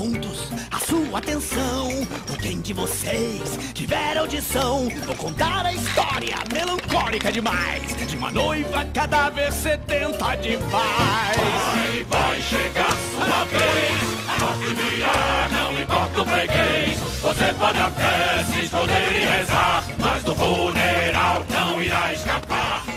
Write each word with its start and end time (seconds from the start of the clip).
assuntos, 0.00 0.50
a 0.70 0.78
sua 0.78 1.18
atenção. 1.18 1.88
Ou 2.30 2.36
quem 2.38 2.60
de 2.60 2.72
vocês 2.72 3.58
tiver 3.74 4.16
audição, 4.16 4.88
vou 5.04 5.14
contar 5.14 5.66
a 5.66 5.74
história 5.74 6.36
melancólica 6.52 7.30
demais 7.30 7.94
de 8.06 8.16
uma 8.16 8.30
noiva 8.30 8.84
cadáver 8.94 9.52
sedenta 9.52 10.36
demais. 10.36 11.36
Vai, 11.36 12.04
vai 12.08 12.40
chegar 12.40 12.96
sua 13.12 13.44
vez, 13.44 14.38
pode 14.38 14.74
virar, 14.74 15.48
não 15.50 15.80
importa 15.80 16.22
o 16.22 16.24
freguês. 16.24 16.98
Você 17.20 17.54
pode 17.58 17.78
até 17.78 18.44
se 18.44 18.64
esconder 18.64 19.12
e 19.12 19.38
rezar, 19.38 19.84
mas 19.98 20.22
do 20.24 20.34
funeral 20.34 21.44
não 21.50 21.82
irá 21.82 22.12
escapar. 22.14 22.89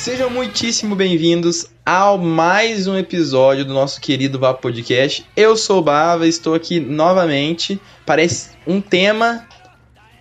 Sejam 0.00 0.30
muitíssimo 0.30 0.96
bem-vindos 0.96 1.70
ao 1.84 2.16
mais 2.16 2.86
um 2.86 2.96
episódio 2.96 3.66
do 3.66 3.74
nosso 3.74 4.00
querido 4.00 4.38
Vapo 4.38 4.62
Podcast. 4.62 5.26
Eu 5.36 5.58
sou 5.58 5.80
o 5.80 5.82
Bava, 5.82 6.26
estou 6.26 6.54
aqui 6.54 6.80
novamente 6.80 7.78
para 8.06 8.22
um 8.66 8.80
tema 8.80 9.46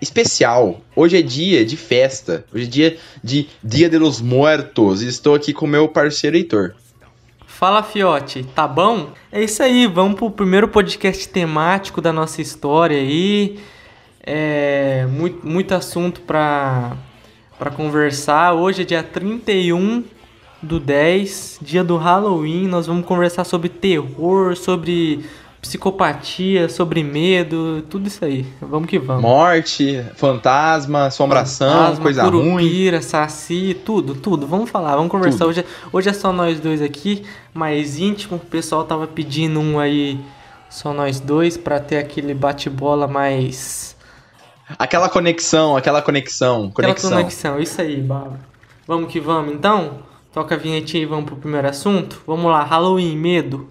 especial. 0.02 0.82
Hoje 0.94 1.18
é 1.18 1.22
dia 1.22 1.64
de 1.64 1.78
festa, 1.78 2.44
hoje 2.54 2.66
é 2.66 2.68
dia 2.68 2.98
de 3.24 3.48
Dia 3.64 3.90
de 3.90 3.98
los 3.98 4.20
Muertos. 4.20 5.02
Estou 5.02 5.34
aqui 5.34 5.54
com 5.54 5.66
meu 5.66 5.88
parceiro 5.88 6.36
Heitor. 6.36 6.76
Fala 7.48 7.82
Fiote, 7.82 8.44
tá 8.54 8.68
bom? 8.68 9.14
É 9.32 9.42
isso 9.42 9.64
aí, 9.64 9.88
vamos 9.88 10.20
pro 10.20 10.30
primeiro 10.30 10.68
podcast 10.68 11.26
temático 11.30 12.02
da 12.02 12.12
nossa 12.12 12.42
história 12.42 12.98
aí. 12.98 13.58
É 14.22 15.06
muito, 15.10 15.48
muito 15.48 15.74
assunto 15.74 16.20
para 16.20 16.98
para 17.60 17.70
conversar. 17.70 18.54
Hoje 18.54 18.82
é 18.84 18.86
dia 18.86 19.04
31 19.04 20.04
do 20.62 20.80
10, 20.80 21.60
dia 21.62 21.84
do 21.84 21.98
Halloween. 21.98 22.68
Nós 22.68 22.88
vamos 22.88 23.06
conversar 23.06 23.44
sobre 23.44 23.68
terror, 23.70 24.56
sobre 24.56 25.26
psicopatia, 25.62 26.70
sobre 26.70 27.04
medo, 27.04 27.84
tudo 27.90 28.08
isso 28.08 28.24
aí. 28.24 28.46
Vamos 28.62 28.88
que 28.90 28.98
vamos. 28.98 29.22
Morte, 29.22 30.02
fantasma, 30.16 31.08
assombração, 31.08 31.70
Fantasma, 31.70 32.02
coisa 32.04 32.24
curupira, 32.24 32.98
ruim. 32.98 33.02
saci, 33.04 33.78
tudo, 33.86 34.16
tudo. 34.16 34.48
Vamos 34.48 34.70
falar, 34.70 34.96
vamos 34.96 35.12
conversar. 35.12 35.40
Tudo. 35.40 35.50
Hoje, 35.50 35.60
é- 35.60 35.66
hoje 35.92 36.10
é 36.10 36.14
só 36.14 36.32
nós 36.32 36.62
dois 36.62 36.82
aqui, 36.82 37.24
mais 37.54 38.00
íntimo. 38.00 38.38
O 38.38 38.40
pessoal 38.40 38.86
tava 38.86 39.06
pedindo 39.06 39.60
um 39.60 39.78
aí, 39.80 40.18
só 40.70 40.94
nós 40.94 41.20
dois, 41.20 41.58
pra 41.58 41.78
ter 41.82 41.98
aquele 41.98 42.34
bate-bola 42.34 43.06
mais. 43.06 43.98
Aquela 44.78 45.10
conexão, 45.10 45.76
aquela 45.76 46.02
conexão, 46.02 46.68
Aquela 46.72 46.88
conexão. 46.90 47.12
conexão, 47.12 47.60
isso 47.60 47.82
aí, 47.82 48.00
Bárbara. 48.02 48.40
Vamos 48.88 49.12
que 49.12 49.20
vamos 49.20 49.54
então? 49.54 50.00
Toca 50.34 50.56
a 50.56 50.58
vinhetinha 50.58 51.04
e 51.04 51.06
vamos 51.06 51.26
pro 51.26 51.36
primeiro 51.36 51.68
assunto? 51.68 52.22
Vamos 52.28 52.52
lá, 52.52 52.64
Halloween, 52.64 53.16
medo. 53.18 53.70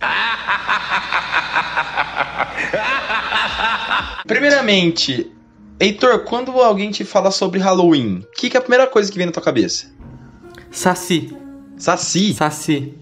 Primeiramente, 4.26 5.30
Heitor, 5.78 6.20
quando 6.20 6.50
alguém 6.60 6.90
te 6.90 7.04
fala 7.04 7.30
sobre 7.30 7.58
Halloween, 7.60 8.24
o 8.26 8.36
que, 8.36 8.48
que 8.50 8.56
é 8.56 8.58
a 8.58 8.62
primeira 8.62 8.86
coisa 8.86 9.10
que 9.10 9.18
vem 9.18 9.26
na 9.26 9.32
tua 9.32 9.42
cabeça? 9.42 9.90
Saci, 10.70 11.34
Saci? 11.76 12.34
saci. 12.34 12.94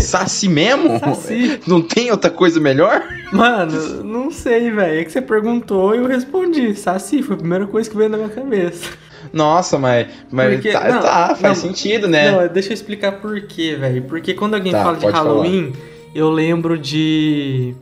Saci 0.00 0.48
mesmo? 0.48 0.98
Saci. 0.98 1.60
Não 1.66 1.80
tem 1.82 2.10
outra 2.10 2.30
coisa 2.30 2.60
melhor? 2.60 3.02
Mano, 3.32 4.02
não 4.04 4.30
sei, 4.30 4.70
velho. 4.70 5.00
É 5.00 5.04
que 5.04 5.10
você 5.12 5.20
perguntou 5.22 5.94
e 5.94 5.98
eu 5.98 6.06
respondi. 6.06 6.74
Saci 6.74 7.22
foi 7.22 7.34
a 7.36 7.38
primeira 7.38 7.66
coisa 7.66 7.88
que 7.88 7.96
veio 7.96 8.08
na 8.10 8.16
minha 8.16 8.28
cabeça. 8.28 8.90
Nossa, 9.32 9.78
mas, 9.78 10.06
mas 10.30 10.54
Porque- 10.54 10.70
tá, 10.72 10.88
não, 10.88 11.00
tá, 11.00 11.34
faz 11.34 11.62
não, 11.62 11.68
sentido, 11.68 12.06
né? 12.06 12.30
Não, 12.30 12.46
deixa 12.48 12.70
eu 12.70 12.74
explicar 12.74 13.12
por 13.20 13.40
quê, 13.42 13.74
velho. 13.74 14.02
Porque 14.02 14.34
quando 14.34 14.54
alguém 14.54 14.70
Tá, 14.72 14.82
fala 14.82 14.96
de 14.96 15.02
pode 15.02 15.16
falar. 15.16 15.28
Halloween, 15.30 15.72
eu 16.14 16.30
lembro 16.30 16.76
de. 16.78 17.74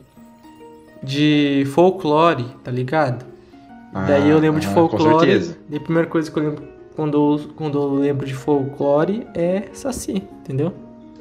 de 1.03 1.67
folclore, 1.73 2.45
tá 2.63 2.71
ligado? 2.71 3.25
Daí 4.07 4.29
eu 4.29 4.39
lembro 4.39 4.59
de 4.59 4.65
Ah, 4.67 4.69
com 4.69 4.75
folclore. 4.89 5.19
certeza. 5.27 5.57
E 5.69 5.75
a 5.77 5.79
primeira 5.79 6.07
coisa 6.09 6.31
que 6.31 6.39
eu 6.39 6.43
lembro 6.43 6.63
quando 6.95 7.13
eu, 7.17 7.41
quando 7.55 7.77
eu 7.77 7.93
lembro 7.93 8.25
de 8.25 8.33
folclore 8.33 9.27
é 9.35 9.63
Saci, 9.73 10.23
entendeu? 10.41 10.73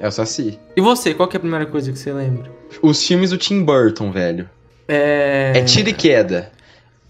É 0.02 0.08
o 0.08 0.10
Saci. 0.10 0.58
E 0.76 0.80
você, 0.80 1.14
qual 1.14 1.28
que 1.28 1.36
é 1.36 1.38
a 1.38 1.40
primeira 1.40 1.64
coisa 1.64 1.90
que 1.92 1.98
você 1.98 2.12
lembra? 2.12 2.50
Os 2.82 3.06
filmes 3.06 3.30
do 3.30 3.38
Tim 3.38 3.62
Burton, 3.62 4.10
velho. 4.10 4.50
É. 4.88 5.52
É 5.54 5.62
tiro 5.62 5.88
e 5.88 5.92
queda. 5.92 6.50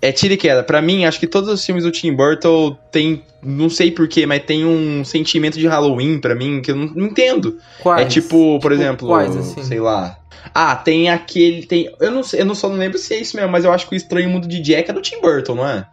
É 0.01 0.13
tiro 0.13 0.35
e 0.35 0.37
queda. 0.37 0.63
Pra 0.63 0.83
mim, 0.83 1.05
acho 1.07 1.19
que 1.19 1.27
todos 1.27 1.49
os 1.49 1.65
filmes 1.65 1.85
do 1.85 1.91
Tim 1.91 2.13
Burton 2.15 2.77
tem. 2.93 3.23
Não 3.43 3.71
sei 3.71 3.91
porquê, 3.91 4.27
mas 4.27 4.43
tem 4.45 4.65
um 4.67 5.05
sentimento 5.05 5.59
de 5.59 5.67
Halloween 5.67 6.21
pra 6.21 6.35
mim 6.35 6.61
que 6.61 6.71
eu 6.71 6.77
não, 6.77 6.87
não 6.95 7.07
entendo. 7.07 7.57
Quais? 7.83 8.03
É 8.07 8.09
tipo, 8.09 8.59
por 8.61 8.71
Tipo, 8.71 8.83
exemplo, 8.83 9.09
Quais, 9.09 9.35
assim? 9.37 9.63
sei 9.65 9.81
lá. 9.81 10.19
Ah, 10.55 10.77
tem 10.77 11.09
aquele. 11.09 11.65
Tem, 11.65 11.91
eu, 11.99 12.11
não, 12.11 12.23
sei- 12.23 12.41
eu 12.43 12.45
não 12.45 12.55
só 12.55 12.69
não 12.69 12.77
lembro 12.77 12.99
se 12.99 13.15
é 13.15 13.21
isso 13.21 13.35
mesmo, 13.37 13.51
mas 13.51 13.65
eu 13.65 13.73
acho 13.73 13.89
que 13.89 13.95
o 13.95 13.97
Estranho 13.97 14.29
Mundo 14.29 14.47
de 14.47 14.61
Jack 14.61 14.91
é 14.91 14.93
do 14.93 15.01
Tim 15.01 15.21
Burton, 15.21 15.55
não 15.55 15.67
é? 15.67 15.87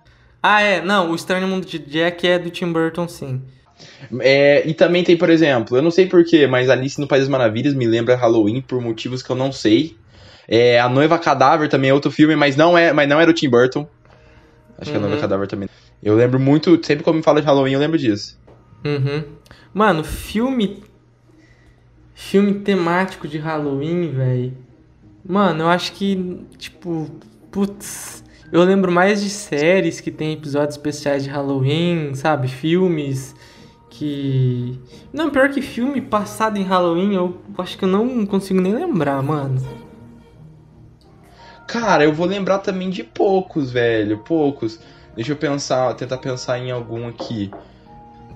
Ah, 0.44 0.62
é. 0.62 0.82
Não, 0.82 1.12
o 1.12 1.16
Estranho 1.16 1.48
Mundo 1.48 1.66
de 1.66 1.80
Jack 1.80 2.28
é 2.28 2.38
do 2.38 2.50
Tim 2.50 2.72
Burton, 2.74 3.08
sim. 3.08 3.42
É, 4.20 4.68
e 4.68 4.74
também 4.74 5.04
tem, 5.04 5.16
por 5.18 5.30
exemplo, 5.30 5.78
eu 5.78 5.82
não 5.82 5.92
sei 5.92 6.06
porquê, 6.08 6.48
mas 6.48 6.70
Alice 6.70 7.00
no 7.00 7.08
País 7.08 7.24
das 7.24 7.30
Maravilhas 7.30 7.74
me 7.74 7.86
lembra 7.88 8.16
Halloween 8.16 8.62
por 8.62 8.82
motivos 8.82 9.22
que 9.22 9.30
eu 9.30 9.36
não 9.36 9.52
sei. 9.52 9.96
É, 10.48 10.80
a 10.80 10.90
Noiva 10.90 11.20
Cadáver 11.20 11.70
também 11.70 11.90
é 11.92 11.94
outro 11.94 12.10
filme, 12.12 12.36
mas 12.36 12.56
não 12.56 12.78
é, 12.78 12.92
mas 12.92 13.08
não 13.08 13.20
é 13.22 13.26
do 13.26 13.34
Tim 13.34 13.50
Burton. 13.50 13.88
Acho 14.78 14.92
que 14.92 14.98
a 14.98 15.00
Uhum. 15.00 15.08
Noiva 15.08 15.22
Cadáver 15.22 15.48
também. 15.48 15.70
Eu 16.02 16.16
lembro 16.16 16.40
muito, 16.40 16.80
sempre 16.84 17.04
que 17.04 17.10
eu 17.10 17.14
me 17.14 17.22
falo 17.22 17.40
de 17.40 17.46
Halloween, 17.46 17.74
eu 17.74 17.80
lembro 17.80 17.98
disso. 17.98 18.40
Uhum. 18.86 19.24
Mano, 19.74 20.04
filme. 20.04 20.82
Filme 22.14 22.54
temático 22.56 23.28
de 23.28 23.38
Halloween, 23.38 24.12
velho. 24.12 24.54
Mano, 25.26 25.64
eu 25.64 25.68
acho 25.70 25.94
que, 25.94 26.40
tipo. 26.58 27.10
Putz. 27.52 28.24
Eu 28.52 28.64
lembro 28.64 28.92
mais 28.92 29.22
de 29.22 29.30
séries 29.30 30.02
que 30.02 30.10
tem 30.10 30.34
episódios 30.34 30.76
especiais 30.76 31.24
de 31.24 31.30
Halloween, 31.30 32.16
sabe? 32.16 32.48
Filmes 32.48 33.36
que. 34.00 34.80
Não, 35.12 35.30
pior 35.30 35.50
que 35.50 35.62
filme 35.62 36.00
passado 36.00 36.58
em 36.58 36.64
Halloween, 36.64 37.14
eu 37.14 37.38
acho 37.58 37.78
que 37.78 37.84
eu 37.84 37.90
não 37.90 38.26
consigo 38.26 38.62
nem 38.62 38.74
lembrar, 38.74 39.22
mano. 39.22 39.62
Cara, 41.68 42.06
eu 42.06 42.14
vou 42.14 42.26
lembrar 42.26 42.60
também 42.60 42.90
de 42.90 43.04
poucos, 43.04 43.70
velho, 43.72 44.20
poucos. 44.20 44.80
Deixa 45.16 45.34
eu 45.34 45.36
pensar, 45.36 45.94
tentar 45.96 46.18
pensar 46.18 46.58
em 46.58 46.72
algum 46.72 47.08
aqui. 47.10 47.52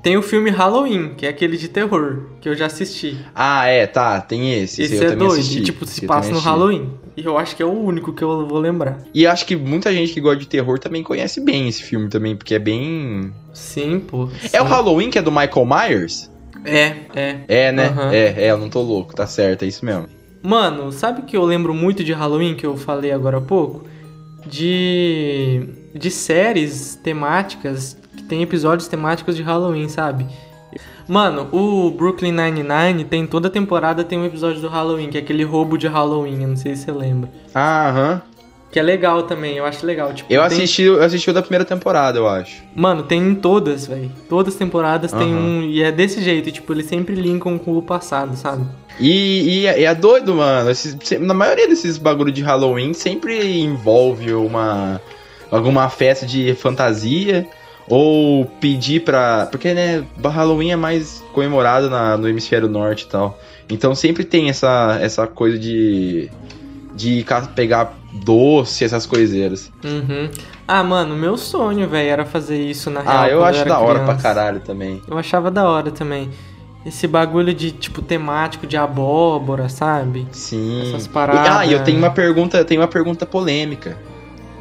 Tem 0.04 0.18
o 0.18 0.22
filme 0.22 0.50
Halloween, 0.50 1.16
que 1.16 1.26
é 1.26 1.30
aquele 1.30 1.56
de 1.56 1.70
terror, 1.70 2.26
que 2.42 2.50
eu 2.50 2.56
já 2.56 2.66
assisti. 2.66 3.18
Ah, 3.34 3.66
é, 3.66 3.88
tá, 3.88 4.20
tem 4.20 4.54
esse. 4.54 4.82
Esse, 4.82 4.96
esse 4.96 5.04
eu 5.04 5.08
é 5.08 5.12
também 5.12 5.28
doido, 5.30 5.40
assisti. 5.40 5.60
e 5.60 5.64
tipo, 5.64 5.86
se 5.86 6.06
passa 6.06 6.28
no 6.28 6.34
assisti. 6.34 6.50
Halloween. 6.50 6.92
E 7.16 7.24
eu 7.24 7.38
acho 7.38 7.56
que 7.56 7.62
é 7.62 7.66
o 7.66 7.72
único 7.72 8.12
que 8.14 8.24
eu 8.24 8.48
vou 8.48 8.60
lembrar. 8.60 9.00
E 9.14 9.28
acho 9.28 9.46
que 9.46 9.56
muita 9.56 9.94
gente 9.94 10.14
que 10.14 10.22
gosta 10.22 10.40
de 10.40 10.48
terror 10.48 10.80
também 10.80 11.04
conhece 11.04 11.40
bem 11.40 11.68
esse 11.68 11.84
filme 11.84 12.10
também, 12.10 12.36
porque 12.36 12.56
é 12.56 12.60
bem. 12.60 13.32
Sim, 13.54 14.00
pô. 14.00 14.30
É 14.52 14.62
o 14.62 14.66
sim. 14.66 14.72
Halloween 14.72 15.10
que 15.10 15.20
é 15.20 15.22
do 15.22 15.32
Michael 15.32 15.66
Myers? 15.66 16.32
É, 16.66 16.96
é. 17.14 17.40
É, 17.48 17.72
né? 17.72 17.88
Aham. 17.88 18.12
É, 18.12 18.46
é, 18.46 18.52
eu 18.52 18.58
não 18.58 18.70
tô 18.70 18.82
louco, 18.82 19.14
tá 19.14 19.28
certo, 19.28 19.64
é 19.64 19.68
isso 19.68 19.86
mesmo. 19.86 20.08
Mano, 20.42 20.92
sabe 20.92 21.22
que 21.22 21.38
eu 21.38 21.44
lembro 21.46 21.74
muito 21.74 22.04
de 22.04 22.12
Halloween, 22.14 22.56
que 22.56 22.66
eu 22.66 22.76
falei 22.76 23.12
agora 23.12 23.38
há 23.38 23.42
pouco? 23.42 23.86
De. 24.46 25.70
de 25.94 26.12
séries 26.12 27.00
temáticas, 27.02 27.98
que 28.18 28.24
tem 28.24 28.42
episódios 28.42 28.88
temáticos 28.88 29.38
de 29.38 29.44
Halloween, 29.44 29.88
sabe? 29.88 30.28
Mano, 31.08 31.48
o 31.52 31.92
Brooklyn 31.92 32.32
Nine-Nine 32.32 33.04
tem 33.06 33.26
toda 33.28 33.50
temporada 33.50 34.04
tem 34.04 34.18
um 34.18 34.26
episódio 34.26 34.62
do 34.62 34.68
Halloween, 34.68 35.10
que 35.10 35.18
é 35.18 35.22
aquele 35.22 35.44
roubo 35.44 35.78
de 35.78 35.88
Halloween, 35.88 36.42
eu 36.44 36.48
não 36.50 36.56
sei 36.56 36.76
se 36.76 36.84
você 36.86 36.92
lembra. 36.92 37.30
Ah, 37.54 37.90
aham. 37.90 38.22
Que 38.72 38.80
é 38.80 38.82
legal 38.82 39.22
também, 39.24 39.58
eu 39.58 39.66
acho 39.66 39.86
legal. 39.86 40.12
Tipo, 40.14 40.34
Eu 40.34 40.40
tem- 40.48 40.58
assisti, 40.58 40.82
eu 40.82 41.04
assisti 41.04 41.30
o 41.30 41.34
da 41.34 41.42
primeira 41.44 41.64
temporada, 41.64 42.18
eu 42.18 42.28
acho. 42.28 42.64
Mano, 42.76 43.04
tem 43.04 43.22
em 43.22 43.36
todas, 43.36 43.86
velho. 43.86 44.12
Todas 44.28 44.54
as 44.54 44.58
temporadas 44.60 45.12
tem 45.12 45.32
um. 45.36 45.62
E 45.64 45.84
é 45.84 45.92
desse 45.92 46.24
jeito, 46.24 46.52
tipo, 46.52 46.74
eles 46.74 46.88
sempre 46.88 47.14
linkam 47.14 47.60
com 47.60 47.78
o 47.78 47.84
passado, 47.84 48.36
sabe? 48.36 48.66
E, 49.00 49.60
e, 49.62 49.68
é- 49.68 49.82
e 49.82 49.86
é 49.86 49.94
doido, 49.94 50.34
mano. 50.34 50.72
Esses- 50.72 50.98
se- 51.04 51.20
na 51.20 51.36
maioria 51.36 51.68
desses 51.68 52.00
bagulho 52.00 52.32
de 52.32 52.42
Halloween 52.42 52.94
sempre 52.94 53.60
envolve 53.62 54.34
uma. 54.34 55.00
alguma 55.52 55.88
festa 55.88 56.26
de 56.26 56.56
fantasia. 56.56 57.46
Ou 57.88 58.46
pedir 58.46 59.02
pra. 59.02 59.48
Porque, 59.52 59.74
né, 59.74 60.04
Halloween 60.24 60.72
é 60.72 60.76
mais 60.76 61.24
comemorado 61.34 61.90
na- 61.90 62.16
no 62.18 62.28
hemisfério 62.28 62.68
norte 62.70 63.04
e 63.04 63.08
tal. 63.08 63.38
Então 63.70 63.94
sempre 63.94 64.24
tem 64.24 64.50
essa, 64.50 64.98
essa 65.02 65.28
coisa 65.28 65.58
de. 65.60 66.30
de 66.96 67.26
pegar 67.56 67.94
doce, 68.14 68.84
essas 68.86 69.06
coiseiras. 69.06 69.72
Uhum. 69.84 70.30
Ah, 70.68 70.84
mano, 70.84 71.16
meu 71.16 71.36
sonho, 71.36 71.88
velho, 71.90 72.10
era 72.10 72.26
fazer 72.26 72.58
isso 72.58 72.90
na 72.90 73.02
real. 73.02 73.18
Ah, 73.18 73.30
eu 73.30 73.44
acho 73.44 73.60
era 73.62 73.70
da 73.70 73.80
hora 73.80 74.00
pra 74.00 74.08
criança. 74.14 74.22
caralho 74.24 74.60
também. 74.62 75.02
Eu 75.08 75.18
achava 75.18 75.50
da 75.52 75.68
hora 75.68 75.92
também. 75.92 76.30
Esse 76.86 77.08
bagulho 77.08 77.54
de, 77.54 77.72
tipo, 77.72 78.02
temático 78.02 78.68
de 78.68 78.76
abóbora, 78.78 79.68
sabe? 79.70 80.28
Sim. 80.32 80.88
Essas 80.90 81.08
paradas. 81.08 81.48
ah, 81.50 81.66
e 81.66 81.72
eu 81.74 81.84
tenho 81.84 81.98
uma 81.98 82.12
pergunta, 82.12 82.58
eu 82.58 82.66
tenho 82.66 82.82
uma 82.82 82.88
pergunta 82.88 83.26
polêmica. 83.26 83.98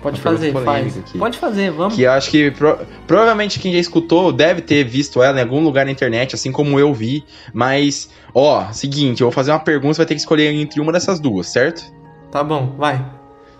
Pode 0.02 0.20
fazer, 0.20 0.52
faz. 0.52 0.99
aqui. 0.99 1.16
Pode 1.19 1.38
fazer, 1.38 1.70
vamos. 1.70 1.94
Que 1.94 2.02
eu 2.02 2.10
acho 2.10 2.28
que 2.31 2.50
pro- 2.50 2.78
provavelmente 3.06 3.60
quem 3.60 3.72
já 3.72 3.78
escutou 3.78 4.32
deve 4.32 4.60
ter 4.60 4.82
visto 4.84 5.22
ela 5.22 5.38
em 5.38 5.43
algum 5.43 5.62
lugar 5.62 5.84
na 5.87 5.93
internet, 5.93 6.34
assim 6.34 6.50
como 6.50 6.78
eu 6.81 6.93
vi. 6.93 7.25
Mas, 7.54 8.10
ó, 8.34 8.70
seguinte, 8.72 9.20
eu 9.20 9.26
vou 9.26 9.32
fazer 9.32 9.52
uma 9.52 9.60
pergunta, 9.60 9.94
você 9.94 9.99
vai 9.99 10.06
ter 10.06 10.14
que 10.14 10.20
escolher 10.20 10.52
entre 10.52 10.81
uma 10.81 10.90
dessas 10.93 11.20
duas, 11.20 11.46
certo? 11.46 11.84
Tá 12.32 12.43
bom, 12.43 12.75
vai. 12.76 13.04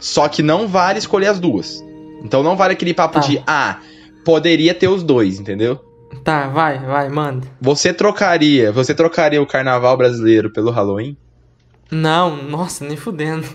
Só 0.00 0.27
que 0.29 0.43
não 0.43 0.67
vale 0.67 0.99
escolher 0.99 1.29
as 1.29 1.39
duas. 1.39 1.83
Então 2.25 2.43
não 2.43 2.56
vale 2.56 2.73
aquele 2.73 2.93
papo 2.93 3.21
Tá. 3.21 3.27
de, 3.27 3.41
ah, 3.47 3.79
poderia 4.25 4.75
ter 4.75 4.88
os 4.88 5.03
dois, 5.05 5.38
entendeu? 5.38 5.79
Tá, 6.25 6.49
vai, 6.49 6.79
vai, 6.79 7.09
manda. 7.09 7.47
Você 7.61 7.93
trocaria, 7.95 8.71
você 8.73 8.95
trocaria 8.95 9.41
o 9.41 9.47
carnaval 9.47 9.97
brasileiro 9.97 10.50
pelo 10.53 10.71
Halloween? 10.71 11.17
Não, 11.91 12.37
nossa, 12.43 12.85
nem 12.85 12.97
fudendo. 12.97 13.47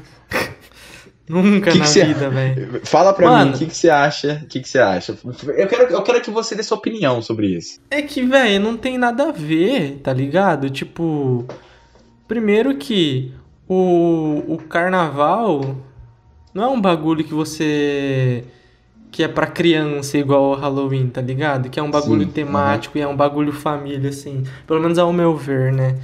Nunca 1.30 1.72
Que 1.72 1.78
na 1.78 1.86
que 1.86 2.04
vida, 2.06 2.30
velho. 2.30 2.82
Fala 2.86 3.12
pra 3.14 3.28
Mano. 3.30 3.50
mim, 3.52 3.56
o 3.56 3.60
que, 3.60 3.66
que 3.66 3.76
você 3.76 3.90
acha? 3.90 4.40
O 4.44 4.48
que, 4.48 4.62
que 4.62 4.70
você 4.70 4.80
acha? 4.80 5.18
Eu 5.58 5.68
quero, 5.68 5.84
eu 5.94 6.02
quero 6.02 6.22
que 6.22 6.32
você 6.32 6.56
dê 6.56 6.64
sua 6.64 6.78
opinião 6.78 7.22
sobre 7.22 7.48
isso. 7.48 7.80
É 7.92 8.02
que, 8.02 8.22
velho, 8.26 8.64
não 8.64 8.78
tem 8.78 8.98
nada 8.98 9.30
a 9.30 9.32
ver, 9.32 10.00
tá 10.02 10.14
ligado? 10.14 10.70
Tipo, 10.70 11.46
primeiro 12.28 12.78
que 12.78 13.34
o, 13.68 14.44
o 14.48 14.58
carnaval 14.70 15.76
não 16.54 16.64
é 16.64 16.68
um 16.68 16.80
bagulho 16.80 17.24
que 17.26 17.34
você. 17.34 18.46
que 19.12 19.22
é 19.22 19.28
pra 19.28 19.48
criança 19.48 20.18
igual 20.18 20.52
o 20.52 20.56
Halloween, 20.56 21.10
tá 21.10 21.20
ligado? 21.22 21.70
Que 21.70 21.78
é 21.80 21.84
um 21.84 21.92
bagulho 21.92 22.24
Sim, 22.26 22.32
temático 22.32 22.98
e 22.98 23.02
é 23.02 23.08
um 23.08 23.16
bagulho 23.18 23.52
família, 23.52 24.10
assim. 24.10 24.44
Pelo 24.66 24.80
menos 24.80 24.98
ao 24.98 25.12
meu 25.12 25.36
ver, 25.36 25.74
né? 25.74 25.98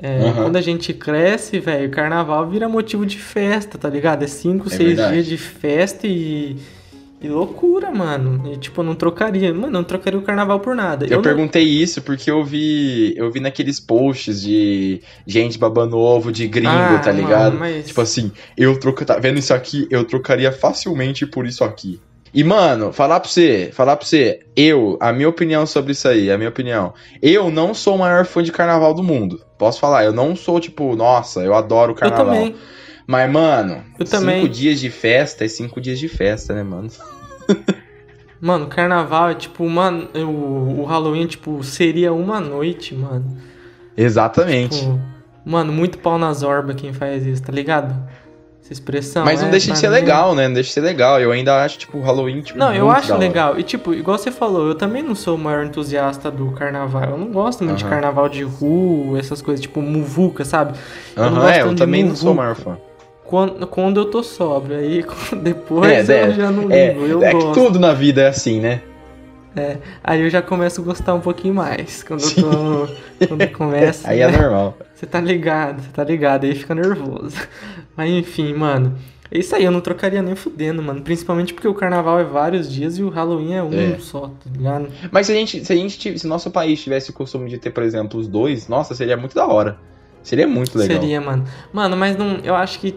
É, 0.00 0.20
Aham. 0.20 0.42
Quando 0.44 0.56
a 0.56 0.60
gente 0.60 0.92
cresce, 0.92 1.58
velho, 1.58 1.88
o 1.88 1.90
carnaval 1.90 2.48
vira 2.48 2.68
motivo 2.68 3.04
de 3.04 3.18
festa, 3.18 3.76
tá 3.76 3.88
ligado? 3.88 4.22
É 4.22 4.26
cinco, 4.28 4.68
É 4.68 4.76
seis 4.76 4.96
dias 4.96 5.26
de 5.26 5.36
festa 5.36 6.06
e. 6.06 6.56
E 7.20 7.26
loucura, 7.28 7.90
mano. 7.90 8.52
E, 8.52 8.56
tipo, 8.58 8.80
eu 8.80 8.84
não 8.84 8.94
trocaria. 8.94 9.52
Mano, 9.52 9.66
eu 9.66 9.70
não 9.72 9.82
trocaria 9.82 10.16
o 10.16 10.22
carnaval 10.22 10.60
por 10.60 10.76
nada. 10.76 11.04
Eu, 11.04 11.16
não- 11.16 11.22
perguntei 11.22 11.64
isso 11.64 12.00
porque 12.00 12.30
eu 12.30 12.44
vi, 12.44 13.12
eu 13.16 13.28
vi 13.28 13.40
naqueles 13.40 13.80
posts 13.80 14.40
de 14.40 15.00
gente 15.26 15.58
babando 15.58 15.98
ovo 15.98 16.30
de 16.30 16.46
gringo, 16.46 16.68
Ah, 16.70 17.00
tá 17.02 17.10
ligado? 17.10 17.54
mano, 17.54 17.58
mas- 17.58 17.86
Tipo 17.88 18.00
assim, 18.02 18.30
eu 18.56 18.78
troco, 18.78 19.04
tá 19.04 19.18
vendo 19.18 19.36
isso 19.40 19.52
aqui? 19.52 19.88
Eu 19.90 20.04
trocaria 20.04 20.52
facilmente 20.52 21.26
por 21.26 21.44
isso 21.44 21.64
aqui. 21.64 22.00
E 22.32 22.44
mano, 22.44 22.92
falar 22.92 23.20
pra 23.20 23.28
você, 23.28 23.70
falar 23.72 23.96
pra 23.96 24.06
você, 24.06 24.40
eu, 24.54 24.96
a 25.00 25.12
minha 25.12 25.28
opinião 25.28 25.64
sobre 25.66 25.92
isso 25.92 26.06
aí, 26.08 26.30
a 26.30 26.36
minha 26.36 26.50
opinião. 26.50 26.92
Eu 27.22 27.50
não 27.50 27.72
sou 27.74 27.94
o 27.94 27.98
maior 27.98 28.24
fã 28.26 28.42
de 28.42 28.52
carnaval 28.52 28.92
do 28.94 29.02
mundo. 29.02 29.40
Posso 29.58 29.80
falar, 29.80 30.04
eu 30.04 30.12
não 30.12 30.36
sou 30.36 30.60
tipo, 30.60 30.94
nossa, 30.94 31.40
eu 31.40 31.54
adoro 31.54 31.92
o 31.92 31.94
Eu 31.94 31.98
carnaval. 31.98 32.26
também. 32.34 32.54
Mas, 33.06 33.30
mano, 33.32 33.82
Eu 33.98 34.04
cinco 34.06 34.20
também. 34.20 34.46
dias 34.48 34.78
de 34.80 34.90
festa 34.90 35.44
é 35.44 35.48
cinco 35.48 35.80
dias 35.80 35.98
de 35.98 36.08
festa, 36.08 36.54
né, 36.54 36.62
mano? 36.62 36.88
Mano, 38.40 38.68
carnaval 38.68 39.30
é 39.30 39.34
tipo 39.34 39.64
uma. 39.64 39.90
O, 40.14 40.82
o 40.82 40.84
Halloween, 40.84 41.26
tipo, 41.26 41.60
seria 41.64 42.12
uma 42.12 42.38
noite, 42.38 42.94
mano. 42.94 43.36
Exatamente. 43.96 44.78
Tipo, 44.78 45.00
mano, 45.44 45.72
muito 45.72 45.98
pau 45.98 46.16
nas 46.18 46.44
orbas 46.44 46.76
quem 46.76 46.92
faz 46.92 47.26
isso, 47.26 47.42
tá 47.42 47.50
ligado? 47.52 47.96
Essa 48.68 48.72
expressão. 48.74 49.24
Mas 49.24 49.40
não 49.40 49.48
é, 49.48 49.50
deixa 49.50 49.72
de 49.72 49.78
ser 49.78 49.86
mim- 49.88 49.94
legal, 49.94 50.34
né? 50.34 50.46
Não 50.46 50.52
deixa 50.52 50.68
de 50.68 50.74
ser 50.74 50.80
legal. 50.82 51.18
Eu 51.18 51.32
ainda 51.32 51.64
acho, 51.64 51.78
tipo, 51.78 51.98
Halloween, 52.00 52.42
tipo, 52.42 52.58
Não, 52.58 52.74
eu 52.74 52.90
acho 52.90 53.16
legal. 53.16 53.58
E 53.58 53.62
tipo, 53.62 53.94
igual 53.94 54.18
você 54.18 54.30
falou, 54.30 54.68
eu 54.68 54.74
também 54.74 55.02
não 55.02 55.14
sou 55.14 55.36
o 55.36 55.38
maior 55.38 55.64
entusiasta 55.64 56.30
do 56.30 56.50
carnaval. 56.50 57.04
Eu 57.04 57.16
não 57.16 57.28
gosto 57.28 57.64
muito 57.64 57.78
de 57.78 57.84
Aham. 57.84 57.90
carnaval 57.90 58.28
de 58.28 58.42
rua, 58.42 59.18
essas 59.18 59.40
coisas, 59.40 59.62
tipo, 59.62 59.80
muvuca, 59.80 60.44
sabe? 60.44 60.76
eu 61.16 61.24
não 61.30 61.40
gosto 61.40 61.48
é, 61.54 61.62
eu 61.62 61.68
de 61.70 61.76
também 61.76 62.04
não 62.04 62.14
sou 62.14 62.32
o 62.32 62.34
muvuca. 62.34 62.42
maior 62.42 62.54
fã. 62.56 62.78
Quando, 63.24 63.66
quando 63.66 64.00
eu 64.00 64.04
tô 64.10 64.22
sóbrio, 64.22 64.76
aí 64.78 65.02
depois 65.42 66.08
É, 66.10 66.26
eu 66.26 66.30
é, 66.30 66.30
já 66.32 66.50
não 66.50 66.62
ligo. 66.64 66.72
É, 66.74 66.96
eu 66.96 67.22
é 67.22 67.28
que 67.34 67.34
gosto. 67.44 67.54
tudo 67.54 67.78
na 67.78 67.94
vida 67.94 68.20
é 68.22 68.28
assim, 68.28 68.60
né? 68.60 68.82
Aí 70.04 70.20
eu 70.22 70.30
já 70.30 70.40
começo 70.42 70.80
a 70.80 70.84
gostar 70.84 71.14
um 71.14 71.20
pouquinho 71.20 71.54
mais. 71.54 72.02
Quando 72.02 72.22
eu 72.22 72.34
tô. 72.34 73.26
Quando 73.26 73.48
começa. 73.52 74.08
Aí 74.08 74.20
é 74.20 74.30
né? 74.30 74.38
normal. 74.38 74.76
Você 74.94 75.06
tá 75.06 75.20
ligado, 75.20 75.80
você 75.82 75.88
tá 75.90 76.04
ligado, 76.04 76.44
aí 76.44 76.54
fica 76.54 76.74
nervoso. 76.74 77.36
Mas 77.96 78.10
enfim, 78.10 78.52
mano. 78.54 78.96
É 79.30 79.38
isso 79.38 79.54
aí, 79.54 79.62
eu 79.64 79.70
não 79.70 79.80
trocaria 79.82 80.22
nem 80.22 80.34
fudendo, 80.34 80.82
mano. 80.82 81.02
Principalmente 81.02 81.52
porque 81.52 81.68
o 81.68 81.74
carnaval 81.74 82.18
é 82.18 82.24
vários 82.24 82.70
dias 82.72 82.96
e 82.98 83.02
o 83.02 83.10
Halloween 83.10 83.54
é 83.54 83.62
um 83.62 83.72
É. 83.94 83.98
só, 83.98 84.28
tá 84.28 84.50
ligado? 84.50 84.88
Mas 85.10 85.26
se 85.26 85.32
a 85.32 85.34
gente, 85.34 85.64
se 85.64 85.70
a 85.72 85.76
gente, 85.76 85.98
tivesse- 85.98 86.22
se 86.22 86.26
nosso 86.26 86.50
país 86.50 86.82
tivesse 86.82 87.10
o 87.10 87.12
costume 87.12 87.50
de 87.50 87.58
ter, 87.58 87.70
por 87.70 87.82
exemplo, 87.82 88.18
os 88.18 88.26
dois, 88.26 88.68
nossa, 88.68 88.94
seria 88.94 89.16
muito 89.18 89.34
da 89.34 89.46
hora. 89.46 89.76
Seria 90.22 90.48
muito 90.48 90.78
legal. 90.78 90.98
Seria, 91.00 91.20
mano. 91.20 91.44
Mano, 91.72 91.96
mas 91.96 92.16
não. 92.16 92.38
Eu 92.42 92.54
acho 92.54 92.78
que. 92.80 92.94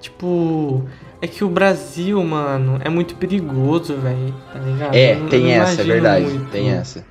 Tipo. 0.00 0.84
É 1.20 1.26
que 1.26 1.42
o 1.42 1.48
Brasil, 1.48 2.22
mano, 2.22 2.80
é 2.84 2.88
muito 2.88 3.16
perigoso, 3.16 3.96
velho. 3.96 4.34
Tá 4.52 4.58
ligado? 4.60 4.94
É, 4.94 5.14
não- 5.16 5.28
tem 5.28 5.50
essa, 5.52 5.80
é 5.80 5.84
verdade. 5.84 6.24
muito. 6.26 6.50
Tem 6.50 6.70
essa. 6.70 7.04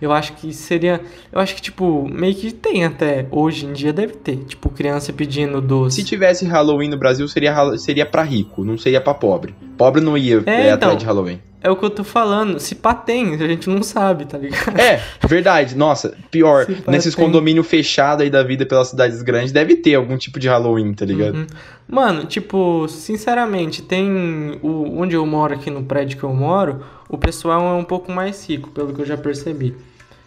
Eu 0.00 0.10
acho 0.10 0.32
que 0.32 0.52
seria. 0.52 1.00
Eu 1.30 1.38
acho 1.40 1.54
que, 1.54 1.62
tipo, 1.62 2.08
meio 2.12 2.34
que 2.34 2.50
tem 2.50 2.84
até. 2.84 3.24
Hoje 3.30 3.66
em 3.66 3.72
dia 3.72 3.92
deve 3.92 4.14
ter. 4.14 4.36
Tipo, 4.38 4.68
criança 4.68 5.12
pedindo 5.12 5.60
doce. 5.60 5.96
Se 6.00 6.04
tivesse 6.04 6.44
Halloween 6.44 6.88
no 6.88 6.96
Brasil, 6.96 7.28
seria, 7.28 7.54
seria 7.78 8.04
pra 8.04 8.22
rico, 8.22 8.64
não 8.64 8.76
seria 8.76 9.00
pra 9.00 9.14
pobre. 9.14 9.54
Pobre 9.78 10.00
não 10.00 10.18
ia 10.18 10.42
É, 10.46 10.50
é, 10.50 10.60
então. 10.64 10.74
atrás 10.74 10.98
de 10.98 11.04
Halloween. 11.04 11.40
É 11.62 11.70
o 11.70 11.76
que 11.76 11.84
eu 11.84 11.90
tô 11.90 12.02
falando. 12.02 12.58
Se 12.58 12.74
pá 12.74 12.92
tem, 12.92 13.34
a 13.34 13.46
gente 13.46 13.70
não 13.70 13.82
sabe, 13.82 14.24
tá 14.24 14.36
ligado? 14.36 14.78
É, 14.78 15.00
verdade. 15.26 15.76
Nossa, 15.76 16.16
pior. 16.30 16.66
Nesses 16.88 17.14
condomínios 17.14 17.66
fechados 17.66 18.24
aí 18.24 18.30
da 18.30 18.42
vida 18.42 18.66
pelas 18.66 18.88
cidades 18.88 19.22
grandes, 19.22 19.52
deve 19.52 19.76
ter 19.76 19.94
algum 19.94 20.16
tipo 20.16 20.40
de 20.40 20.48
Halloween, 20.48 20.92
tá 20.92 21.04
ligado? 21.04 21.36
Uhum. 21.36 21.46
Mano, 21.88 22.24
tipo, 22.24 22.88
sinceramente, 22.88 23.82
tem. 23.82 24.58
O, 24.60 25.00
onde 25.00 25.14
eu 25.14 25.24
moro 25.24 25.54
aqui 25.54 25.70
no 25.70 25.84
prédio 25.84 26.18
que 26.18 26.24
eu 26.24 26.34
moro, 26.34 26.82
o 27.08 27.16
pessoal 27.16 27.76
é 27.76 27.78
um 27.78 27.84
pouco 27.84 28.10
mais 28.10 28.48
rico, 28.48 28.70
pelo 28.70 28.92
que 28.92 29.00
eu 29.00 29.06
já 29.06 29.16
percebi. 29.16 29.76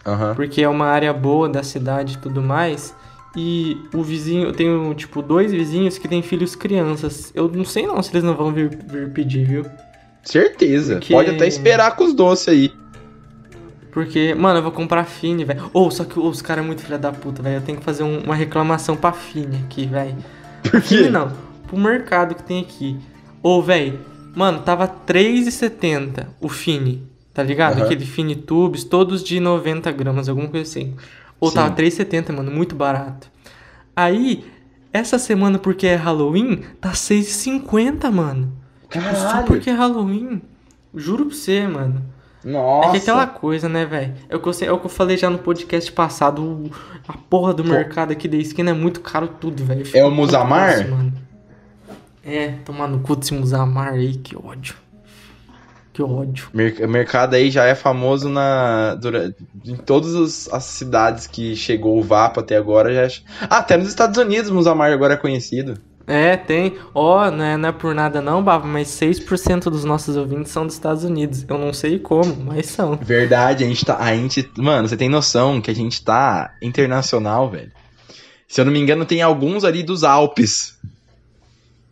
Aham. 0.06 0.34
Porque 0.34 0.62
é 0.62 0.68
uma 0.68 0.86
área 0.86 1.12
boa 1.12 1.48
da 1.48 1.62
cidade 1.62 2.14
e 2.14 2.18
tudo 2.18 2.40
mais. 2.40 2.94
E 3.36 3.76
o 3.92 4.02
vizinho, 4.02 4.46
eu 4.46 4.52
tenho, 4.52 4.94
tipo, 4.94 5.20
dois 5.20 5.52
vizinhos 5.52 5.98
que 5.98 6.08
têm 6.08 6.22
filhos 6.22 6.56
crianças. 6.56 7.30
Eu 7.34 7.48
não 7.48 7.66
sei 7.66 7.86
não 7.86 8.02
se 8.02 8.10
eles 8.10 8.24
não 8.24 8.34
vão 8.34 8.50
vir, 8.50 8.70
vir 8.86 9.10
pedir, 9.10 9.44
viu? 9.44 9.66
Certeza. 10.26 10.94
Porque- 10.96 11.14
Pode 11.14 11.30
até 11.30 11.46
esperar 11.46 11.94
com 11.96 12.04
os 12.04 12.12
doces 12.14 12.48
aí. 12.48 12.72
Porque, 13.92 14.34
mano, 14.34 14.58
eu 14.58 14.62
vou 14.62 14.72
comprar 14.72 15.04
Fini, 15.04 15.44
velho. 15.44 15.70
Ou, 15.72 15.90
só 15.90 16.04
que 16.04 16.18
os 16.18 16.42
caras 16.42 16.62
é 16.62 16.66
muito 16.66 16.82
filha 16.82 16.98
da 16.98 17.10
puta, 17.12 17.42
velho. 17.42 17.56
Eu 17.56 17.60
tenho 17.62 17.78
que 17.78 17.84
fazer 17.84 18.02
um- 18.02 18.20
uma 18.24 18.34
reclamação 18.34 18.94
pra 18.96 19.12
Fini 19.12 19.56
aqui, 19.64 19.86
velho. 19.86 20.16
Por 20.70 20.82
Fini 20.82 21.04
quê? 21.04 21.10
não, 21.10 21.32
pro 21.66 21.78
mercado 21.78 22.34
que 22.34 22.42
tem 22.42 22.60
aqui. 22.60 22.98
Ô, 23.42 23.62
velho, 23.62 23.98
mano, 24.34 24.60
tava 24.60 24.84
R$3,70 24.84 26.26
o 26.40 26.48
Fini, 26.48 27.06
tá 27.32 27.42
ligado? 27.42 27.76
Aham. 27.78 27.84
Aquele 27.86 28.04
Fini 28.04 28.36
Tubes, 28.36 28.84
todos 28.84 29.22
de 29.24 29.40
90 29.40 29.90
gramas, 29.92 30.28
alguma 30.28 30.48
coisa 30.48 30.68
assim. 30.68 30.94
Ou 31.40 31.48
Sim. 31.48 31.54
tava 31.54 31.68
R$3,70, 31.70 32.32
mano, 32.32 32.50
muito 32.50 32.74
barato. 32.74 33.28
Aí, 33.94 34.44
essa 34.92 35.18
semana, 35.18 35.58
porque 35.58 35.86
é 35.86 35.94
Halloween, 35.94 36.62
tá 36.80 36.90
R$6,50, 36.90 38.10
mano. 38.10 38.52
Tipo, 38.90 39.04
só 39.04 39.10
Caralho. 39.28 39.46
porque 39.46 39.70
é 39.70 39.72
Halloween. 39.74 40.42
Juro 40.94 41.26
pra 41.26 41.34
você, 41.34 41.66
mano. 41.66 42.02
Nossa. 42.44 42.88
É 42.88 42.90
que 42.92 42.96
aquela 42.98 43.26
coisa, 43.26 43.68
né, 43.68 43.84
velho? 43.84 44.14
É, 44.28 44.36
o 44.36 44.40
que 44.40 44.48
eu 44.48 44.68
é 44.68 44.72
o 44.72 44.78
que 44.78 44.86
eu 44.86 44.90
falei 44.90 45.16
já 45.16 45.28
no 45.28 45.38
podcast 45.38 45.90
passado. 45.92 46.70
a 47.08 47.12
porra 47.14 47.52
do 47.52 47.64
Pô. 47.64 47.70
mercado 47.70 48.12
aqui 48.12 48.28
da 48.28 48.36
esquina 48.36 48.70
é 48.70 48.74
muito 48.74 49.00
caro 49.00 49.26
tudo, 49.40 49.64
velho. 49.64 49.84
É 49.92 50.04
o 50.04 50.10
Musamar? 50.10 50.74
putaço, 50.76 50.90
mano. 50.90 51.12
É, 52.24 52.48
tomar 52.64 52.88
no 52.88 53.00
cu 53.00 53.16
desse 53.16 53.34
Musamar 53.34 53.92
aí, 53.94 54.14
que 54.16 54.36
ódio. 54.36 54.74
Que 55.92 56.02
ódio. 56.02 56.48
Mer- 56.52 56.84
O 56.84 56.88
mercado 56.88 57.34
aí 57.34 57.50
já 57.50 57.64
é 57.64 57.74
famoso 57.74 58.28
na 58.28 58.94
dura- 58.96 59.34
em 59.64 59.76
todas 59.76 60.14
as, 60.14 60.48
as 60.52 60.64
cidades 60.64 61.26
que 61.26 61.56
chegou 61.56 61.98
o 61.98 62.02
Vapo 62.02 62.38
até 62.40 62.56
agora. 62.56 62.92
Já... 62.92 63.02
é- 63.02 63.22
Ah, 63.48 63.58
até 63.58 63.76
nos 63.76 63.88
Estados 63.88 64.18
Unidos 64.18 64.50
o 64.50 64.54
Musamar 64.54 64.92
agora 64.92 65.14
é 65.14 65.16
conhecido. 65.16 65.78
É, 66.06 66.36
tem. 66.36 66.76
Ó, 66.94 67.30
não, 67.30 67.44
é, 67.44 67.56
não 67.56 67.68
é 67.68 67.72
por 67.72 67.94
nada 67.94 68.20
não, 68.20 68.42
Bava, 68.42 68.66
mas 68.66 68.88
6% 68.88 69.64
dos 69.64 69.84
nossos 69.84 70.16
ouvintes 70.16 70.52
são 70.52 70.64
dos 70.64 70.74
Estados 70.74 71.02
Unidos. 71.02 71.44
Eu 71.48 71.58
não 71.58 71.72
sei 71.72 71.98
como, 71.98 72.36
mas 72.44 72.66
são. 72.66 72.96
Verdade, 72.96 73.64
a 73.64 73.66
gente 73.66 73.84
tá. 73.84 73.98
A 73.98 74.14
gente, 74.14 74.48
mano, 74.56 74.88
você 74.88 74.96
tem 74.96 75.08
noção 75.08 75.60
que 75.60 75.70
a 75.70 75.74
gente 75.74 76.04
tá 76.04 76.54
internacional, 76.62 77.50
velho. 77.50 77.72
Se 78.46 78.60
eu 78.60 78.64
não 78.64 78.72
me 78.72 78.78
engano, 78.78 79.04
tem 79.04 79.20
alguns 79.20 79.64
ali 79.64 79.82
dos 79.82 80.04
Alpes. 80.04 80.76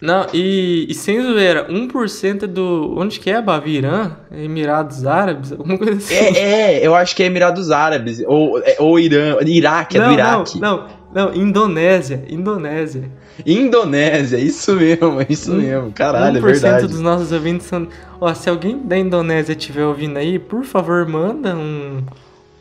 Não, 0.01 0.27
e, 0.35 0.87
e 0.89 0.95
sem 0.95 1.21
zoeira, 1.23 1.67
1% 1.69 2.47
do. 2.47 2.95
Onde 2.97 3.19
que 3.19 3.31
é, 3.31 3.41
Bava? 3.41 3.69
Irã? 3.69 4.17
Emirados 4.31 5.07
Árabes? 5.07 5.51
Alguma 5.51 5.79
coisa 5.79 5.97
assim. 5.97 6.15
É, 6.15 6.75
é, 6.75 6.87
eu 6.87 6.95
acho 6.95 7.17
que 7.17 7.23
é 7.23 7.27
Emirados 7.27 7.71
Árabes. 7.71 8.23
Ou, 8.27 8.59
é, 8.59 8.77
ou 8.79 9.01
Irã. 9.01 9.39
Iraque, 9.45 9.97
é 9.97 10.01
não, 10.01 10.09
do 10.09 10.13
Iraque. 10.13 10.61
Não, 10.61 10.77
não, 10.77 10.87
não, 11.15 11.33
Indonésia, 11.35 12.25
Indonésia. 12.29 13.09
Indonésia, 13.47 14.37
isso 14.39 14.75
mesmo, 14.75 15.21
é 15.21 15.27
isso 15.29 15.53
mesmo. 15.53 15.93
Caralho, 15.93 16.39
é 16.39 16.41
1% 16.41 16.45
verdade. 16.45 16.87
dos 16.87 17.01
nossos 17.01 17.33
ouvintes 17.33 17.67
são. 17.67 17.89
Ó, 18.21 18.33
se 18.35 18.49
alguém 18.51 18.79
da 18.79 18.99
Indonésia 18.99 19.53
estiver 19.53 19.85
ouvindo 19.85 20.17
aí, 20.19 20.39
por 20.39 20.65
favor, 20.65 21.07
manda 21.09 21.55
um, 21.57 22.03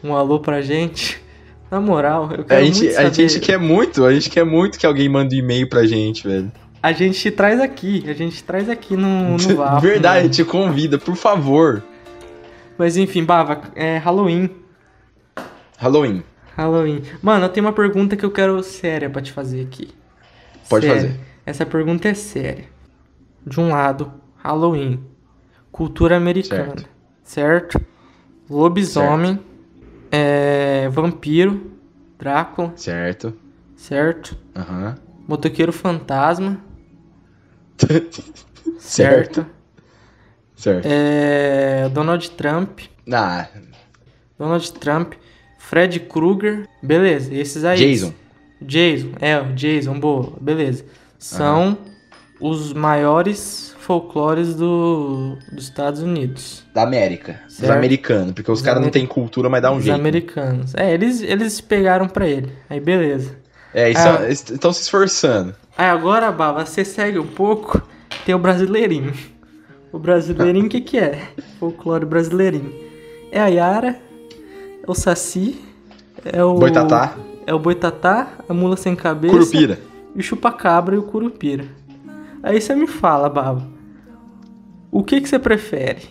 um 0.03 0.15
alô 0.15 0.39
pra 0.39 0.61
gente. 0.61 1.21
Na 1.71 1.81
moral, 1.81 2.29
eu 2.37 2.43
quero 2.43 2.61
A 2.61 2.63
gente, 2.63 2.83
muito 2.83 2.91
a 2.91 3.01
saber. 3.03 3.13
gente 3.13 3.39
quer 3.39 3.57
muito, 3.57 4.05
a 4.05 4.13
gente 4.13 4.29
quer 4.29 4.45
muito 4.45 4.77
que 4.77 4.85
alguém 4.85 5.09
mande 5.09 5.35
um 5.35 5.39
e-mail 5.39 5.67
pra 5.67 5.85
gente, 5.87 6.27
velho. 6.27 6.51
A 6.81 6.91
gente 6.91 7.19
te 7.19 7.31
traz 7.31 7.59
aqui, 7.59 8.03
a 8.07 8.13
gente 8.13 8.43
traz 8.43 8.69
aqui 8.69 8.95
no, 8.95 9.37
no 9.37 9.37
Vapo. 9.57 9.81
Verdade, 9.81 10.23
mano. 10.23 10.29
te 10.29 10.43
convida, 10.43 10.97
por 10.99 11.15
favor. 11.15 11.81
Mas 12.77 12.97
enfim, 12.97 13.23
Bava, 13.23 13.61
é 13.75 13.97
Halloween. 13.97 14.49
Halloween. 15.77 16.23
Halloween. 16.55 17.01
Mano, 17.21 17.45
eu 17.45 17.49
tenho 17.49 17.65
uma 17.65 17.73
pergunta 17.73 18.15
que 18.15 18.23
eu 18.25 18.31
quero 18.31 18.61
séria 18.63 19.09
pra 19.09 19.21
te 19.21 19.31
fazer 19.31 19.61
aqui. 19.61 19.89
Pode 20.69 20.85
Séria. 20.85 21.01
fazer. 21.01 21.19
Essa 21.45 21.65
pergunta 21.65 22.07
é 22.07 22.13
séria. 22.13 22.65
De 23.45 23.59
um 23.59 23.69
lado, 23.69 24.13
Halloween. 24.37 25.03
Cultura 25.71 26.15
americana. 26.17 26.75
Certo? 27.23 27.81
Lobisomem. 28.49 29.39
É, 30.11 30.87
vampiro. 30.89 31.71
Drácula. 32.19 32.71
Certo. 32.75 33.33
Certo? 33.75 34.37
Aham. 34.55 34.95
Motoqueiro 35.27 35.73
fantasma. 35.73 36.59
certo. 37.77 38.23
Certo? 38.79 39.45
Certo. 40.55 40.85
É, 40.89 41.89
Donald 41.89 42.29
Trump. 42.31 42.79
Ah, 43.11 43.47
Donald 44.37 44.71
Trump. 44.73 45.13
Fred 45.69 45.99
Krueger. 46.01 46.67
Beleza, 46.81 47.33
esses 47.33 47.63
aí. 47.63 47.77
Jason. 47.77 48.13
Jason, 48.61 49.09
é, 49.19 49.39
o 49.39 49.53
Jason, 49.53 49.99
boa, 49.99 50.33
beleza. 50.39 50.85
São 51.19 51.77
os 52.39 52.73
maiores 52.73 53.75
folclores 53.79 54.55
do, 54.55 55.37
dos 55.51 55.65
Estados 55.65 56.01
Unidos. 56.01 56.63
Da 56.73 56.83
América. 56.83 57.41
Dos 57.45 57.55
Certo. 57.55 57.71
americanos. 57.77 58.31
Porque 58.33 58.51
os 58.51 58.59
Dos 58.59 58.65
caras 58.65 58.79
não 58.81 58.87
ameri- 58.87 58.99
têm 58.99 59.07
cultura, 59.07 59.49
mas 59.49 59.61
dá 59.61 59.71
um 59.71 59.77
Os 59.77 59.83
jeito. 59.83 59.95
americanos. 59.99 60.73
É, 60.75 60.93
eles, 60.93 61.21
eles 61.21 61.59
pegaram 61.59 62.07
pra 62.07 62.27
ele. 62.27 62.51
Aí, 62.69 62.79
beleza. 62.79 63.35
É, 63.73 63.91
Ah. 63.97 64.29
estão 64.29 64.71
se 64.71 64.81
esforçando. 64.83 65.53
Aí 65.77 65.87
agora, 65.87 66.31
Baba, 66.31 66.65
você 66.65 66.85
segue 66.85 67.19
um 67.19 67.27
pouco, 67.27 67.81
tem 68.25 68.33
o 68.35 68.39
brasileirinho. 68.39 69.13
O 69.91 69.99
brasileirinho, 69.99 70.65
o 70.67 70.69
que 70.69 70.79
que 70.81 70.97
é? 70.97 71.19
Folclore 71.59 72.05
brasileirinho. 72.05 72.73
É 73.31 73.39
a 73.41 73.47
Yara, 73.47 73.97
é 74.85 74.91
o 74.91 74.93
Saci, 74.93 75.59
é 76.25 76.43
o... 76.43 76.55
Boitatá. 76.55 77.15
É 77.45 77.53
o 77.53 77.59
Boitatá, 77.59 78.27
a 78.47 78.53
Mula 78.53 78.77
Sem 78.77 78.95
Cabeça... 78.95 79.33
Curupira. 79.33 79.79
e 80.15 80.19
o 80.19 80.23
chupacabra 80.23 80.95
e 80.95 80.97
o 80.97 81.03
curupira. 81.03 81.65
Aí 82.41 82.59
você 82.59 82.75
me 82.75 82.87
fala, 82.87 83.29
Baba, 83.29 83.65
o 84.91 85.03
que 85.03 85.19
que 85.21 85.27
você 85.27 85.39
prefere? 85.39 86.01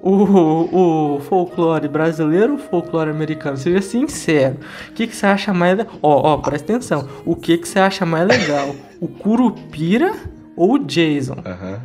O, 0.00 1.16
o 1.16 1.20
folclore 1.20 1.88
brasileiro 1.88 2.54
ou 2.54 2.58
o 2.58 2.62
folclore 2.62 3.10
americano? 3.10 3.56
Seja 3.56 3.80
sincero. 3.80 4.56
O 4.88 4.92
que 4.92 5.06
que 5.06 5.14
você 5.14 5.26
acha 5.26 5.52
mais 5.54 5.78
legal? 5.78 5.94
Ó, 6.02 6.34
ó, 6.34 6.36
presta 6.38 6.72
atenção. 6.72 7.08
O 7.24 7.36
que 7.36 7.56
que 7.56 7.68
você 7.68 7.78
acha 7.78 8.04
mais 8.04 8.26
legal? 8.26 8.74
O 9.00 9.06
curupira 9.06 10.12
ou 10.56 10.74
o 10.74 10.78
Jason? 10.78 11.36
Aham. 11.44 11.80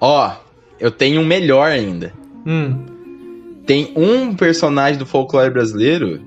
Ó, 0.00 0.32
eu 0.78 0.90
tenho 0.90 1.20
um 1.20 1.26
melhor 1.26 1.68
ainda. 1.70 2.12
Hum, 2.46 2.86
Tem 3.68 3.92
um 3.94 4.34
personagem 4.34 4.98
do 4.98 5.04
folclore 5.04 5.50
brasileiro 5.50 6.22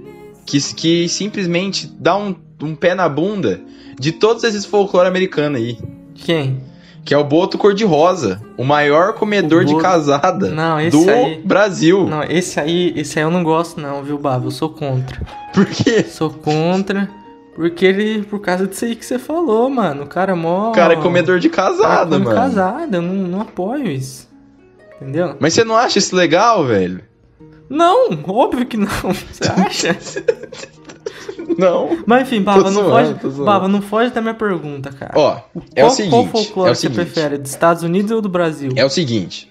que, 0.46 0.60
que 0.76 1.10
simplesmente 1.10 1.92
dá 2.00 2.16
um, 2.16 2.36
um 2.62 2.76
pé 2.76 2.94
na 2.94 3.10
bunda 3.10 3.60
de 4.00 4.12
todos 4.12 4.44
esses 4.44 4.64
folclore 4.64 5.08
americanos 5.08 5.60
aí. 5.60 5.78
quem? 6.14 6.62
Que 7.04 7.16
é 7.16 7.18
o 7.18 7.24
Boto 7.24 7.58
Cor-de-Rosa, 7.58 8.40
o 8.56 8.64
maior 8.64 9.14
comedor 9.14 9.64
O 9.64 9.66
de 9.66 9.76
casada 9.80 10.50
Não, 10.52 10.78
do 10.92 11.10
aí- 11.10 11.42
Brasil. 11.44 12.06
Não, 12.08 12.22
esse 12.24 12.60
aí, 12.60 12.94
esse 12.96 13.18
aí 13.18 13.26
eu 13.26 13.32
não 13.32 13.44
gosto 13.44 13.82
não, 13.82 14.04
viu, 14.04 14.20
Baba? 14.20 14.46
Eu 14.46 14.52
sou 14.52 14.70
contra. 14.70 15.20
Por 15.52 15.66
quê? 15.66 16.04
Sou 16.04 16.30
contra, 16.30 17.10
porque 17.56 17.88
ele, 17.88 18.22
por 18.22 18.40
causa 18.40 18.68
disso 18.68 18.86
aí 18.86 18.96
que 18.96 19.04
você 19.04 19.18
falou, 19.18 19.68
mano. 19.68 20.04
O 20.04 20.08
cara 20.08 20.34
é 20.34 20.36
mó... 20.36 20.70
O 20.70 20.74
cara 20.74 20.94
é 20.94 20.98
comedor 20.98 21.40
de 21.40 21.50
casada, 21.50 22.12
come 22.20 22.26
mano. 22.26 22.36
casada, 22.38 22.98
eu 22.98 23.02
não, 23.02 23.16
não 23.16 23.42
apoio 23.42 23.88
isso. 23.88 24.30
Entendeu? 25.02 25.36
Mas 25.40 25.56
você 25.56 25.64
não 25.64 25.76
acha 25.76 25.98
isso 25.98 26.16
legal, 26.16 26.64
velho? 26.68 27.02
Não, 27.72 28.10
óbvio 28.28 28.66
que 28.66 28.76
não. 28.78 28.88
Você 28.88 29.50
acha? 29.50 29.96
Não. 31.58 31.98
Mas 32.06 32.24
enfim, 32.24 32.42
Baba, 32.42 32.64
não 32.70 32.84
zoando, 32.84 33.14
tô 33.20 33.30
foge. 33.32 33.44
Baba, 33.44 33.68
não 33.68 33.82
foge 33.82 34.12
da 34.12 34.22
minha 34.22 34.34
pergunta, 34.34 34.92
cara. 34.92 35.14
Ó, 35.16 35.38
O- 35.56 35.62
é 35.76 35.84
o 35.84 35.88
qual, 35.88 35.90
seguinte, 35.96 36.12
Qual 36.12 36.28
folclore 36.28 36.70
é 36.70 36.72
o 36.72 36.76
você 36.76 36.82
seguinte. 36.82 36.96
prefere? 36.98 37.38
Dos 37.38 37.52
Estados 37.52 37.84
Unidos 37.84 38.12
ou 38.12 38.22
do 38.22 38.30
Brasil? 38.30 38.72
É 38.76 38.84
o 38.86 38.90
seguinte. 38.90 39.50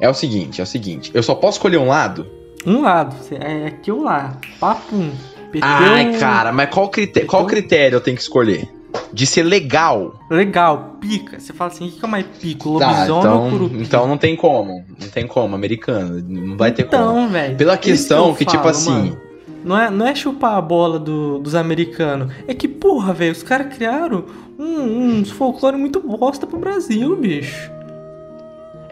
É 0.00 0.08
o 0.08 0.14
seguinte, 0.14 0.60
é 0.60 0.64
o 0.64 0.66
seguinte. 0.66 1.10
Eu 1.14 1.22
só 1.22 1.34
posso 1.34 1.56
escolher 1.58 1.78
um 1.78 1.86
lado? 1.88 2.26
Um 2.66 2.82
lado. 2.82 3.16
você- 3.16 3.36
É 3.36 3.66
aqui 3.66 3.90
ou 3.90 4.02
lá. 4.02 4.36
Papum. 4.60 5.10
Peteu... 5.52 5.68
Ai, 5.68 6.18
cara, 6.18 6.52
mas 6.52 6.68
qual, 6.70 6.88
crite- 6.88 7.24
qual 7.24 7.46
critério 7.46 7.96
eu 7.96 8.00
tenho 8.00 8.16
que 8.16 8.22
escolher? 8.22 8.68
De 9.12 9.26
ser 9.26 9.42
legal. 9.42 10.18
Legal, 10.30 10.96
pica. 11.00 11.38
Você 11.38 11.52
fala 11.52 11.70
assim, 11.70 11.88
o 11.88 11.90
que 11.90 11.98
que 12.00 12.04
é 12.04 12.08
mais 12.08 12.26
pico? 12.40 12.78
Tá, 12.78 12.86
Lobisomem 12.90 13.12
ou 13.12 13.20
então, 13.20 13.50
curupira? 13.50 13.82
então 13.82 14.06
não 14.06 14.18
tem 14.18 14.36
como. 14.36 14.84
Não 15.00 15.08
tem 15.08 15.26
como, 15.26 15.54
americano. 15.54 16.22
Não 16.28 16.56
vai 16.56 16.72
ter 16.72 16.84
como. 16.84 17.02
Então, 17.02 17.28
velho. 17.28 17.56
Pela 17.56 17.76
questão 17.76 18.28
eu 18.28 18.34
que, 18.34 18.44
tipo 18.44 18.58
falo, 18.58 18.68
assim. 18.70 18.90
mano. 18.90 19.16
Não 19.64 19.78
é, 19.80 19.88
não 19.90 20.06
é 20.06 20.14
chupar 20.14 20.56
a 20.56 20.60
bola 20.60 20.98
do- 20.98 21.38
dos 21.38 21.54
americanos. 21.54 22.32
É 22.46 22.52
que, 22.52 22.68
porra, 22.68 23.12
velho, 23.14 23.32
os 23.32 23.42
caras 23.42 23.74
criaram 23.74 24.24
um, 24.58 25.18
uns 25.20 25.30
folclore 25.30 25.76
muito 25.78 26.00
bosta 26.00 26.46
pro 26.46 26.58
Brasil, 26.58 27.16
bicho. 27.16 27.70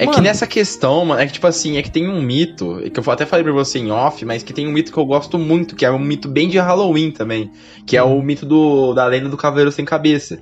É 0.02 0.06
que 0.06 0.12
Mano. 0.14 0.22
nessa 0.22 0.46
questão, 0.48 1.04
mano, 1.04 1.20
é 1.20 1.26
que 1.26 1.32
tipo 1.32 1.46
assim, 1.46 1.76
é 1.76 1.82
que 1.82 1.90
tem 1.90 2.08
um 2.08 2.20
mito, 2.20 2.80
que 2.92 2.98
eu 2.98 3.12
até 3.12 3.24
falei 3.24 3.44
pra 3.44 3.52
você 3.52 3.78
em 3.78 3.92
off, 3.92 4.24
mas 4.24 4.42
que 4.42 4.52
tem 4.52 4.66
um 4.66 4.72
mito 4.72 4.92
que 4.92 4.98
eu 4.98 5.06
gosto 5.06 5.38
muito, 5.38 5.76
que 5.76 5.86
é 5.86 5.90
um 5.90 5.98
mito 5.98 6.28
bem 6.28 6.48
de 6.48 6.58
Halloween 6.58 7.12
também, 7.12 7.50
que 7.86 7.96
é 7.96 8.02
o 8.02 8.20
mito 8.20 8.44
do, 8.44 8.92
da 8.94 9.06
lenda 9.06 9.28
do 9.28 9.36
Cavaleiro 9.36 9.70
Sem 9.70 9.84
Cabeça. 9.84 10.38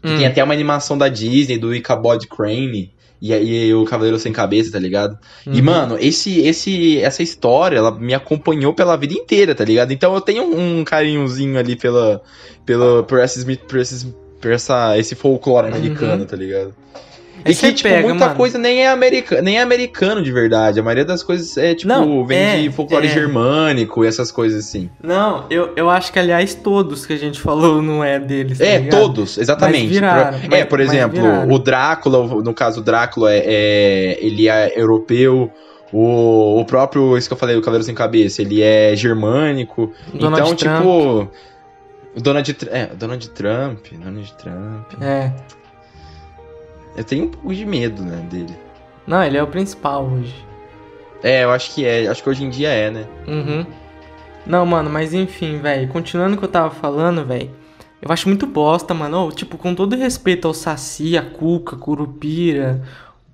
Que 0.00 0.12
Hum. 0.12 0.16
tem 0.16 0.26
até 0.26 0.44
uma 0.44 0.54
animação 0.54 0.96
da 0.96 1.08
Disney, 1.08 1.58
do 1.58 1.74
Ichabod 1.74 2.26
Crane, 2.28 2.94
e 3.20 3.34
aí 3.34 3.74
o 3.74 3.84
Cavaleiro 3.84 4.18
Sem 4.18 4.32
Cabeça, 4.32 4.70
tá 4.72 4.78
ligado? 4.78 5.18
E, 5.46 5.58
Uhum. 5.58 5.64
mano, 5.64 5.96
esse, 6.00 6.40
esse, 6.40 7.00
essa 7.00 7.22
história, 7.22 7.78
ela 7.78 7.90
me 7.90 8.14
acompanhou 8.14 8.72
pela 8.72 8.96
vida 8.96 9.12
inteira, 9.12 9.54
tá 9.54 9.64
ligado? 9.64 9.92
Então 9.92 10.14
eu 10.14 10.20
tenho 10.20 10.44
um 10.44 10.84
carinhozinho 10.84 11.58
ali 11.58 11.74
pela, 11.76 12.22
pela, 12.64 13.02
por, 13.02 13.18
esses, 13.18 13.44
por, 13.58 13.78
esses, 13.78 14.06
por 14.40 14.52
essa, 14.52 14.96
esse 14.96 15.14
folclore 15.14 15.66
americano, 15.66 16.24
tá 16.24 16.36
ligado? 16.36 16.74
Aí 17.44 17.52
E 17.52 17.54
que, 17.56 17.72
tipo, 17.72 17.88
pega, 17.88 18.08
muita 18.08 18.24
mano. 18.26 18.36
coisa 18.36 18.58
nem 18.58 18.82
é, 18.82 18.88
americano, 18.88 19.42
nem 19.42 19.58
é 19.58 19.62
americano 19.62 20.22
de 20.22 20.30
verdade. 20.32 20.78
A 20.78 20.82
maioria 20.82 21.04
das 21.04 21.22
coisas 21.22 21.56
é, 21.56 21.74
tipo, 21.74 21.88
Não, 21.88 22.24
vem 22.26 22.38
é, 22.38 22.62
de 22.62 22.70
folclore 22.70 23.06
é. 23.06 23.10
germânico 23.10 24.04
e 24.04 24.08
essas 24.08 24.30
coisas 24.30 24.66
assim. 24.66 24.90
Não, 25.02 25.46
eu, 25.50 25.72
eu 25.76 25.88
acho 25.88 26.12
que, 26.12 26.18
aliás, 26.18 26.54
todos 26.54 27.06
que 27.06 27.12
a 27.12 27.16
gente 27.18 27.40
falou 27.40 27.80
não 27.80 28.04
é 28.04 28.18
deles. 28.18 28.58
tá 28.58 28.64
é, 28.64 28.78
ligado? 28.78 29.00
todos, 29.00 29.38
exatamente. 29.38 29.84
Mas 29.84 29.90
viraram, 29.90 30.38
Por- 30.38 30.50
mas- 30.50 30.60
é, 30.60 30.64
por 30.64 30.80
exemplo, 30.80 31.20
o 31.52 31.58
Drácula, 31.58 32.26
no 32.42 32.52
caso 32.54 32.80
o 32.80 32.84
Drácula, 32.84 33.32
é, 33.32 33.42
é- 33.46 34.18
ele 34.24 34.48
é 34.48 34.72
europeu. 34.80 35.50
O, 35.92 36.60
o 36.60 36.64
próprio, 36.64 37.18
isso 37.18 37.28
que 37.28 37.32
eu 37.34 37.38
falei, 37.38 37.56
o 37.56 37.60
Cavaleiro 37.60 37.84
Sem 37.84 37.94
Cabeça, 37.96 38.42
ele 38.42 38.62
é 38.62 38.94
germânico. 38.94 39.92
Donald 40.14 40.40
então, 40.42 40.54
Trump. 40.54 40.76
tipo. 40.78 41.28
O 42.16 42.20
Donald, 42.20 42.56
é, 42.70 42.86
Donald 42.96 43.28
Trump, 43.30 43.86
Donald 43.92 44.32
Trump. 44.34 45.02
É. 45.02 45.32
Eu 47.00 47.04
tenho 47.04 47.24
um 47.24 47.28
pouco 47.28 47.54
de 47.54 47.64
medo, 47.64 48.02
né, 48.02 48.16
dele. 48.30 48.54
Não, 49.06 49.24
ele 49.24 49.38
é 49.38 49.42
o 49.42 49.46
principal 49.46 50.04
hoje. 50.04 50.34
É, 51.22 51.44
eu 51.44 51.50
acho 51.50 51.74
que 51.74 51.86
é. 51.86 52.06
Acho 52.06 52.22
que 52.22 52.28
hoje 52.28 52.44
em 52.44 52.50
dia 52.50 52.68
é, 52.68 52.90
né? 52.90 53.06
Uhum. 53.26 53.64
Não, 54.44 54.66
mano, 54.66 54.90
mas 54.90 55.14
enfim, 55.14 55.56
velho. 55.60 55.88
Continuando 55.88 56.36
o 56.36 56.38
que 56.38 56.44
eu 56.44 56.48
tava 56.50 56.68
falando, 56.68 57.24
velho. 57.24 57.50
Eu 58.02 58.12
acho 58.12 58.28
muito 58.28 58.46
bosta, 58.46 58.92
mano. 58.92 59.28
Ô, 59.28 59.32
tipo, 59.32 59.56
com 59.56 59.74
todo 59.74 59.96
respeito 59.96 60.46
ao 60.46 60.52
Saci, 60.52 61.16
a 61.16 61.22
Cuca, 61.22 61.74
Curupira, 61.74 62.82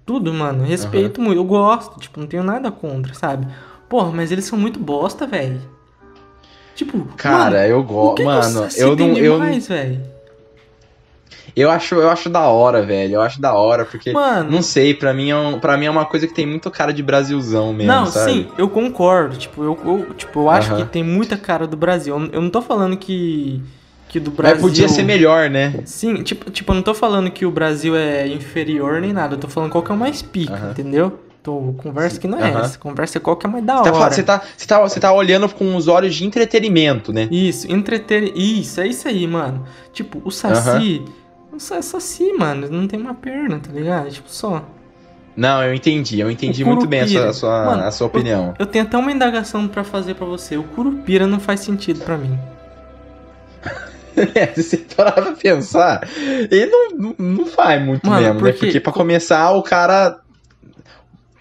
tudo, 0.05 0.33
mano. 0.33 0.63
Respeito 0.63 1.21
muito. 1.21 1.37
Eu 1.37 1.45
gosto, 1.45 1.99
tipo, 1.99 2.21
não 2.21 2.29
tenho 2.29 2.45
nada 2.45 2.71
contra, 2.71 3.15
sabe? 3.15 3.49
Porra, 3.89 4.13
mas 4.13 4.31
eles 4.31 4.45
são 4.45 4.57
muito 4.57 4.79
bosta, 4.79 5.27
velho. 5.27 5.61
Tipo, 6.77 7.05
Cara, 7.17 7.63
mano, 7.63 7.67
eu 7.67 7.83
gosto. 7.83 8.23
Mano, 8.23 8.69
eu 8.77 8.95
não. 8.95 9.17
Eu, 9.17 9.39
demais, 9.41 9.67
velho? 9.67 10.16
Eu, 11.55 11.71
acho, 11.71 11.95
eu 11.97 12.09
acho 12.11 12.29
da 12.29 12.49
hora, 12.49 12.83
velho. 12.83 13.15
Eu 13.15 13.21
acho 13.23 13.41
da 13.41 13.55
hora, 13.55 13.85
porque. 13.85 14.13
Mano, 14.13 14.51
Não 14.51 14.63
sei, 14.63 14.95
pra 14.95 15.13
mim, 15.15 15.31
é 15.31 15.37
um, 15.37 15.59
pra 15.59 15.77
mim 15.77 15.87
é 15.87 15.91
uma 15.91 16.05
coisa 16.05 16.27
que 16.27 16.35
tem 16.35 16.47
muito 16.47 16.71
cara 16.71 16.93
de 16.93 17.03
Brasilzão 17.03 17.73
mesmo, 17.73 17.93
Não, 17.93 18.07
sabe? 18.07 18.33
sim, 18.33 18.47
eu 18.59 18.69
concordo. 18.69 19.37
Tipo, 19.37 19.63
eu, 19.65 19.79
eu- 19.85 20.15
tipo, 20.15 20.41
eu 20.41 20.51
acho 20.51 20.73
Aham. 20.73 20.85
que 20.85 20.91
tem 20.93 21.03
muita 21.03 21.37
cara 21.37 21.67
do 21.67 21.77
Brasil. 21.77 22.15
Eu, 22.33 22.41
não 22.43 22.51
tô 22.51 22.61
falando 22.63 22.97
que, 22.97 23.63
que 24.09 24.21
do 24.21 24.31
Mas 24.31 24.37
Brasil. 24.37 24.61
podia 24.61 24.89
ser 24.89 25.03
melhor, 25.03 25.49
né? 25.51 25.83
Sim, 25.85 26.23
tipo, 26.23 26.51
tipo, 26.51 26.73
eu 26.73 26.77
não 26.77 26.83
tô 26.83 26.95
falando 26.95 27.31
que 27.31 27.45
o 27.47 27.51
Brasil 27.51 27.97
é 27.97 28.27
inferior 28.29 29.01
nem 29.01 29.13
nada. 29.13 29.35
Eu 29.35 29.39
tô 29.41 29.49
falando 29.49 29.71
qual 29.71 29.83
que 29.83 29.91
é 29.91 29.95
o 29.95 29.99
mais 29.99 30.23
pica, 30.23 30.53
Aham. 30.55 30.71
entendeu? 30.71 31.21
Tô, 31.47 31.73
conversa 31.79 32.19
que 32.19 32.27
não 32.27 32.41
é 32.45 32.51
essa. 32.51 32.77
Conversa 32.77 33.19
é 33.19 33.21
qual 33.21 33.37
que 33.37 33.47
é 33.47 33.49
mais 33.49 33.65
da 33.65 33.81
tá, 33.81 33.93
hora. 33.93 34.11
você, 34.13 34.21
tá, 34.25 34.43
você, 34.57 34.67
tá, 34.67 34.81
você 34.81 34.99
tá 34.99 35.13
olhando 35.13 35.49
com 35.49 35.77
os 35.77 35.87
olhos 35.87 36.13
de 36.17 36.25
entretenimento, 36.27 37.13
né? 37.13 37.29
Isso, 37.31 37.71
entreter. 37.71 38.37
Isso, 38.37 38.81
é 38.81 38.89
isso 38.89 39.07
aí, 39.07 39.25
mano. 39.29 39.65
Tipo, 39.93 40.21
o 40.25 40.31
Saci. 40.33 41.05
O 41.53 41.61
Sa- 41.61 41.81
Saci, 41.83 42.33
mano, 42.33 42.69
não 42.69 42.89
tem 42.89 43.01
uma 43.01 43.15
perna, 43.15 43.61
tá 43.61 43.71
ligado? 43.73 44.11
Tipo, 44.11 44.29
só. 44.29 44.65
Não, 45.37 45.63
eu 45.63 45.73
entendi. 45.73 46.19
Eu 46.19 46.29
entendi 46.29 46.65
O 46.65 46.67
muito 46.67 46.85
bem 46.89 47.03
a 47.03 47.07
sua, 47.07 47.29
a 47.29 47.33
sua, 47.33 47.65
Mano, 47.65 47.83
a 47.85 47.91
sua 47.93 48.07
opinião. 48.09 48.53
Eu 48.59 48.67
tenho 48.67 48.85
até 48.85 48.97
uma 48.97 49.13
indagação 49.13 49.69
pra 49.69 49.85
fazer 49.85 50.15
pra 50.15 50.27
você. 50.27 50.57
O 50.57 50.65
Curupira 50.65 51.29
não 51.29 51.39
faz 51.39 51.61
sentido 51.61 52.01
pra 52.05 52.19
mim. 52.19 52.37
É, 54.35 54.47
se 54.57 54.63
você 54.65 54.77
parar 54.79 55.13
pra 55.13 55.33
pensar, 55.33 56.09
ele 56.51 56.67
não, 56.67 56.89
não, 56.91 57.15
não 57.19 57.47
faz 57.47 57.81
muito 57.85 58.09
Mano, 58.09 58.21
mesmo, 58.21 58.35
né? 58.35 58.51
porque- 58.51 58.67
Porque 58.67 58.81
pra 58.81 58.93
começar, 58.93 59.53
o 59.53 59.63
cara. 59.63 60.19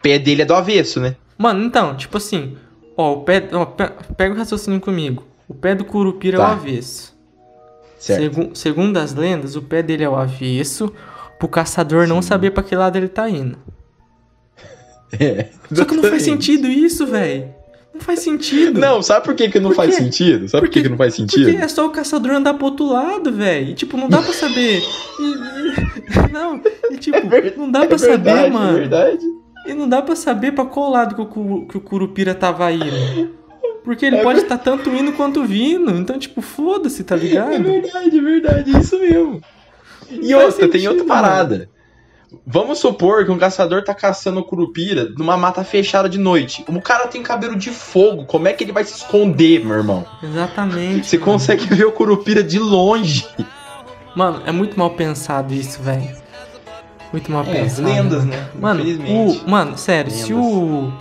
O 0.06 0.08
pé 0.08 0.20
dele 0.20 0.44
é 0.44 0.46
do 0.46 0.54
avesso, 0.54 1.00
né? 1.00 1.16
Mano, 1.36 1.64
então, 1.66 1.96
tipo 1.98 2.18
assim, 2.18 2.56
ó, 2.96 3.14
o 3.14 3.22
pé. 3.22 3.50
Ó, 3.52 3.66
pe- 3.66 3.90
pega 4.16 4.36
o 4.36 4.38
raciocínio 4.38 4.80
comigo. 4.80 5.24
O 5.48 5.54
pé 5.56 5.74
do 5.74 5.84
Curupira 5.84 6.38
é 6.38 6.40
Tá. 6.40 6.50
o 6.50 6.52
avesso. 6.52 7.16
Certo. 7.98 8.20
Segu- 8.22 8.50
segundo 8.54 8.98
as 8.98 9.16
lendas, 9.16 9.56
o 9.56 9.64
pé 9.64 9.82
dele 9.82 10.04
é 10.04 10.10
o 10.10 10.16
avesso 10.16 10.94
pro 11.40 11.48
caçador 11.48 12.08
não 12.08 12.22
saber 12.22 12.52
pra 12.52 12.62
que 12.62 12.76
lado 12.76 12.96
ele 12.98 13.08
tá 13.08 13.28
indo. 13.28 13.58
É, 15.20 15.48
Só 15.74 15.86
que 15.86 15.96
não 15.96 16.04
faz 16.04 16.22
sentido 16.24 16.68
isso, 16.68 17.08
velho. 17.08 17.48
Não 17.94 18.02
faz 18.02 18.20
sentido. 18.20 18.80
Não, 18.80 19.02
sabe 19.02 19.24
por 19.26 19.34
que, 19.34 19.50
que 19.50 19.60
não 19.60 19.70
Por 19.70 19.78
faz 19.78 19.96
sentido? 19.96 20.48
Sabe 20.50 20.68
por, 20.68 20.74
que, 20.74 20.82
que 20.82 20.90
não 20.90 20.98
faz 20.98 21.16
sentido? 21.16 21.46
Porque 21.50 21.64
é 21.64 21.68
só 21.68 21.86
o 21.86 21.90
caçador 21.92 22.32
andar 22.34 22.54
pro 22.56 22.66
outro 22.66 22.86
lado, 22.92 23.32
velho. 23.32 23.74
Tipo, 23.74 23.96
não 23.98 24.10
dá 24.10 24.22
pra 24.22 24.34
saber. 24.34 24.82
E- 25.20 25.24
e- 25.24 26.30
não, 26.34 26.62
e, 26.92 26.98
tipo, 26.98 27.18
não 27.58 27.72
dá 27.72 27.86
pra 27.86 27.96
é 27.96 27.98
saber, 27.98 28.18
verdade, 28.24 28.52
mano. 28.54 28.78
É 28.78 28.80
verdade. 28.82 29.26
E 29.66 29.74
não 29.74 29.88
dá 29.90 30.02
pra 30.02 30.16
saber 30.16 30.52
pra 30.54 30.66
qual 30.66 30.92
lado 30.92 31.16
que 31.16 31.22
o, 31.40 31.66
que 31.68 31.78
o 31.78 31.82
Curupira 31.82 32.34
tava 32.36 32.72
indo. 32.72 33.36
Porque 33.84 34.06
ele 34.06 34.18
É 34.18 34.24
pode 34.24 34.40
ver- 34.40 34.46
estar 34.46 34.58
tanto 34.58 34.90
indo 34.90 35.14
quanto 35.14 35.44
vindo. 35.44 35.92
Então, 35.92 36.18
tipo, 36.18 36.42
foda-se, 36.42 37.04
tá 37.04 37.16
É 37.16 37.20
ligado? 37.20 37.64
verdade, 37.64 38.18
é 38.18 38.22
verdade, 38.22 38.78
isso 38.80 39.00
mesmo. 39.00 39.42
E 40.12 40.34
outra, 40.36 40.68
tem 40.68 40.82
sentido, 40.82 40.90
outra 40.92 41.06
parada. 41.06 41.70
Vamos 42.46 42.80
supor 42.80 43.24
que 43.26 43.32
um 43.32 43.38
caçador 43.38 43.84
tá 43.84 43.94
caçando 43.94 44.44
curupira 44.44 45.10
numa 45.18 45.38
mata 45.38 45.64
fechada 45.64 46.10
de 46.10 46.18
noite. 46.18 46.66
O 46.68 46.82
cara 46.82 47.08
tem 47.08 47.24
cabelo 47.24 47.56
de 47.56 47.70
fogo, 47.70 48.26
como 48.26 48.48
é 48.48 48.54
que 48.54 48.64
ele 48.64 48.72
vai 48.72 48.84
se 48.84 48.96
esconder, 48.98 49.64
meu 49.66 49.78
irmão? 49.78 50.06
Exatamente. 50.22 51.08
Você 51.08 51.18
mano. 51.18 51.32
consegue 51.32 51.66
ver 51.74 51.86
o 51.86 51.92
curupira 51.92 52.44
de 52.44 52.60
longe. 52.60 53.26
Mano, 54.16 54.42
é 54.46 54.52
muito 54.52 54.78
mal 54.78 54.90
pensado 54.92 55.54
isso, 55.54 55.82
velho. 55.82 56.10
Muito 57.16 57.32
mal 57.32 57.46
pensado. 57.46 58.26
né? 58.26 58.50
Mano, 58.60 58.84
o, 58.84 59.50
mano, 59.50 59.78
sério, 59.78 60.12
se 60.12 60.34
o. 60.34 60.92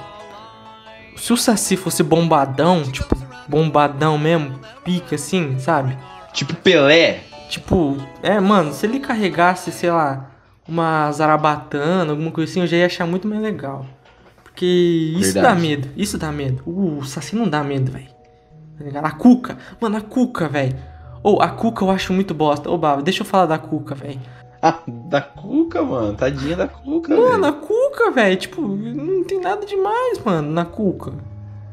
Se 1.17 1.33
o 1.33 1.37
Saci 1.37 1.77
fosse 1.77 2.05
bombadão, 2.05 2.85
tipo, 2.85 3.17
bombadão 3.49 4.17
mesmo, 4.17 4.53
pica 4.85 5.17
assim, 5.17 5.59
sabe? 5.59 5.99
Tipo 6.33 6.55
Pelé. 6.55 7.25
Tipo, 7.49 7.97
é, 8.23 8.39
mano, 8.39 8.73
se 8.73 8.87
ele 8.87 9.01
carregasse, 9.01 9.73
sei 9.73 9.91
lá, 9.91 10.31
uma 10.69 11.11
zarabatana, 11.11 12.13
alguma 12.13 12.31
coisa 12.31 12.49
assim, 12.49 12.61
eu 12.61 12.67
já 12.69 12.77
ia 12.77 12.87
achar 12.87 13.09
muito 13.09 13.27
mais 13.27 13.43
legal. 13.43 13.85
Porque 14.45 14.65
isso 14.65 15.33
Verdade. 15.35 15.57
dá 15.57 15.61
medo, 15.61 15.89
isso 15.97 16.17
dá 16.17 16.31
medo. 16.31 16.63
Uh, 16.65 16.99
o 16.99 17.05
Saci 17.05 17.35
não 17.35 17.49
dá 17.49 17.65
medo, 17.65 17.91
velho. 17.91 18.07
Tá 18.79 18.85
ligado? 18.85 19.05
A 19.05 19.11
Cuca, 19.11 19.59
mano, 19.81 19.97
a 19.97 20.01
Cuca, 20.01 20.49
velho. 20.49 20.77
Ou 21.25 21.43
a 21.43 21.49
Cuca 21.49 21.85
eu 21.85 21.91
acho 21.91 22.13
muito 22.13 22.33
bosta. 22.33 22.71
Ô, 22.71 22.79
Bava, 22.79 23.03
deixa 23.03 23.23
eu 23.23 23.27
falar 23.27 23.47
da 23.47 23.59
Cuca, 23.59 23.97
velho. 23.97 24.21
Da 24.89 25.21
Cuca, 25.21 25.83
mano. 25.83 26.15
Tadinha 26.15 26.57
da 26.57 26.67
Cuca, 26.69 27.15
Mano, 27.15 27.31
velho. 27.43 27.45
a 27.47 27.53
Cuca, 27.53 28.11
velho, 28.11 28.37
tipo, 28.37 28.61
não 28.63 29.25
tem 29.25 29.41
nada 29.41 29.65
demais, 29.67 30.19
mano, 30.25 30.51
na 30.51 30.65
Cuca. 30.65 31.13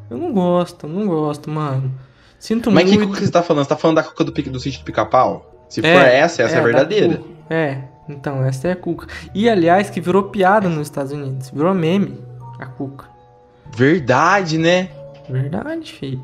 Eu 0.09 0.17
não 0.17 0.33
gosto, 0.33 0.87
não 0.87 1.07
gosto, 1.07 1.49
mano. 1.49 1.91
Sinto 2.37 2.69
Mas 2.71 2.89
que 2.89 2.97
muito. 2.97 3.09
Cuca 3.11 3.21
você 3.25 3.31
tá 3.31 3.41
falando? 3.43 3.63
Você 3.63 3.69
tá 3.69 3.77
falando 3.77 3.95
da 3.97 4.03
Cuca 4.03 4.23
do, 4.23 4.31
do 4.31 4.59
sítio 4.59 4.81
do 4.81 4.85
pica-pau? 4.85 5.45
Se 5.69 5.79
É, 5.79 5.83
for 5.83 6.01
essa, 6.05 6.43
essa 6.43 6.55
é, 6.55 6.57
a 6.57 6.59
da 6.59 6.65
verdadeira. 6.65 7.21
É, 7.49 7.77
então, 8.09 8.43
essa 8.43 8.67
é 8.67 8.71
a 8.73 8.75
Cuca. 8.75 9.07
E, 9.33 9.49
aliás, 9.49 9.89
que 9.89 10.01
virou 10.01 10.23
piada 10.23 10.67
nos 10.67 10.81
Estados 10.87 11.11
Unidos. 11.13 11.49
Virou 11.49 11.73
meme, 11.73 12.19
a 12.59 12.65
Cuca. 12.65 13.05
Verdade, 13.73 14.57
né? 14.57 14.89
Verdade, 15.29 15.93
filho. 15.93 16.23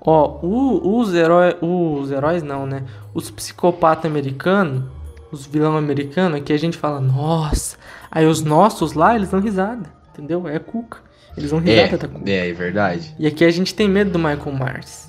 Ó, 0.00 0.38
o- 0.42 0.98
os 0.98 1.14
heróis. 1.14 1.54
Os 1.60 2.10
heróis 2.10 2.42
não, 2.42 2.66
né? 2.66 2.82
Os 3.14 3.30
psicopatas 3.30 4.06
americanos, 4.06 4.84
os 5.30 5.46
vilão 5.46 5.76
americanos, 5.76 6.40
que 6.42 6.52
a 6.52 6.58
gente 6.58 6.76
fala, 6.76 7.00
nossa. 7.00 7.76
Aí 8.10 8.26
os 8.26 8.42
nossos 8.42 8.92
lá, 8.94 9.14
eles 9.14 9.30
dão 9.30 9.40
risada. 9.40 9.90
Entendeu? 10.12 10.46
É 10.48 10.58
Cuca. 10.58 10.98
Eles 11.36 11.50
dão 11.50 11.60
É, 11.64 11.84
risada 11.84 11.98
da 11.98 12.08
Cuca. 12.08 12.30
é, 12.30 12.48
é 12.48 12.52
verdade. 12.52 13.14
E 13.18 13.26
aqui 13.26 13.44
a 13.44 13.50
gente 13.50 13.74
tem 13.74 13.88
medo 13.88 14.10
do 14.10 14.18
Michael 14.18 14.52
Myers. 14.52 15.08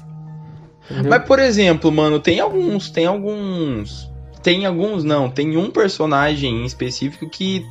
Entendeu? 0.90 1.10
Mas, 1.10 1.24
por 1.26 1.40
exemplo, 1.40 1.92
mano, 1.92 2.20
tem 2.20 2.40
alguns. 2.40 2.90
Tem 2.90 3.06
alguns. 3.06 4.10
Tem 4.44 4.66
alguns, 4.66 5.04
não. 5.04 5.30
Tem 5.30 5.56
um 5.58 5.70
personagem 5.72 6.64
em 6.64 6.66
específico 6.66 7.30
que. 7.30 7.66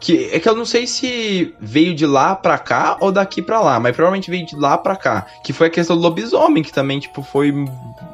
Que 0.00 0.28
é 0.32 0.38
que 0.38 0.48
eu 0.48 0.54
não 0.54 0.64
sei 0.64 0.86
se 0.86 1.54
veio 1.60 1.94
de 1.94 2.04
lá 2.06 2.34
pra 2.34 2.58
cá 2.58 2.96
ou 3.00 3.10
daqui 3.10 3.40
pra 3.40 3.60
lá, 3.60 3.80
mas 3.80 3.94
provavelmente 3.96 4.30
veio 4.30 4.44
de 4.46 4.54
lá 4.56 4.76
pra 4.78 4.94
cá. 4.96 5.26
Que 5.42 5.52
foi 5.52 5.68
a 5.68 5.70
questão 5.70 5.96
do 5.96 6.02
lobisomem, 6.02 6.62
que 6.62 6.72
também, 6.72 7.00
tipo, 7.00 7.22
foi 7.22 7.52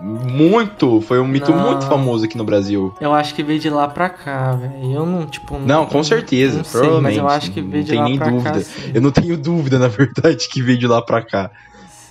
muito. 0.00 1.00
Foi 1.02 1.20
um 1.20 1.26
mito 1.26 1.50
Não. 1.52 1.70
muito 1.72 1.86
famoso 1.86 2.24
aqui 2.24 2.36
no 2.36 2.44
Brasil. 2.44 2.94
Eu 3.00 3.12
acho 3.12 3.34
que 3.34 3.42
veio 3.42 3.58
de 3.60 3.70
lá 3.70 3.88
pra 3.88 4.08
cá, 4.08 4.52
velho. 4.54 4.92
Eu 4.92 5.06
não, 5.06 5.26
tipo. 5.26 5.58
Não, 5.58 5.86
com 5.86 6.02
certeza, 6.02 6.58
Não 6.58 6.64
sei, 6.64 6.80
mas 6.80 6.86
provavelmente. 6.88 7.18
eu 7.18 7.28
acho 7.28 7.50
que 7.52 7.62
Não 7.62 7.70
veio 7.70 7.84
de 7.84 7.94
lá 7.94 8.04
pra 8.04 8.18
cá. 8.18 8.30
dúvida. 8.30 8.60
Sim. 8.60 8.90
Eu 8.94 9.00
não 9.02 9.10
tenho 9.10 9.36
dúvida, 9.36 9.78
na 9.78 9.88
verdade, 9.88 10.48
que 10.48 10.62
veio 10.62 10.78
de 10.78 10.86
lá 10.86 11.02
pra 11.02 11.22
cá. 11.22 11.50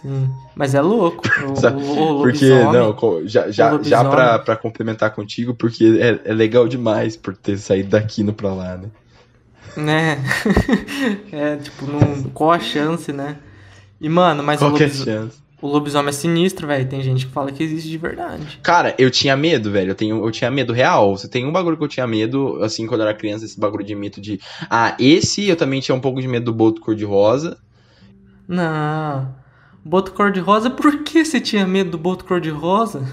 sim. 0.01 0.29
Mas 0.55 0.75
é 0.75 0.81
louco. 0.81 1.23
O, 1.41 2.19
o, 2.19 2.21
Porque, 2.21 2.47
não, 2.49 2.95
já, 3.27 3.49
já, 3.51 3.79
já 3.81 4.03
pra, 4.05 4.39
pra 4.39 4.55
complementar 4.55 5.11
contigo, 5.11 5.53
porque 5.53 5.97
é, 5.99 6.29
é 6.31 6.33
legal 6.33 6.67
demais 6.67 7.15
por 7.17 7.35
ter 7.35 7.57
saído 7.57 7.89
daqui 7.89 8.23
no 8.23 8.33
pra 8.33 8.53
lá, 8.53 8.77
né? 8.77 8.87
Né? 9.77 10.17
é, 11.31 11.55
tipo, 11.57 11.85
não, 11.85 12.23
qual 12.31 12.51
a 12.51 12.59
chance, 12.59 13.11
né? 13.13 13.37
E, 13.99 14.09
mano, 14.09 14.43
mas 14.43 14.61
o, 14.61 14.65
Qualquer 14.65 14.85
lobis- 14.85 15.03
chance. 15.03 15.37
o 15.61 15.67
lobisomem 15.67 16.09
é 16.09 16.11
sinistro, 16.11 16.67
velho. 16.67 16.87
Tem 16.89 17.01
gente 17.01 17.25
que 17.27 17.31
fala 17.31 17.51
que 17.51 17.63
existe 17.63 17.87
de 17.89 17.97
verdade. 17.97 18.59
Cara, 18.63 18.95
eu 18.97 19.09
tinha 19.11 19.35
medo, 19.37 19.71
velho. 19.71 19.91
Eu, 19.91 19.95
tenho, 19.95 20.25
eu 20.25 20.31
tinha 20.31 20.49
medo 20.51 20.73
real. 20.73 21.15
Você 21.15 21.27
tem 21.27 21.45
um 21.45 21.51
bagulho 21.51 21.77
que 21.77 21.83
eu 21.83 21.87
tinha 21.87 22.07
medo, 22.07 22.61
assim, 22.63 22.85
quando 22.87 23.01
eu 23.01 23.07
era 23.07 23.15
criança, 23.17 23.45
esse 23.45 23.59
bagulho 23.59 23.85
de 23.85 23.95
mito 23.95 24.19
de. 24.19 24.39
Ah, 24.69 24.95
esse 24.99 25.47
eu 25.47 25.55
também 25.55 25.79
tinha 25.79 25.95
um 25.95 26.01
pouco 26.01 26.19
de 26.19 26.27
medo 26.27 26.45
do 26.45 26.53
boto 26.53 26.81
cor-de-rosa. 26.81 27.57
Não. 28.47 29.33
Boto 29.85 30.11
cor-de-rosa, 30.13 30.69
por 30.69 31.03
que 31.03 31.23
você 31.23 31.39
tinha 31.39 31.65
medo 31.65 31.91
do 31.91 31.97
boto 31.97 32.25
cor-de-rosa? 32.25 33.03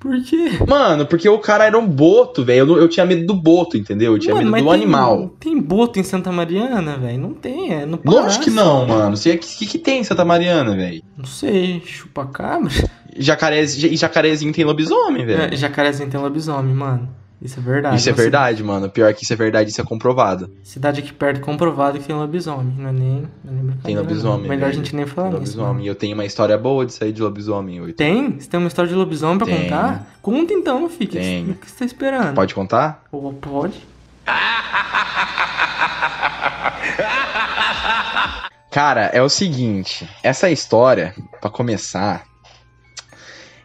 Por 0.00 0.22
quê? 0.22 0.50
Mano, 0.66 1.04
porque 1.06 1.28
o 1.28 1.38
cara 1.38 1.64
era 1.64 1.76
um 1.78 1.86
boto, 1.86 2.44
velho. 2.44 2.74
Eu, 2.74 2.78
eu 2.82 2.88
tinha 2.88 3.04
medo 3.04 3.26
do 3.26 3.34
boto, 3.34 3.76
entendeu? 3.76 4.12
Eu 4.12 4.18
tinha 4.18 4.34
Mano, 4.34 4.50
medo 4.52 4.64
do 4.64 4.70
tem- 4.70 4.82
animal. 4.82 5.34
Tem 5.40 5.60
boto 5.60 5.98
em 5.98 6.04
Santa 6.04 6.30
Mariana, 6.30 6.96
velho? 6.96 7.18
Não 7.18 7.34
tem, 7.34 7.72
é 7.74 7.84
no 7.84 7.98
Pará. 7.98 8.20
Lógico 8.22 8.44
que 8.44 8.50
não, 8.50 8.86
mano. 8.86 9.16
O 9.16 9.20
que, 9.20 9.36
que, 9.38 9.66
que 9.66 9.78
tem 9.78 10.00
em 10.00 10.04
Santa 10.04 10.24
Mariana, 10.24 10.76
velho? 10.76 11.02
Não 11.16 11.24
sei, 11.24 11.82
chupa-cabra? 11.84 12.70
Jacaré, 13.16 13.62
e 13.64 13.96
jacarezinho 13.96 14.52
tem 14.52 14.64
lobisomem, 14.64 15.26
velho. 15.26 15.52
É, 15.52 15.56
Jacarezinho 15.56 16.08
tem 16.08 16.20
lobisomem, 16.20 16.72
mano. 16.72 17.08
Isso 17.40 17.60
é 17.60 17.62
verdade. 17.62 17.96
Isso 17.96 18.08
é 18.08 18.12
Uma 18.12 18.16
verdade, 18.20 18.64
mano. 18.64 18.90
Pior 18.90 19.14
que 19.14 19.22
isso 19.22 19.32
é 19.32 19.36
verdade, 19.36 19.70
isso 19.70 19.80
é 19.80 19.84
comprovado. 19.84 20.50
Cidade 20.64 21.00
aqui 21.00 21.12
perto 21.12 21.40
comprovado 21.40 21.96
que 21.98 22.04
tem 22.04 22.16
lobisomem. 22.16 22.74
Não 22.76 22.88
é 22.88 22.92
nem, 22.92 23.28
não 23.44 23.60
é 23.60 23.62
nem 23.62 23.76
Tem 23.76 23.94
não. 23.94 24.02
lobisomem. 24.02 24.48
Melhor 24.48 24.66
a 24.66 24.70
velho. 24.70 24.84
gente 24.84 24.96
nem 24.96 25.06
falar 25.06 25.30
Tem 25.30 25.40
nisso. 25.40 25.56
lobisomem. 25.56 25.84
E 25.84 25.88
eu 25.88 25.94
tenho 25.94 26.14
uma 26.14 26.24
história 26.24 26.58
boa 26.58 26.84
de 26.84 26.92
sair 26.92 27.12
de 27.12 27.22
lobisomem 27.22 27.80
hoje. 27.80 27.92
Tem? 27.92 28.40
Você 28.40 28.48
tem 28.48 28.58
uma 28.58 28.66
história 28.66 28.88
de 28.88 28.94
lobisomem 28.96 29.38
pra 29.38 29.46
Tem. 29.46 29.62
contar? 29.62 30.06
Conta 30.20 30.52
então, 30.52 30.80
meu 30.80 30.90
filho. 30.90 31.12
Tem. 31.12 31.50
O 31.50 31.54
que 31.54 31.70
você 31.70 31.78
tá 31.78 31.84
esperando? 31.84 32.34
Pode 32.34 32.54
contar? 32.54 33.04
Ou 33.12 33.32
pode? 33.32 33.86
Cara, 38.70 39.06
é 39.12 39.22
o 39.22 39.28
seguinte, 39.28 40.08
essa 40.22 40.50
história, 40.50 41.14
pra 41.40 41.50
começar, 41.50 42.22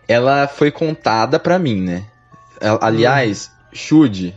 ela 0.08 0.48
foi 0.48 0.72
contada 0.72 1.40
pra 1.40 1.60
mim, 1.60 1.82
né? 1.82 2.04
A- 2.62 2.88
Aliás, 2.88 3.52
Shude, 3.74 4.34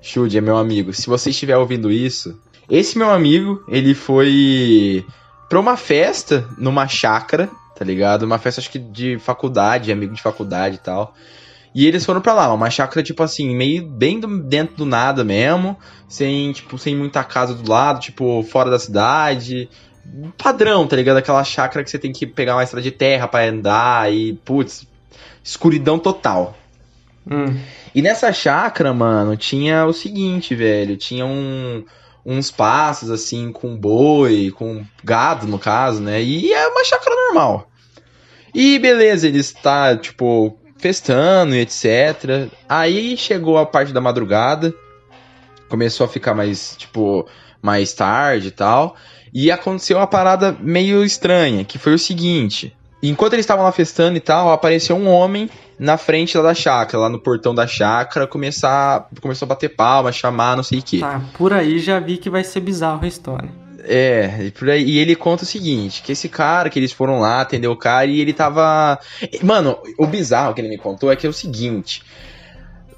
Shude 0.00 0.38
é 0.38 0.40
meu 0.40 0.56
amigo. 0.56 0.92
Se 0.92 1.06
você 1.06 1.30
estiver 1.30 1.56
ouvindo 1.56 1.90
isso, 1.90 2.40
esse 2.68 2.96
meu 2.96 3.10
amigo, 3.10 3.62
ele 3.68 3.94
foi 3.94 5.04
pra 5.48 5.58
uma 5.60 5.76
festa 5.76 6.48
numa 6.56 6.86
chácara, 6.88 7.48
tá 7.76 7.84
ligado? 7.84 8.22
Uma 8.22 8.38
festa 8.38 8.60
acho 8.60 8.70
que 8.70 8.78
de 8.78 9.18
faculdade, 9.18 9.92
amigo 9.92 10.14
de 10.14 10.22
faculdade 10.22 10.76
e 10.76 10.78
tal. 10.78 11.14
E 11.74 11.86
eles 11.86 12.04
foram 12.04 12.20
pra 12.20 12.32
lá, 12.34 12.52
uma 12.52 12.68
chácara 12.70 13.02
tipo 13.02 13.22
assim, 13.22 13.54
meio 13.54 13.86
bem 13.86 14.18
do- 14.18 14.42
dentro 14.42 14.76
do 14.76 14.84
nada 14.86 15.22
mesmo, 15.22 15.76
sem 16.08 16.50
tipo, 16.52 16.76
sem 16.78 16.96
muita 16.96 17.22
casa 17.22 17.54
do 17.54 17.70
lado, 17.70 18.00
tipo, 18.00 18.42
fora 18.42 18.70
da 18.70 18.78
cidade 18.78 19.68
padrão, 20.36 20.86
tá 20.86 20.96
ligado? 20.96 21.18
Aquela 21.18 21.44
chácara 21.44 21.84
que 21.84 21.90
você 21.90 21.98
tem 21.98 22.12
que 22.12 22.26
pegar 22.26 22.56
uma 22.56 22.64
estrada 22.64 22.82
de 22.82 22.90
terra 22.90 23.28
pra 23.28 23.44
andar 23.44 24.12
e, 24.12 24.32
putz, 24.44 24.86
escuridão 25.44 25.98
total. 25.98 26.56
Hum. 27.30 27.56
E 27.94 28.00
nessa 28.02 28.32
chácara, 28.32 28.92
mano, 28.92 29.36
tinha 29.36 29.84
o 29.84 29.92
seguinte, 29.92 30.54
velho, 30.54 30.96
tinha 30.96 31.26
um, 31.26 31.84
uns 32.24 32.50
passos 32.50 33.10
assim 33.10 33.50
com 33.50 33.76
boi, 33.76 34.52
com 34.52 34.84
gado 35.02 35.46
no 35.46 35.58
caso, 35.58 36.00
né? 36.00 36.22
E 36.22 36.52
é 36.52 36.68
uma 36.68 36.84
chácara 36.84 37.14
normal. 37.14 37.68
E 38.54 38.78
beleza, 38.78 39.26
ele 39.26 39.38
está 39.38 39.96
tipo 39.96 40.58
festando 40.78 41.54
e 41.54 41.60
etc. 41.60 42.48
Aí 42.68 43.16
chegou 43.16 43.58
a 43.58 43.66
parte 43.66 43.92
da 43.92 44.00
madrugada, 44.00 44.74
começou 45.68 46.04
a 46.04 46.08
ficar 46.08 46.34
mais 46.34 46.74
tipo 46.76 47.26
mais 47.62 47.92
tarde 47.92 48.48
e 48.48 48.52
tal. 48.52 48.96
E 49.32 49.50
aconteceu 49.50 49.98
uma 49.98 50.06
parada 50.06 50.56
meio 50.60 51.04
estranha, 51.04 51.64
que 51.64 51.78
foi 51.78 51.94
o 51.94 51.98
seguinte: 51.98 52.74
enquanto 53.02 53.34
eles 53.34 53.44
estavam 53.44 53.64
lá 53.64 53.72
festando 53.72 54.16
e 54.16 54.20
tal, 54.20 54.52
apareceu 54.52 54.96
um 54.96 55.08
homem 55.08 55.48
na 55.78 55.96
frente 55.96 56.36
lá 56.36 56.44
da 56.44 56.54
chácara, 56.54 57.02
lá 57.02 57.08
no 57.08 57.18
portão 57.18 57.54
da 57.54 57.66
chácara, 57.66 58.26
começar, 58.26 59.08
começou 59.20 59.46
a 59.46 59.48
bater 59.48 59.70
palma, 59.70 60.12
chamar, 60.12 60.56
não 60.56 60.62
sei 60.62 60.80
o 60.80 60.82
quê. 60.82 60.98
Tá, 60.98 61.22
por 61.38 61.52
aí 61.52 61.78
já 61.78 61.98
vi 61.98 62.18
que 62.18 62.28
vai 62.28 62.44
ser 62.44 62.60
bizarro 62.60 63.04
a 63.04 63.08
história. 63.08 63.48
É, 63.84 64.44
e 64.44 64.50
por 64.50 64.68
aí, 64.68 64.84
e 64.84 64.98
ele 64.98 65.16
conta 65.16 65.44
o 65.44 65.46
seguinte, 65.46 66.02
que 66.02 66.12
esse 66.12 66.28
cara, 66.28 66.68
que 66.68 66.78
eles 66.78 66.92
foram 66.92 67.20
lá 67.20 67.40
atender 67.40 67.68
o 67.68 67.76
cara 67.76 68.06
e 68.06 68.20
ele 68.20 68.34
tava... 68.34 68.98
Mano, 69.42 69.78
o 69.98 70.06
bizarro 70.06 70.52
que 70.52 70.60
ele 70.60 70.68
me 70.68 70.76
contou 70.78 71.10
é 71.10 71.16
que 71.16 71.26
é 71.26 71.30
o 71.30 71.32
seguinte... 71.32 72.02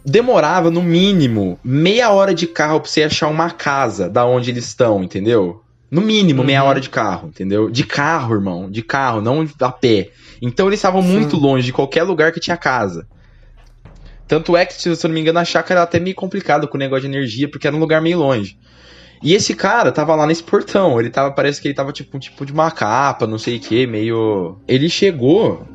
Demorava, 0.04 0.68
no 0.68 0.82
mínimo, 0.82 1.60
meia 1.62 2.10
hora 2.10 2.34
de 2.34 2.48
carro 2.48 2.80
pra 2.80 2.90
você 2.90 3.04
achar 3.04 3.28
uma 3.28 3.52
casa 3.52 4.10
da 4.10 4.26
onde 4.26 4.50
eles 4.50 4.66
estão, 4.66 5.00
entendeu? 5.00 5.61
No 5.92 6.00
mínimo, 6.00 6.42
meia 6.42 6.62
Uhum. 6.62 6.68
hora 6.70 6.80
de 6.80 6.88
carro, 6.88 7.28
entendeu? 7.28 7.70
De 7.70 7.84
carro, 7.84 8.34
irmão, 8.34 8.70
de 8.70 8.80
carro, 8.82 9.20
não 9.20 9.46
a 9.60 9.70
pé. 9.70 10.08
Então 10.40 10.66
eles 10.66 10.78
estavam 10.78 11.02
Sim. 11.02 11.12
muito 11.12 11.36
longe 11.36 11.66
de 11.66 11.72
qualquer 11.72 12.02
lugar 12.02 12.32
que 12.32 12.40
tinha 12.40 12.56
casa. 12.56 13.06
Tanto 14.26 14.56
é 14.56 14.64
que, 14.64 14.72
se 14.72 14.88
eu 14.88 14.96
não 15.04 15.10
me 15.10 15.20
engano, 15.20 15.38
a 15.38 15.44
chácara 15.44 15.80
era 15.80 15.84
até 15.84 16.00
meio 16.00 16.16
complicado 16.16 16.66
com 16.66 16.78
o 16.78 16.80
negócio 16.80 17.02
de 17.02 17.14
energia, 17.14 17.46
porque 17.46 17.66
era 17.66 17.76
um 17.76 17.78
lugar 17.78 18.00
meio 18.00 18.18
longe. 18.18 18.56
E 19.22 19.34
esse 19.34 19.54
cara 19.54 19.92
tava 19.92 20.14
lá 20.14 20.26
nesse 20.26 20.42
portão, 20.42 20.98
ele 20.98 21.10
tava, 21.10 21.30
parece 21.30 21.60
que 21.60 21.68
ele 21.68 21.74
tava 21.74 21.92
tipo, 21.92 22.16
um 22.16 22.20
tipo 22.20 22.46
de 22.46 22.52
uma 22.52 22.70
capa, 22.70 23.26
não 23.26 23.36
sei 23.36 23.58
o 23.58 23.60
que, 23.60 23.86
meio. 23.86 24.56
Ele 24.66 24.88
chegou. 24.88 25.68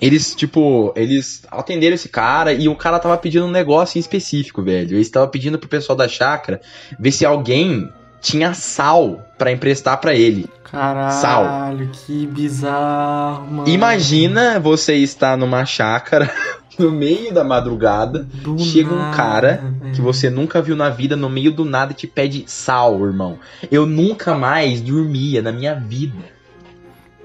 Eles, 0.00 0.32
tipo, 0.32 0.92
eles 0.94 1.42
atenderam 1.50 1.96
esse 1.96 2.08
cara 2.08 2.52
e 2.52 2.68
o 2.68 2.76
cara 2.76 3.00
tava 3.00 3.18
pedindo 3.18 3.46
um 3.46 3.50
negócio 3.50 3.98
em 3.98 4.00
específico, 4.00 4.62
velho. 4.62 4.96
Eles 4.96 5.10
tava 5.10 5.26
pedindo 5.26 5.58
pro 5.58 5.68
pessoal 5.68 5.96
da 5.96 6.06
chácara 6.06 6.60
ver 7.00 7.10
se 7.10 7.26
alguém 7.26 7.90
tinha 8.20 8.54
sal 8.54 9.24
pra 9.36 9.52
emprestar 9.52 9.98
pra 10.00 10.14
ele. 10.14 10.48
Caralho, 10.70 11.88
que 11.92 12.26
bizarro, 12.26 13.46
mano. 13.50 13.68
Imagina 13.68 14.60
você 14.60 14.94
estar 14.96 15.36
numa 15.36 15.64
chácara 15.64 16.30
no 16.78 16.90
meio 16.90 17.32
da 17.32 17.42
madrugada, 17.42 18.26
Do 18.42 18.58
chega 18.58 18.92
um 18.92 18.98
nada, 18.98 19.16
cara 19.16 19.62
velho. 19.80 19.94
que 19.94 20.00
você 20.00 20.28
nunca 20.28 20.60
viu 20.60 20.76
na 20.76 20.90
vida 20.90 21.16
no 21.16 21.28
meio 21.30 21.50
do 21.52 21.64
nada 21.64 21.92
e 21.92 21.94
te 21.94 22.06
pede 22.06 22.44
sal, 22.46 23.04
irmão. 23.04 23.38
Eu 23.70 23.86
nunca 23.86 24.34
mais 24.34 24.80
dormia 24.80 25.40
na 25.42 25.52
minha 25.52 25.74
vida. 25.74 26.37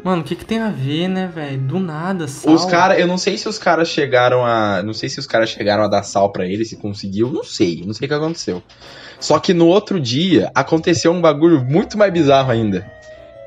Mano, 0.03 0.21
o 0.21 0.25
que 0.25 0.35
que 0.35 0.43
tem 0.43 0.59
a 0.59 0.69
ver, 0.69 1.07
né, 1.07 1.31
velho? 1.33 1.59
Do 1.59 1.79
nada, 1.79 2.27
sal. 2.27 2.53
Os 2.53 2.65
caras, 2.65 2.99
eu 2.99 3.07
não 3.07 3.17
sei 3.17 3.37
se 3.37 3.47
os 3.47 3.57
caras 3.57 3.87
chegaram 3.87 4.45
a, 4.45 4.83
não 4.83 4.93
sei 4.93 5.07
se 5.07 5.17
os 5.17 5.25
caras 5.25 5.49
chegaram 5.49 5.83
a 5.83 5.87
dar 5.87 6.03
sal 6.03 6.29
pra 6.29 6.45
ele, 6.45 6.65
se 6.65 6.75
conseguiu, 6.75 7.31
não 7.31 7.43
sei, 7.43 7.83
não 7.85 7.93
sei 7.93 8.05
o 8.05 8.09
que 8.09 8.13
aconteceu. 8.13 8.61
Só 9.17 9.39
que 9.39 9.53
no 9.53 9.67
outro 9.67 10.01
dia 10.01 10.51
aconteceu 10.53 11.13
um 11.13 11.21
bagulho 11.21 11.63
muito 11.63 11.97
mais 11.97 12.11
bizarro 12.11 12.51
ainda. 12.51 12.85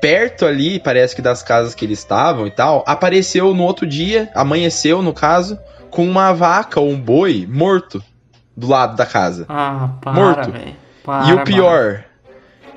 Perto 0.01 0.45
ali, 0.45 0.79
parece 0.79 1.15
que 1.15 1.21
das 1.21 1.43
casas 1.43 1.75
que 1.75 1.85
eles 1.85 1.99
estavam 1.99 2.47
e 2.47 2.51
tal, 2.51 2.83
apareceu 2.87 3.53
no 3.53 3.63
outro 3.63 3.85
dia, 3.85 4.31
amanheceu 4.33 5.03
no 5.03 5.13
caso, 5.13 5.59
com 5.91 6.07
uma 6.07 6.33
vaca 6.33 6.79
ou 6.79 6.89
um 6.89 6.99
boi 6.99 7.47
morto 7.47 8.03
do 8.55 8.67
lado 8.67 8.95
da 8.95 9.05
casa. 9.05 9.45
Ah, 9.47 9.91
para, 10.01 10.13
Morto. 10.13 10.51
velho. 10.51 10.69
e 10.69 10.75
Para, 11.03 11.35
o 11.35 11.43
pior, 11.43 12.03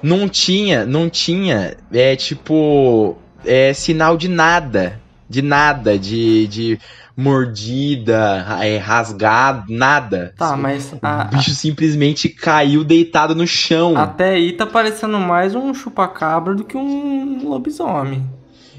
não 0.03 0.29
tinha, 0.29 0.85
não 0.85 1.09
tinha, 1.09 1.77
é 1.93 2.17
tipo, 2.17 3.17
é 3.45 3.73
sinal 3.73 4.17
de 4.17 4.29
nada, 4.29 5.01
de 5.29 5.43
nada, 5.43 5.99
de, 5.99 6.47
de 6.49 6.79
mordida, 7.17 8.47
é, 8.63 8.77
rasgado, 8.79 9.73
nada. 9.73 10.35
Tá, 10.37 10.57
mas 10.57 10.93
a- 11.03 11.29
O 11.33 11.37
bicho 11.37 11.51
simplesmente 11.51 12.29
caiu 12.29 12.85
deitado 12.85 13.35
no 13.35 13.47
chão. 13.47 13.97
até 13.97 14.31
aí 14.31 14.53
tá 14.53 14.67
parecendo 14.67 15.19
mais 15.19 15.55
um 15.55 15.73
chupacabra 15.75 16.55
do 16.55 16.65
que 16.65 16.77
um 16.77 17.49
lobisomem. 17.49 18.25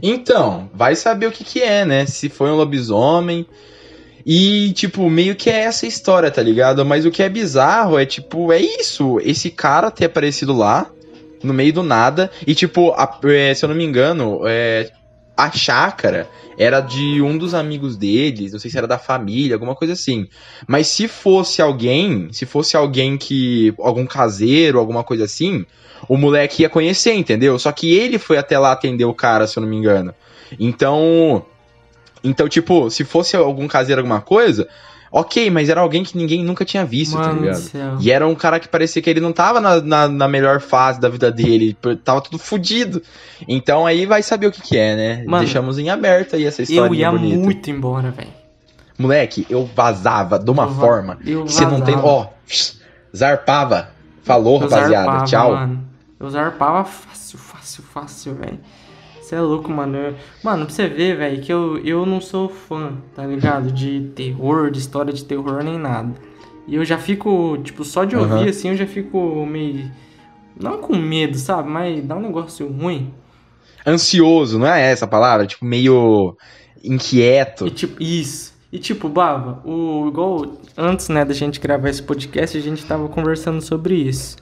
Então, 0.01 0.69
vai 0.73 0.95
saber 0.95 1.27
o 1.27 1.31
que 1.31 1.43
que 1.43 1.61
é, 1.61 1.85
né? 1.85 2.05
Se 2.05 2.27
foi 2.29 2.49
um 2.49 2.55
lobisomem. 2.55 3.45
E, 4.25 4.71
tipo, 4.73 5.09
meio 5.09 5.35
que 5.35 5.49
é 5.49 5.61
essa 5.63 5.85
história, 5.87 6.29
tá 6.29 6.41
ligado? 6.43 6.85
Mas 6.85 7.05
o 7.05 7.11
que 7.11 7.23
é 7.23 7.29
bizarro 7.29 7.97
é, 7.97 8.05
tipo, 8.05 8.51
é 8.51 8.59
isso. 8.59 9.19
Esse 9.23 9.49
cara 9.49 9.89
ter 9.91 10.05
aparecido 10.05 10.53
lá, 10.53 10.87
no 11.43 11.53
meio 11.53 11.73
do 11.73 11.83
nada. 11.83 12.31
E, 12.45 12.53
tipo, 12.55 12.91
a- 12.91 13.19
é, 13.25 13.53
se 13.53 13.63
eu 13.65 13.69
não 13.69 13.75
me 13.75 13.83
engano, 13.83 14.41
é, 14.45 14.91
a 15.35 15.51
chácara 15.51 16.29
era 16.57 16.79
de 16.81 17.21
um 17.21 17.37
dos 17.37 17.53
amigos 17.53 17.97
deles. 17.97 18.51
Não 18.51 18.59
sei 18.59 18.69
se 18.69 18.77
era 18.77 18.87
da 18.87 18.99
família, 18.99 19.55
alguma 19.55 19.75
coisa 19.75 19.93
assim. 19.93 20.27
Mas 20.67 20.87
se 20.87 21.07
fosse 21.07 21.61
alguém, 21.61 22.29
se 22.31 22.45
fosse 22.45 22.77
alguém 22.77 23.17
que. 23.17 23.73
algum 23.79 24.05
caseiro, 24.05 24.77
alguma 24.79 25.03
coisa 25.03 25.23
assim. 25.25 25.65
O 26.07 26.17
moleque 26.17 26.63
ia 26.63 26.69
conhecer, 26.69 27.13
entendeu? 27.13 27.57
Só 27.59 27.71
que 27.71 27.93
ele 27.93 28.17
foi 28.17 28.37
até 28.37 28.57
lá 28.57 28.71
atender 28.71 29.05
o 29.05 29.13
cara, 29.13 29.47
se 29.47 29.57
eu 29.57 29.61
não 29.61 29.69
me 29.69 29.77
engano. 29.77 30.13
Então. 30.59 31.45
Então, 32.23 32.47
tipo, 32.47 32.89
se 32.91 33.03
fosse 33.03 33.35
algum 33.35 33.67
caseiro, 33.67 34.01
alguma 34.01 34.21
coisa, 34.21 34.67
ok, 35.11 35.49
mas 35.49 35.67
era 35.69 35.81
alguém 35.81 36.03
que 36.03 36.17
ninguém 36.17 36.43
nunca 36.43 36.63
tinha 36.63 36.85
visto, 36.85 37.13
tá 37.17 37.23
Mano 37.27 37.33
do 37.35 37.41
ligado? 37.41 37.57
céu. 37.57 37.97
E 37.99 38.09
era 38.11 38.25
um 38.27 38.33
cara 38.35 38.59
que 38.59 38.67
parecia 38.67 39.01
que 39.01 39.09
ele 39.09 39.19
não 39.19 39.33
tava 39.33 39.59
na, 39.59 39.81
na, 39.81 40.07
na 40.07 40.27
melhor 40.27 40.61
fase 40.61 40.99
da 41.01 41.09
vida 41.09 41.29
dele, 41.31 41.75
tava 42.03 42.21
tudo 42.21 42.37
fudido. 42.39 43.01
Então 43.47 43.85
aí 43.85 44.05
vai 44.05 44.23
saber 44.23 44.47
o 44.47 44.51
que 44.51 44.61
que 44.61 44.77
é, 44.77 44.95
né? 44.95 45.23
Mano, 45.27 45.43
Deixamos 45.43 45.77
em 45.77 45.89
aberto 45.89 46.35
aí 46.35 46.45
essa 46.45 46.61
história 46.61 46.87
Eu 46.89 46.95
ia 46.95 47.11
bonita. 47.11 47.37
muito 47.37 47.69
embora, 47.69 48.09
velho. 48.11 48.29
Moleque, 48.97 49.45
eu 49.49 49.69
vazava 49.75 50.37
de 50.39 50.49
uma 50.49 50.63
Eu 50.63 50.69
forma 50.75 51.17
eu 51.25 51.43
que 51.45 51.51
você 51.51 51.65
não 51.65 51.81
tem... 51.81 51.95
Ó, 51.97 52.27
zarpava. 53.15 53.89
Falou, 54.23 54.61
Eu 54.61 54.67
rapaziada. 54.69 55.05
zarpava, 55.05 55.25
Tchau. 55.25 55.51
Mano. 55.53 55.83
Eu 56.19 56.29
zarpava 56.29 56.85
fácil, 56.85 57.39
fácil, 57.39 57.83
fácil, 57.83 58.35
velho. 58.35 58.59
Você 59.31 59.35
é 59.37 59.39
louco, 59.41 59.71
mano. 59.71 59.95
Eu- 59.97 60.15
Mano, 60.43 60.65
pra 60.65 60.75
você 60.75 60.89
ver, 60.89 61.15
velho, 61.15 61.41
que 61.41 61.53
eu, 61.53 61.77
eu 61.85 62.05
não 62.05 62.19
sou 62.19 62.49
fã, 62.49 62.97
tá 63.15 63.25
ligado? 63.25 63.71
De 63.71 64.11
terror, 64.13 64.69
de 64.69 64.79
história 64.79 65.13
de 65.13 65.23
terror, 65.23 65.63
nem 65.63 65.79
nada. 65.79 66.13
E 66.67 66.75
eu 66.75 66.83
já 66.83 66.97
fico, 66.97 67.57
tipo, 67.63 67.85
só 67.85 68.03
de 68.03 68.13
ouvir 68.17 68.33
Aham. 68.33 68.49
assim, 68.49 68.67
eu 68.71 68.75
já 68.75 68.85
fico 68.85 69.45
meio. 69.45 69.89
Não 70.59 70.79
com 70.79 70.97
medo, 70.97 71.37
sabe? 71.37 71.69
Mas 71.69 72.03
dá 72.03 72.17
um 72.17 72.19
negócio 72.19 72.67
ruim. 72.69 73.13
Ansioso, 73.87 74.59
não 74.59 74.67
é 74.67 74.91
essa 74.91 75.05
a 75.05 75.07
palavra? 75.07 75.47
Tipo, 75.47 75.63
meio 75.63 76.35
inquieto. 76.83 77.67
E 77.67 77.71
tipo, 77.71 78.03
isso. 78.03 78.53
E 78.69 78.79
tipo, 78.79 79.07
Bava, 79.07 79.61
o, 79.65 80.09
igual 80.09 80.45
antes, 80.75 81.07
né, 81.07 81.23
da 81.23 81.33
gente 81.33 81.57
gravar 81.57 81.89
esse 81.89 82.03
podcast, 82.03 82.57
a 82.57 82.61
gente 82.61 82.85
tava 82.85 83.07
conversando 83.07 83.61
sobre 83.61 83.95
isso. 83.95 84.35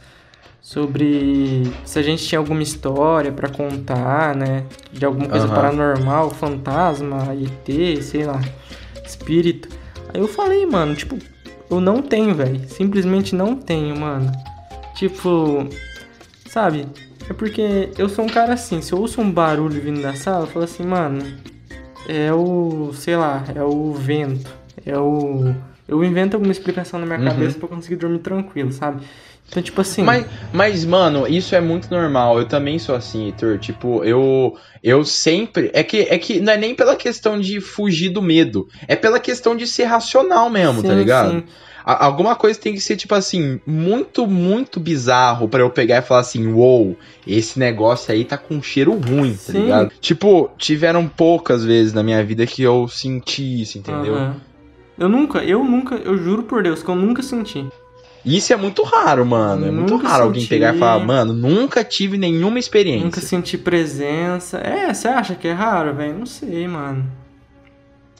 Sobre 0.69 1.63
se 1.83 1.97
a 1.97 2.03
gente 2.03 2.23
tinha 2.27 2.37
alguma 2.37 2.61
história 2.61 3.31
pra 3.31 3.49
contar, 3.49 4.35
né? 4.35 4.65
De 4.93 5.03
alguma 5.03 5.27
coisa 5.27 5.47
Aham. 5.47 5.55
paranormal, 5.55 6.29
fantasma, 6.29 7.33
ET, 7.33 8.03
sei 8.03 8.23
lá, 8.23 8.39
espírito. 9.03 9.67
Aí 10.13 10.21
eu 10.21 10.27
falei, 10.27 10.67
mano, 10.67 10.93
tipo, 10.93 11.17
eu 11.71 11.81
não 11.81 12.03
tenho, 12.03 12.35
velho. 12.35 12.69
Simplesmente 12.69 13.33
não 13.33 13.55
tenho, 13.55 13.97
mano. 13.99 14.31
Tipo, 14.93 15.67
sabe? 16.45 16.85
É 17.27 17.33
porque 17.33 17.89
eu 17.97 18.07
sou 18.07 18.25
um 18.25 18.29
cara 18.29 18.53
assim, 18.53 18.79
se 18.79 18.93
eu 18.93 18.99
ouço 18.99 19.19
um 19.21 19.31
barulho 19.31 19.81
vindo 19.81 20.03
da 20.03 20.13
sala, 20.13 20.43
eu 20.43 20.47
falo 20.49 20.65
assim, 20.65 20.83
mano, 20.83 21.25
é 22.07 22.31
o, 22.31 22.91
sei 22.93 23.15
lá, 23.17 23.43
é 23.55 23.63
o 23.63 23.91
vento, 23.93 24.53
é 24.85 24.95
o 24.95 25.51
eu 25.87 26.03
invento 26.03 26.35
alguma 26.37 26.51
explicação 26.51 26.99
na 26.99 27.05
minha 27.07 27.17
Uhum. 27.17 27.25
cabeça 27.25 27.57
pra 27.57 27.65
eu 27.65 27.69
conseguir 27.75 27.95
dormir 27.95 28.19
tranquilo, 28.19 28.71
sabe? 28.71 29.01
Então, 29.49 29.63
tipo 29.63 29.81
assim, 29.81 30.03
Mas, 30.03 30.25
mas, 30.53 30.85
mano, 30.85 31.27
isso 31.27 31.55
é 31.55 31.59
muito 31.59 31.89
normal. 31.89 32.37
Eu 32.39 32.45
também 32.45 32.77
sou 32.77 32.95
assim, 32.95 33.25
Heitor. 33.25 33.57
Tipo, 33.57 34.03
eu 34.03 34.55
eu 34.83 35.03
sempre. 35.03 35.71
É 35.73 35.83
que, 35.83 36.01
é 36.01 36.17
que 36.19 36.39
não 36.39 36.53
é 36.53 36.57
nem 36.57 36.75
pela 36.75 36.95
questão 36.95 37.39
de 37.39 37.59
fugir 37.59 38.09
do 38.09 38.21
medo. 38.21 38.67
É 38.87 38.95
pela 38.95 39.19
questão 39.19 39.55
de 39.55 39.65
ser 39.65 39.85
racional 39.85 40.49
mesmo, 40.49 40.83
tá 40.83 40.89
sim, 40.89 40.95
ligado? 40.99 41.31
sim. 41.31 41.43
A- 41.83 42.05
alguma 42.05 42.35
coisa 42.35 42.59
tem 42.59 42.73
que 42.73 42.79
ser, 42.79 42.95
tipo 42.97 43.15
assim, 43.15 43.59
muito, 43.65 44.27
muito 44.27 44.79
bizarro 44.79 45.49
pra 45.49 45.61
eu 45.61 45.69
pegar 45.71 45.97
e 45.97 46.01
falar 46.03 46.21
assim: 46.21 46.45
uou, 46.53 46.95
esse 47.25 47.57
negócio 47.57 48.13
aí 48.13 48.23
tá 48.23 48.37
com 48.37 48.55
um 48.55 48.61
cheiro 48.61 48.93
ruim, 48.93 49.33
tá 49.33 49.53
Sim. 49.53 49.63
ligado? 49.63 49.91
Tipo, 49.99 50.51
tiveram 50.59 51.07
poucas 51.07 51.65
vezes 51.65 51.91
na 51.91 52.03
minha 52.03 52.23
vida 52.23 52.45
que 52.45 52.61
eu 52.61 52.87
senti 52.87 53.61
isso, 53.63 53.79
entendeu? 53.79 54.13
Aham. 54.15 54.35
Eu 54.99 55.07
nunca, 55.09 55.39
eu 55.39 55.63
nunca, 55.63 55.95
eu 55.95 56.17
juro 56.17 56.43
por 56.43 56.61
Deus 56.61 56.83
que 56.83 56.89
eu 56.89 56.95
nunca 56.95 57.23
senti. 57.23 57.65
Isso 58.25 58.51
é 58.51 58.55
muito 58.55 58.83
raro, 58.83 59.25
mano. 59.25 59.65
É 59.65 59.71
muito 59.71 59.93
Nunca 59.93 60.07
raro 60.07 60.23
alguém 60.25 60.41
senti. 60.41 60.49
pegar 60.49 60.75
e 60.75 60.79
falar, 60.79 60.99
mano, 61.03 61.33
nunca 61.33 61.83
tive 61.83 62.17
nenhuma 62.17 62.59
experiência. 62.59 63.05
Nunca 63.05 63.21
senti 63.21 63.57
presença. 63.57 64.57
É, 64.59 64.93
você 64.93 65.07
acha 65.07 65.35
que 65.35 65.47
é 65.47 65.53
raro, 65.53 65.93
velho? 65.95 66.17
Não 66.17 66.25
sei, 66.25 66.67
mano. 66.67 67.05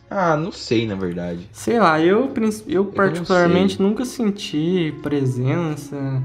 Ah, 0.10 0.36
não 0.36 0.52
sei, 0.52 0.88
na 0.88 0.96
verdade. 0.96 1.48
Sei 1.52 1.80
lá, 1.80 2.02
eu, 2.02 2.32
eu 2.68 2.86
particularmente 2.86 3.78
sei. 3.78 3.86
nunca 3.86 4.04
senti 4.06 4.92
presença, 5.04 6.24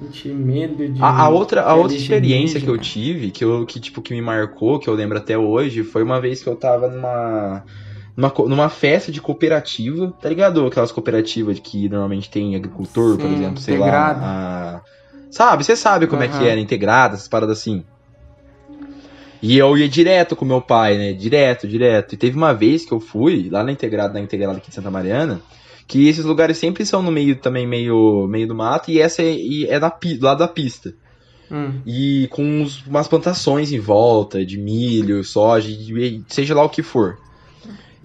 senti 0.00 0.28
medo 0.28 0.88
de. 0.88 1.02
A, 1.02 1.22
a 1.24 1.28
outra, 1.28 1.62
a 1.62 1.74
outra 1.74 1.96
experiência 1.96 2.58
que 2.60 2.68
eu 2.68 2.78
tive, 2.78 3.30
que, 3.30 3.44
eu, 3.44 3.66
que, 3.66 3.78
tipo, 3.78 4.00
que 4.00 4.14
me 4.14 4.22
marcou, 4.22 4.78
que 4.78 4.88
eu 4.88 4.94
lembro 4.94 5.18
até 5.18 5.36
hoje, 5.36 5.82
foi 5.82 6.02
uma 6.02 6.18
vez 6.18 6.42
que 6.42 6.48
eu 6.48 6.56
tava 6.56 6.88
numa, 6.88 7.62
numa, 8.16 8.32
numa 8.48 8.68
festa 8.68 9.12
de 9.12 9.20
cooperativa, 9.20 10.12
tá 10.20 10.28
ligado? 10.28 10.66
Aquelas 10.66 10.90
cooperativas 10.92 11.58
que 11.58 11.88
normalmente 11.88 12.30
tem 12.30 12.56
agricultor, 12.56 13.16
por 13.18 13.28
Sim, 13.28 13.34
exemplo, 13.34 13.60
sei 13.60 13.74
integrada. 13.76 14.20
lá. 14.20 14.76
a- 14.76 14.80
Sabe, 15.30 15.64
você 15.64 15.76
sabe 15.76 16.06
como 16.06 16.22
é 16.22 16.28
que 16.28 16.46
era, 16.46 16.58
integrada, 16.58 17.14
essas 17.14 17.28
paradas 17.28 17.58
assim. 17.58 17.84
E 19.42 19.58
eu 19.58 19.76
ia 19.76 19.88
direto 19.88 20.34
com 20.34 20.44
meu 20.44 20.62
pai, 20.62 20.96
né? 20.96 21.12
Direto, 21.12 21.68
direto. 21.68 22.14
E 22.14 22.16
teve 22.16 22.36
uma 22.36 22.54
vez 22.54 22.84
que 22.86 22.92
eu 22.92 23.00
fui, 23.00 23.48
lá 23.50 23.62
na 23.62 23.70
Integrada, 23.70 24.14
na 24.14 24.20
Integrada 24.20 24.56
aqui 24.56 24.70
de 24.70 24.74
Santa 24.74 24.90
Mariana, 24.90 25.40
que 25.86 26.08
esses 26.08 26.24
lugares 26.24 26.56
sempre 26.56 26.86
são 26.86 27.02
no 27.02 27.12
meio 27.12 27.36
também, 27.36 27.66
meio, 27.66 28.26
meio 28.28 28.48
do 28.48 28.54
mato, 28.54 28.90
e 28.90 28.98
essa 29.00 29.20
é, 29.22 29.30
e 29.34 29.66
é 29.66 29.78
do 29.78 30.24
lado 30.24 30.38
da 30.38 30.48
pista. 30.48 30.94
Hum. 31.50 31.80
E 31.84 32.26
com 32.30 32.42
uns- 32.42 32.84
umas 32.86 33.06
plantações 33.06 33.70
em 33.72 33.78
volta, 33.78 34.44
de 34.44 34.58
milho, 34.58 35.22
soja, 35.22 35.68
de- 35.68 36.22
seja 36.28 36.54
lá 36.54 36.64
o 36.64 36.70
que 36.70 36.82
for. 36.82 37.18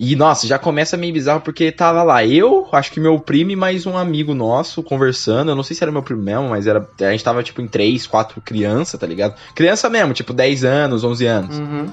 E, 0.04 0.16
nossa, 0.16 0.48
já 0.48 0.58
começa 0.58 0.98
meio 0.98 1.14
bizarro 1.14 1.42
porque 1.42 1.72
tava 1.72 2.02
lá 2.02 2.26
eu, 2.26 2.68
acho 2.72 2.92
que 2.92 3.00
meu 3.00 3.20
primo 3.20 3.52
e 3.52 3.56
mais 3.56 3.86
um 3.86 3.96
amigo 3.96 4.34
nosso 4.34 4.82
conversando. 4.82 5.52
Eu 5.52 5.56
não 5.56 5.62
sei 5.62 5.76
se 5.76 5.84
era 5.84 5.92
meu 5.92 6.02
primo 6.02 6.24
mesmo, 6.24 6.50
mas 6.50 6.66
era, 6.66 6.90
a 7.02 7.12
gente 7.12 7.24
tava, 7.24 7.44
tipo, 7.44 7.62
em 7.62 7.68
três, 7.68 8.08
quatro 8.08 8.42
crianças, 8.42 9.00
tá 9.00 9.06
ligado? 9.06 9.36
Criança 9.54 9.92
mesmo, 9.92 10.12
tipo, 10.12 10.34
10 10.34 10.64
anos, 10.64 11.04
11 11.04 11.26
anos. 11.28 11.60
Uhum. 11.60 11.86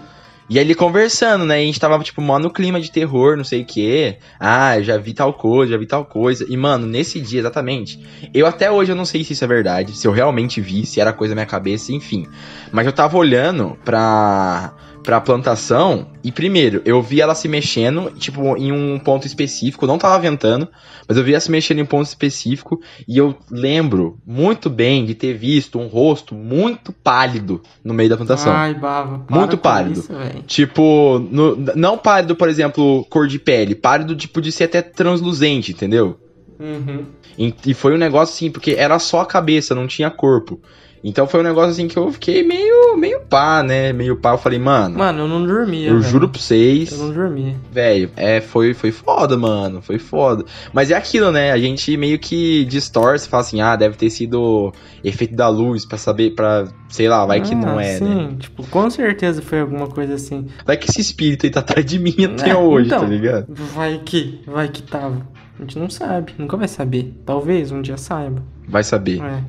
E 0.48 0.58
ele 0.58 0.74
conversando, 0.74 1.44
né? 1.44 1.60
E 1.60 1.64
a 1.64 1.66
gente 1.66 1.78
tava, 1.78 2.02
tipo, 2.02 2.22
mó 2.22 2.38
no 2.38 2.50
clima 2.50 2.80
de 2.80 2.90
terror, 2.90 3.36
não 3.36 3.44
sei 3.44 3.60
o 3.60 3.66
quê. 3.66 4.16
Ah, 4.40 4.78
eu 4.78 4.84
já 4.84 4.96
vi 4.96 5.12
tal 5.12 5.34
coisa, 5.34 5.72
já 5.72 5.78
vi 5.78 5.84
tal 5.84 6.06
coisa. 6.06 6.46
E, 6.48 6.56
mano, 6.56 6.86
nesse 6.86 7.20
dia, 7.20 7.40
exatamente. 7.40 8.02
Eu 8.32 8.46
até 8.46 8.70
hoje 8.70 8.90
eu 8.90 8.96
não 8.96 9.04
sei 9.04 9.22
se 9.22 9.34
isso 9.34 9.44
é 9.44 9.46
verdade, 9.46 9.94
se 9.94 10.08
eu 10.08 10.12
realmente 10.12 10.62
vi, 10.62 10.86
se 10.86 10.98
era 10.98 11.12
coisa 11.12 11.34
da 11.34 11.40
minha 11.40 11.46
cabeça, 11.46 11.92
enfim. 11.92 12.26
Mas 12.72 12.86
eu 12.86 12.92
tava 12.94 13.18
olhando 13.18 13.76
pra, 13.84 14.72
pra 15.08 15.22
plantação 15.22 16.08
e, 16.22 16.30
primeiro, 16.30 16.82
eu 16.84 17.00
vi 17.00 17.18
ela 17.22 17.34
se 17.34 17.48
mexendo, 17.48 18.10
tipo, 18.18 18.54
em 18.58 18.70
um 18.70 18.98
ponto 18.98 19.26
específico. 19.26 19.86
Não 19.86 19.96
tava 19.96 20.18
ventando, 20.18 20.68
mas 21.08 21.16
eu 21.16 21.24
vi 21.24 21.30
ela 21.32 21.40
se 21.40 21.50
mexendo 21.50 21.78
em 21.78 21.82
um 21.82 21.86
ponto 21.86 22.06
específico. 22.06 22.78
E 23.08 23.16
eu 23.16 23.34
lembro 23.50 24.18
muito 24.26 24.68
bem 24.68 25.06
de 25.06 25.14
ter 25.14 25.32
visto 25.32 25.78
um 25.78 25.86
rosto 25.86 26.34
muito 26.34 26.92
pálido 26.92 27.62
no 27.82 27.94
meio 27.94 28.10
da 28.10 28.18
plantação. 28.18 28.52
Ai, 28.52 28.74
bava. 28.74 29.24
Muito 29.30 29.56
pálido. 29.56 29.98
isso. 30.00 30.12
Tipo, 30.46 31.18
no- 31.30 31.56
não 31.74 31.96
pálido, 31.96 32.36
por 32.36 32.50
exemplo, 32.50 33.02
cor 33.08 33.26
de 33.26 33.38
pele. 33.38 33.74
Pálido, 33.74 34.14
tipo, 34.14 34.42
de 34.42 34.52
ser 34.52 34.64
até 34.64 34.82
transluzente, 34.82 35.72
entendeu? 35.72 36.18
Uhum. 36.60 37.06
E, 37.38 37.54
e 37.66 37.72
foi 37.72 37.94
um 37.94 37.98
negócio 37.98 38.34
assim, 38.34 38.50
porque 38.50 38.72
era 38.72 38.98
só 38.98 39.22
a 39.22 39.26
cabeça, 39.26 39.74
não 39.74 39.86
tinha 39.86 40.10
corpo. 40.10 40.60
Então 41.02 41.26
foi 41.26 41.40
um 41.40 41.42
negócio 41.42 41.70
assim 41.70 41.86
que 41.88 41.96
eu 41.96 42.10
fiquei 42.12 42.42
meio, 42.42 42.96
meio 42.96 43.20
pá, 43.20 43.62
né? 43.62 43.92
Meio 43.92 44.16
pá. 44.16 44.32
Eu 44.32 44.38
falei, 44.38 44.58
mano, 44.58 44.98
Mano, 44.98 45.20
eu 45.20 45.28
não 45.28 45.44
dormia. 45.46 45.88
eu 45.90 46.00
juro 46.02 46.28
pra 46.28 46.40
vocês, 46.40 46.90
Eu 46.92 46.98
não 46.98 47.12
dormia. 47.12 47.54
velho, 47.70 48.10
é, 48.16 48.40
foi, 48.40 48.74
foi 48.74 48.90
foda, 48.90 49.36
mano. 49.36 49.80
Foi 49.80 49.98
foda. 49.98 50.44
Mas 50.72 50.90
é 50.90 50.94
aquilo, 50.94 51.30
né? 51.30 51.52
A 51.52 51.58
gente 51.58 51.96
meio 51.96 52.18
que 52.18 52.64
distorce, 52.64 53.28
fala 53.28 53.42
assim, 53.42 53.60
ah, 53.60 53.76
deve 53.76 53.96
ter 53.96 54.10
sido 54.10 54.72
efeito 55.04 55.34
da 55.34 55.48
luz 55.48 55.84
pra 55.86 55.96
saber, 55.98 56.34
pra, 56.34 56.66
sei 56.88 57.08
lá, 57.08 57.24
vai 57.24 57.40
que 57.40 57.54
não 57.54 57.78
Ah, 57.78 57.84
é, 57.84 57.98
sim, 57.98 58.04
né? 58.04 58.28
tipo, 58.38 58.66
com 58.66 58.90
certeza 58.90 59.40
foi 59.40 59.60
alguma 59.60 59.86
coisa 59.86 60.14
assim. 60.14 60.46
Vai 60.66 60.76
que 60.76 60.90
esse 60.90 61.00
espírito 61.00 61.46
aí 61.46 61.50
tá 61.50 61.60
atrás 61.60 61.84
de 61.86 61.98
mim 61.98 62.14
até 62.24 62.50
É, 62.50 62.56
hoje, 62.56 62.86
então. 62.86 63.00
tá 63.00 63.06
ligado? 63.06 63.46
Vai 63.48 64.00
que, 64.04 64.40
vai 64.46 64.68
que 64.68 64.82
tava. 64.82 65.26
A 65.58 65.62
gente 65.62 65.78
não 65.78 65.90
sabe, 65.90 66.32
nunca 66.38 66.56
vai 66.56 66.68
saber. 66.68 67.12
Talvez 67.26 67.72
um 67.72 67.82
dia 67.82 67.96
saiba. 67.96 68.42
Vai 68.68 68.84
saber. 68.84 69.20
É. 69.20 69.42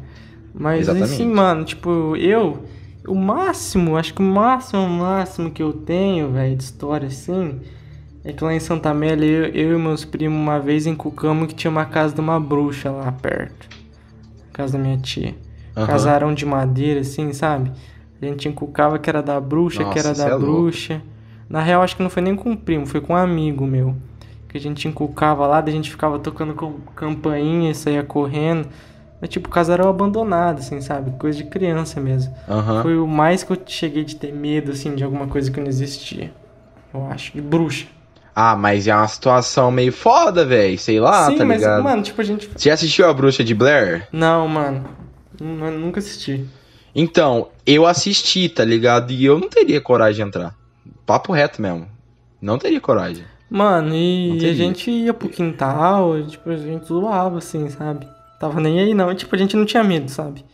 Mas 0.54 0.82
Exatamente. 0.82 1.14
assim, 1.14 1.28
mano, 1.28 1.64
tipo, 1.64 2.16
eu. 2.16 2.64
O 3.08 3.16
máximo, 3.16 3.98
acho 3.98 4.14
que 4.14 4.22
o 4.22 4.26
máximo, 4.26 4.84
o 4.84 4.90
máximo 4.90 5.50
que 5.50 5.64
eu 5.64 5.74
tenho, 5.74 6.32
velho, 6.32 6.56
de 6.56 6.64
história 6.64 7.08
assim. 7.08 7.60
É 8.24 8.34
que 8.34 8.44
lá 8.44 8.54
em 8.54 8.60
Santa 8.60 8.90
Amélia, 8.90 9.26
eu, 9.26 9.46
eu 9.46 9.78
e 9.78 9.82
meus 9.82 10.04
primos 10.04 10.38
uma 10.38 10.60
vez 10.60 10.86
encucamos 10.86 11.48
que 11.48 11.56
tinha 11.56 11.72
uma 11.72 11.86
casa 11.86 12.14
de 12.14 12.20
uma 12.22 12.40
bruxa 12.40 12.92
lá 12.92 13.12
perto. 13.12 13.70
Casa 14.52 14.78
da 14.78 14.84
minha 14.84 14.98
tia. 14.98 15.34
Aham. 15.76 15.88
Casarão 15.88 16.34
de 16.34 16.46
madeira, 16.46 17.00
assim, 17.00 17.32
sabe? 17.32 17.72
A 18.22 18.26
gente 18.26 18.50
encucava 18.50 19.00
que 19.00 19.10
era 19.10 19.24
da 19.24 19.40
bruxa, 19.40 19.86
que 19.86 19.98
era 19.98 20.10
Nossa, 20.10 20.26
da 20.26 20.30
é 20.32 20.36
louco. 20.36 20.46
bruxa. 20.46 21.02
Na 21.48 21.62
real, 21.62 21.82
acho 21.82 21.96
que 21.96 22.04
não 22.04 22.10
foi 22.10 22.22
nem 22.22 22.36
com 22.36 22.52
o 22.52 22.58
primo, 22.58 22.86
foi 22.86 23.00
com 23.00 23.14
um 23.14 23.16
amigo 23.16 23.66
meu. 23.66 23.96
Que 24.50 24.58
a 24.58 24.62
gente 24.62 24.88
encucava 24.88 25.48
lá, 25.48 25.62
daí 25.62 25.74
a 25.74 25.78
gente 25.78 25.90
ficava 25.90 26.20
tocando 26.20 26.54
com 26.54 26.74
campainha 26.96 27.72
e 27.72 27.76
saía 27.76 28.04
correndo. 28.04 28.68
Mas, 29.22 29.30
tipo, 29.30 29.50
casarão 29.50 29.90
abandonado, 29.90 30.60
assim, 30.60 30.80
sabe? 30.82 31.12
Coisa 31.18 31.38
de 31.38 31.44
criança 31.44 32.00
mesmo. 32.00 32.34
Aham. 32.48 32.82
Foi 32.82 32.98
o 32.98 33.06
mais 33.08 33.44
que 33.44 33.52
eu 33.52 33.62
cheguei 33.66 34.04
de 34.04 34.16
ter 34.16 34.32
medo, 34.34 34.72
assim, 34.72 34.96
de 34.96 35.04
alguma 35.04 35.28
coisa 35.28 35.52
que 35.52 35.60
não 35.60 35.68
existia. 35.68 36.32
Eu 36.94 37.06
acho, 37.08 37.34
de 37.34 37.42
bruxa. 37.42 37.86
Ah, 38.34 38.56
mas 38.56 38.88
é 38.88 38.96
uma 38.96 39.08
situação 39.08 39.70
meio 39.70 39.92
foda, 39.92 40.46
velho. 40.46 40.78
Sei 40.78 41.00
lá, 41.00 41.30
Sim, 41.30 41.38
tá 41.38 41.44
mas, 41.46 41.62
ligado? 41.62 41.84
mano, 41.84 42.02
tipo, 42.02 42.22
a 42.22 42.24
gente. 42.24 42.50
Você 42.56 42.70
assistiu 42.70 43.10
a 43.10 43.14
Bruxa 43.14 43.44
de 43.44 43.54
Blair? 43.54 44.08
Não, 44.14 44.48
mano. 44.48 44.86
Nu- 45.40 45.72
Nunca 45.72 46.00
assisti. 46.00 46.46
Então, 46.96 47.50
eu 47.66 47.86
assisti, 47.86 48.48
tá 48.48 48.64
ligado? 48.64 49.12
E 49.12 49.26
eu 49.26 49.38
não 49.40 49.50
teria 49.50 49.82
coragem 49.82 50.24
de 50.24 50.28
entrar. 50.30 50.56
Papo 51.06 51.34
reto 51.34 51.62
mesmo. 51.62 51.88
Não 52.42 52.58
teria 52.58 52.80
coragem. 52.80 53.26
Mano, 53.50 53.94
e 53.94 54.46
a 54.46 54.54
gente 54.54 54.90
ia 54.90 55.14
pro 55.14 55.28
quintal, 55.28 56.24
tipo, 56.26 56.50
a 56.50 56.56
gente 56.56 56.86
zoava, 56.86 57.40
assim, 57.40 57.68
sabe? 57.70 58.08
Tava 58.40 58.60
nem 58.62 58.80
aí, 58.80 58.94
não. 58.94 59.14
Tipo, 59.14 59.36
a 59.36 59.38
gente 59.38 59.56
não 59.58 59.66
tinha 59.66 59.84
medo, 59.84 60.10
sabe? 60.10 60.46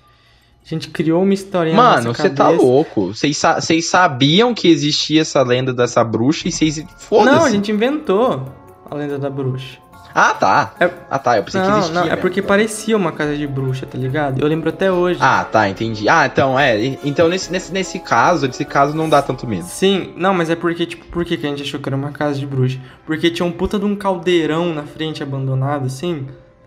A 0.65 0.67
gente 0.67 0.89
criou 0.89 1.21
uma 1.21 1.33
historinha 1.33 1.75
Mano, 1.77 2.13
você 2.15 2.27
tá 2.29 2.49
louco. 2.49 3.13
Vocês 3.13 3.37
sa- 3.37 3.59
sabiam 3.61 4.51
que 4.53 4.67
existia 4.67 5.21
essa 5.21 5.43
lenda 5.43 5.71
dessa 5.71 6.03
bruxa 6.03 6.47
e 6.47 6.51
vocês. 6.51 6.83
Foda-se. 6.97 7.35
Não, 7.37 7.45
a 7.45 7.51
gente 7.51 7.71
inventou 7.71 8.51
a 8.89 8.95
lenda 8.95 9.19
da 9.19 9.29
bruxa. 9.29 9.77
Ah, 10.17 10.33
tá. 10.33 10.73
É- 10.79 10.89
Ah, 11.11 11.19
tá. 11.19 11.37
Eu 11.37 11.43
pensei 11.43 11.61
que 11.61 11.67
Não, 11.67 11.77
existia. 11.77 11.93
não, 11.93 12.01
é 12.03 12.09
mesmo. 12.11 12.21
porque 12.21 12.41
parecia 12.41 12.95
uma 12.97 13.11
casa 13.11 13.35
de 13.37 13.45
bruxa, 13.45 13.85
tá 13.85 13.97
ligado? 13.97 14.39
Eu 14.41 14.47
lembro 14.47 14.69
até 14.69 14.89
hoje. 14.91 15.19
Ah, 15.21 15.43
tá, 15.43 15.69
entendi. 15.69 16.07
Ah, 16.09 16.25
então, 16.25 16.57
é. 16.57 16.97
Então, 17.03 17.27
nesse, 17.27 17.51
nesse, 17.51 17.71
nesse 17.71 17.99
caso, 17.99 18.47
nesse 18.47 18.63
caso 18.65 18.95
não 18.95 19.07
dá 19.09 19.21
tanto 19.21 19.45
medo. 19.45 19.65
Sim, 19.65 20.13
não, 20.15 20.33
mas 20.33 20.49
é 20.49 20.55
porque, 20.55 20.85
tipo, 20.85 21.05
por 21.07 21.25
que, 21.25 21.35
que 21.37 21.45
a 21.45 21.49
gente 21.49 21.61
achou 21.63 21.79
que 21.81 21.87
era 21.89 21.95
uma 21.97 22.11
casa 22.11 22.39
de 22.39 22.47
bruxa? 22.47 22.79
Porque 23.05 23.29
tinha 23.29 23.45
um 23.45 23.51
puta 23.51 23.77
de 23.77 23.85
um 23.85 23.95
caldeirão 23.95 24.73
na 24.73 24.83
frente 24.83 25.21
abandonado, 25.21 25.85
assim, 25.85 26.25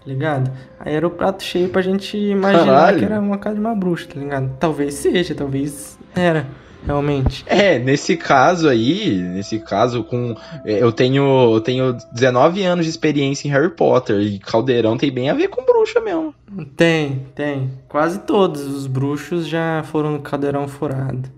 ligado? 0.08 0.50
Aí 0.80 0.94
era 0.94 1.06
o 1.06 1.10
prato 1.10 1.42
cheio 1.42 1.68
pra 1.68 1.80
gente 1.82 2.16
imaginar 2.16 2.64
Caralho. 2.66 2.98
que 2.98 3.04
era 3.04 3.20
uma 3.20 3.38
casa 3.38 3.54
de 3.54 3.60
uma 3.60 3.74
bruxa, 3.74 4.06
tá 4.12 4.18
ligado? 4.20 4.50
Talvez 4.58 4.94
seja, 4.94 5.34
talvez 5.34 5.98
era, 6.16 6.46
realmente. 6.86 7.44
É, 7.46 7.78
nesse 7.78 8.16
caso 8.16 8.68
aí, 8.68 9.16
nesse 9.18 9.58
caso, 9.58 10.02
com. 10.04 10.34
é, 10.64 10.82
Eu 10.82 10.90
tenho. 10.92 11.54
Eu 11.54 11.60
tenho 11.60 11.96
19 12.12 12.62
anos 12.62 12.84
de 12.84 12.90
experiência 12.90 13.46
em 13.46 13.50
Harry 13.50 13.70
Potter. 13.70 14.20
E 14.20 14.38
Caldeirão 14.38 14.96
tem 14.96 15.10
bem 15.12 15.28
a 15.30 15.34
ver 15.34 15.48
com 15.48 15.64
bruxa 15.64 16.00
mesmo. 16.00 16.34
Tem, 16.76 17.26
tem. 17.34 17.70
Quase 17.88 18.20
todos 18.20 18.62
os 18.66 18.86
bruxos 18.86 19.46
já 19.46 19.82
foram 19.84 20.12
no 20.12 20.20
caldeirão 20.20 20.66
furado. 20.66 21.28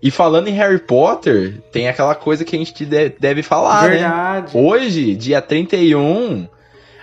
E 0.00 0.12
falando 0.12 0.46
em 0.46 0.52
Harry 0.52 0.78
Potter, 0.78 1.60
tem 1.72 1.88
aquela 1.88 2.14
coisa 2.14 2.44
que 2.44 2.54
a 2.54 2.58
gente 2.60 2.84
de- 2.86 3.08
deve 3.18 3.42
falar, 3.42 3.82
né? 3.84 3.96
Verdade. 3.98 4.56
Hoje, 4.56 5.16
dia 5.16 5.42
31, 5.42 6.46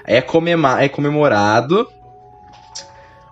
é, 0.05 0.21
comema 0.21 0.81
é 0.81 0.89
comemorado 0.89 1.87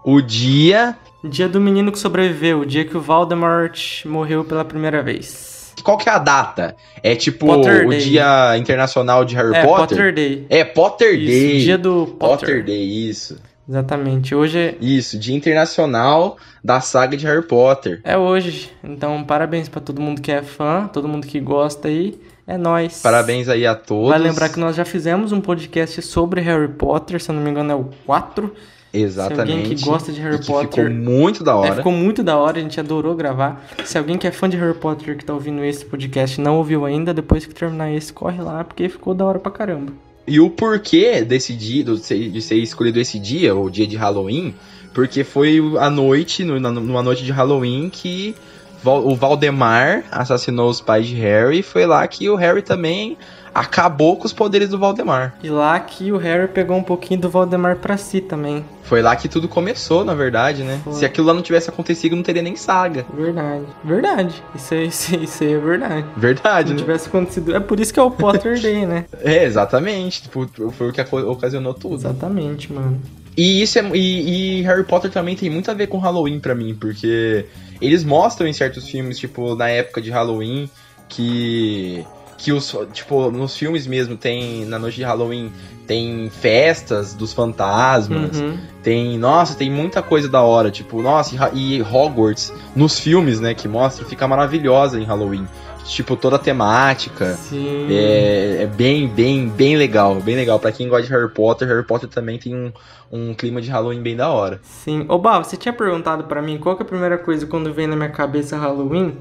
o 0.04 0.22
dia. 0.22 0.98
Dia 1.24 1.48
do 1.48 1.62
menino 1.62 1.92
que 1.92 2.00
sobreviveu, 2.00 2.62
o 2.62 2.66
dia 2.66 2.84
que 2.84 2.98
o 2.98 3.02
Voldemort 3.02 4.04
morreu 4.06 4.44
pela 4.44 4.66
primeira 4.66 5.02
vez. 5.02 5.74
Qual 5.82 5.98
que 5.98 6.08
é 6.08 6.12
a 6.12 6.18
data? 6.18 6.76
É 7.02 7.16
tipo 7.16 7.46
Potter 7.46 7.86
o 7.86 7.90
Day. 7.90 8.00
Dia 8.00 8.58
Internacional 8.58 9.24
de 9.26 9.36
Harry 9.36 9.56
é, 9.56 9.66
Potter? 9.66 9.98
Potter 9.98 10.14
Day. 10.14 10.46
É, 10.50 10.64
Potter 10.64 11.14
Isso, 11.16 11.28
Day. 11.28 11.60
dia 11.62 11.78
do 11.78 12.06
Potter 12.20 12.48
Potter. 12.48 12.66
Day, 12.66 13.10
isso. 13.10 13.38
Exatamente. 13.68 14.36
Hoje 14.36 14.58
é, 14.60 14.76
Isso, 14.82 15.18
Dia 15.18 15.36
Internacional 15.36 16.38
da 16.64 16.82
saga 16.82 17.16
de 17.16 17.26
Harry 17.26 17.44
Potter. 17.48 18.02
é 18.04 18.18
hoje. 18.18 18.72
Então, 18.84 19.24
parabéns 19.24 19.70
pra 19.70 19.80
todo 19.80 20.02
mundo 20.02 20.22
que 20.22 20.32
é 20.32 20.42
fã, 20.42 20.88
todo 20.92 21.08
mundo 21.08 21.26
que 21.26 21.40
gosta 21.40 21.88
aí. 21.88 22.20
É 22.46 22.58
nóis. 22.58 23.02
Parabéns 23.02 23.48
aí 23.48 23.66
a 23.66 23.74
todos. 23.76 24.10
Vai 24.10 24.20
lembrar 24.20 24.50
que 24.50 24.60
nós 24.60 24.76
já 24.76 24.84
fizemos 24.84 25.32
um 25.32 25.40
podcast 25.40 26.02
sobre 26.02 26.42
Harry 26.42 26.68
Potter, 26.68 27.22
se 27.22 27.30
eu 27.32 27.36
não 27.36 27.42
me 27.42 27.50
engano 27.50 27.72
é 27.72 27.76
o 27.76 27.86
4. 28.06 28.54
Exatamente. 28.94 29.36
Se 29.48 29.52
alguém 29.54 29.76
que 29.76 29.86
gosta 29.86 30.12
de 30.12 30.22
Harry 30.22 30.38
que 30.40 30.46
Potter- 30.46 30.86
Ficou 30.86 30.90
muito 30.94 31.44
da 31.44 31.52
É, 31.54 31.56
hora. 31.56 31.76
ficou 31.78 31.92
muito 31.92 32.22
da 32.22 32.38
hora, 32.38 32.60
a 32.60 32.62
gente 32.62 32.80
adorou 32.80 33.16
gravar. 33.16 33.66
Se 33.86 33.98
alguém 33.98 34.18
que 34.18 34.28
é 34.28 34.32
fã 34.32 34.48
de 34.48 34.56
Harry 34.58 34.76
Potter 34.78 35.18
que 35.18 35.26
tá 35.26 35.34
ouvindo 35.34 35.64
esse 35.64 35.84
podcast 35.86 36.40
não 36.40 36.58
ouviu 36.58 36.86
ainda, 36.86 37.12
depois 37.14 37.46
que 37.46 37.56
terminar 37.56 37.92
esse, 37.92 38.14
corre 38.14 38.42
lá, 38.42 38.64
porque 38.64 38.88
ficou 38.90 39.16
da 39.16 39.26
hora 39.26 39.40
pra 39.40 39.52
caramba. 39.52 39.92
E 40.28 40.40
o 40.40 40.50
porquê 40.50 41.24
desse 41.24 41.54
dia, 41.54 41.84
de 41.84 42.42
ser 42.42 42.56
escolhido 42.58 43.00
esse 43.00 43.18
dia, 43.18 43.56
o 43.56 43.70
dia 43.70 43.88
de 43.88 43.96
Halloween, 43.98 44.54
porque 44.94 45.24
foi 45.24 45.60
a 45.80 45.90
noite, 45.90 46.44
numa 46.44 47.02
noite 47.02 47.24
de 47.26 47.32
Halloween, 47.32 47.90
que 47.90 48.36
o 48.84 49.16
Valdemar 49.16 50.04
assassinou 50.12 50.70
os 50.70 50.82
pais 50.82 51.08
de 51.08 51.16
Harry, 51.16 51.60
e 51.60 51.64
foi 51.64 51.86
lá 51.86 52.08
que 52.08 52.30
o 52.30 52.36
Harry 52.36 52.62
também 52.62 53.18
acabou 53.54 54.18
com 54.18 54.26
os 54.26 54.34
poderes 54.34 54.70
do 54.70 54.80
Valdemar. 54.80 55.36
E 55.44 55.50
lá 55.50 55.80
que 55.80 56.12
o 56.12 56.18
Harry 56.18 56.48
pegou 56.48 56.76
um 56.76 56.84
pouquinho 56.84 57.22
do 57.22 57.30
Voldemort 57.30 57.78
pra 57.78 57.98
si 57.98 58.20
também. 58.20 58.66
Foi 58.84 59.02
lá 59.02 59.16
que 59.16 59.30
tudo 59.30 59.48
começou, 59.48 60.04
na 60.04 60.14
verdade, 60.14 60.64
né? 60.64 60.82
Foi. 60.84 60.94
Se 60.94 61.06
aquilo 61.06 61.28
lá 61.28 61.34
não 61.34 61.42
tivesse 61.42 61.70
acontecido, 61.70 62.16
não 62.16 62.24
teria 62.24 62.42
nem 62.42 62.56
saga. 62.56 63.06
Verdade. 63.14 63.66
Verdade. 63.84 64.44
Isso 64.56 64.74
aí, 64.74 64.88
isso 64.88 65.16
aí, 65.16 65.24
isso 65.24 65.44
aí 65.44 65.54
é 65.54 65.58
verdade. 65.60 66.06
Se 66.14 66.20
Verdade, 66.20 66.70
não 66.70 66.76
né? 66.76 66.82
tivesse 66.82 67.08
acontecido. 67.08 67.56
É 67.56 67.60
por 67.60 67.80
isso 67.80 67.94
que 67.94 68.00
é 68.00 68.04
o 68.04 68.12
Potter 68.12 68.60
Day, 68.60 68.86
né? 68.86 69.06
É, 69.24 69.46
exatamente. 69.46 70.24
Tipo, 70.24 70.50
foi 70.72 70.90
o 70.90 70.94
que 70.94 71.02
ocasionou 71.02 71.74
tudo. 71.74 71.96
Exatamente, 71.96 72.74
mano. 72.74 73.00
E 73.38 73.62
isso 73.62 73.80
é. 73.80 73.84
E, 73.94 74.60
e 74.60 74.62
Harry 74.64 74.84
Potter 74.84 75.10
também 75.10 75.36
tem 75.36 75.50
muito 75.50 75.70
a 75.72 75.74
ver 75.74 75.88
com 75.88 75.98
Halloween 75.98 76.40
pra 76.40 76.54
mim, 76.54 76.76
porque 76.76 77.46
eles 77.86 78.04
mostram 78.04 78.48
em 78.48 78.54
certos 78.54 78.88
filmes, 78.90 79.18
tipo, 79.20 79.56
na 79.56 79.70
época 79.70 80.02
de 80.02 80.10
Halloween, 80.12 80.70
que 81.10 82.06
que 82.36 82.52
os, 82.52 82.76
tipo, 82.92 83.32
nos 83.32 83.56
filmes 83.56 83.88
mesmo 83.88 84.18
tem, 84.18 84.66
na 84.66 84.78
noite 84.78 84.96
de 84.98 85.04
Halloween, 85.04 85.50
tem 85.88 86.30
festas 86.30 87.14
dos 87.14 87.32
fantasmas, 87.32 88.38
Uhum. 88.42 88.58
tem, 88.82 89.18
nossa, 89.18 89.56
tem 89.56 89.72
muita 89.72 90.02
coisa 90.02 90.28
da 90.28 90.42
hora, 90.42 90.70
tipo, 90.70 91.02
nossa, 91.02 91.34
e 91.54 91.78
e 91.78 91.82
Hogwarts, 91.82 92.52
nos 92.76 93.00
filmes, 93.00 93.40
né, 93.40 93.54
que 93.54 93.66
mostra, 93.66 94.06
fica 94.06 94.28
maravilhosa 94.28 95.00
em 95.00 95.06
Halloween. 95.06 95.48
Tipo, 95.86 96.16
toda 96.16 96.38
a 96.38 96.40
temática, 96.40 97.34
Sim. 97.34 97.88
é, 97.90 98.64
é 98.64 98.66
bem, 98.68 99.08
bem, 99.08 99.50
bem 99.50 99.76
legal, 99.76 100.16
bem 100.16 100.36
legal. 100.36 100.58
Pra 100.60 100.72
quem 100.72 100.88
gosta 100.88 101.06
de 101.06 101.12
Harry 101.12 101.30
Potter, 101.30 101.68
Harry 101.68 101.84
Potter 101.84 102.08
também 102.10 102.40
tem 102.40 102.56
um, 102.56 102.72
um 103.12 103.34
clima 103.34 103.62
de 103.62 103.70
Halloween 103.70 104.02
bem 104.02 104.16
da 104.16 104.30
hora. 104.30 104.60
Sim. 104.64 105.06
Ô, 105.10 105.18
Bá, 105.18 105.40
você 105.40 105.58
tinha 105.58 105.74
perguntado 105.74 106.24
pra 106.24 106.42
mim 106.42 106.58
qual 106.58 106.76
que 106.78 106.84
é 106.84 106.86
a 106.86 106.88
primeira 106.88 107.18
coisa 107.18 107.46
quando 107.46 107.74
vem 107.74 107.86
na 107.86 107.96
minha 107.96 108.10
cabeça 108.10 108.58
Halloween? 108.58 109.18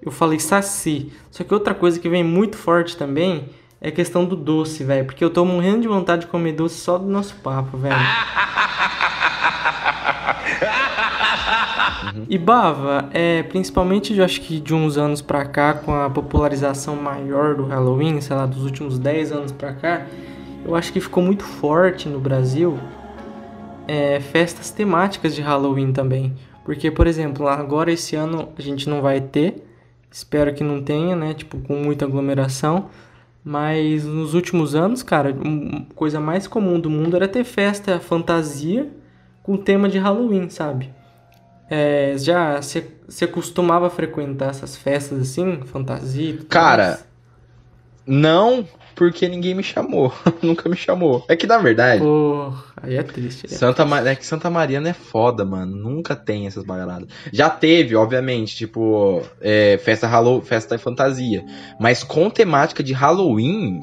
Eu 0.00 0.12
falei 0.12 0.38
saci. 0.38 1.12
Só 1.30 1.42
que 1.44 1.52
outra 1.52 1.74
coisa 1.74 1.98
que 1.98 2.08
vem 2.08 2.22
muito 2.22 2.56
forte 2.56 2.96
também 2.96 3.48
é 3.80 3.88
a 3.88 3.92
questão 3.92 4.24
do 4.24 4.36
doce, 4.36 4.84
velho. 4.84 5.04
Porque 5.06 5.24
eu 5.24 5.30
tô 5.30 5.44
morrendo 5.44 5.80
de 5.82 5.88
vontade 5.88 6.22
de 6.22 6.28
comer 6.28 6.52
doce 6.52 6.76
só 6.76 6.98
do 6.98 7.06
nosso 7.06 7.34
papo, 7.36 7.76
velho. 7.76 7.96
E 12.28 12.38
Bava, 12.38 13.08
é, 13.12 13.42
principalmente 13.42 14.16
eu 14.16 14.24
acho 14.24 14.40
que 14.40 14.60
de 14.60 14.74
uns 14.74 14.96
anos 14.96 15.20
pra 15.20 15.44
cá, 15.44 15.74
com 15.74 15.94
a 15.94 16.08
popularização 16.08 16.96
maior 16.96 17.54
do 17.54 17.64
Halloween, 17.64 18.20
sei 18.20 18.36
lá, 18.36 18.46
dos 18.46 18.64
últimos 18.64 18.98
10 18.98 19.32
anos 19.32 19.52
pra 19.52 19.72
cá, 19.72 20.06
eu 20.64 20.74
acho 20.74 20.92
que 20.92 21.00
ficou 21.00 21.22
muito 21.22 21.44
forte 21.44 22.08
no 22.08 22.20
Brasil 22.20 22.78
é, 23.88 24.20
festas 24.20 24.70
temáticas 24.70 25.34
de 25.34 25.42
Halloween 25.42 25.92
também. 25.92 26.34
Porque, 26.64 26.90
por 26.90 27.06
exemplo, 27.06 27.48
agora 27.48 27.90
esse 27.90 28.14
ano 28.14 28.50
a 28.56 28.62
gente 28.62 28.88
não 28.88 29.02
vai 29.02 29.20
ter, 29.20 29.64
espero 30.10 30.54
que 30.54 30.62
não 30.62 30.82
tenha, 30.82 31.16
né? 31.16 31.34
Tipo, 31.34 31.58
com 31.58 31.74
muita 31.74 32.04
aglomeração. 32.04 32.88
Mas 33.42 34.04
nos 34.04 34.34
últimos 34.34 34.74
anos, 34.74 35.02
cara, 35.02 35.34
uma 35.34 35.86
coisa 35.94 36.20
mais 36.20 36.46
comum 36.46 36.78
do 36.78 36.90
mundo 36.90 37.16
era 37.16 37.26
ter 37.26 37.42
festa 37.42 37.98
fantasia 37.98 38.88
com 39.42 39.56
tema 39.56 39.88
de 39.88 39.98
Halloween, 39.98 40.50
sabe? 40.50 40.90
É, 41.70 42.14
já 42.18 42.60
você 42.60 43.26
costumava 43.28 43.88
frequentar 43.88 44.50
essas 44.50 44.76
festas 44.76 45.20
assim, 45.20 45.60
fantasia? 45.66 46.38
Cara, 46.48 46.88
mais? 46.88 47.10
Não, 48.06 48.66
porque 48.96 49.28
ninguém 49.28 49.54
me 49.54 49.62
chamou. 49.62 50.12
Nunca 50.42 50.68
me 50.68 50.76
chamou. 50.76 51.24
É 51.28 51.36
que 51.36 51.46
na 51.46 51.58
verdade, 51.58 52.02
Pô, 52.02 52.52
aí 52.82 52.96
é 52.96 53.02
triste. 53.02 53.46
né? 53.48 53.56
Santa, 53.56 53.84
Ma- 53.84 54.00
é 54.08 54.16
que 54.16 54.26
Santa 54.26 54.50
Mariana 54.50 54.88
é 54.88 54.92
foda, 54.92 55.44
mano. 55.44 55.76
Nunca 55.76 56.16
tem 56.16 56.46
essas 56.46 56.64
bagaradas. 56.64 57.08
Já 57.32 57.48
teve, 57.48 57.94
obviamente, 57.94 58.56
tipo, 58.56 59.22
é, 59.40 59.78
festa 59.84 60.06
Halloween, 60.08 60.42
festa 60.42 60.76
fantasia. 60.78 61.44
Mas 61.78 62.02
com 62.02 62.28
temática 62.28 62.82
de 62.82 62.92
Halloween, 62.92 63.80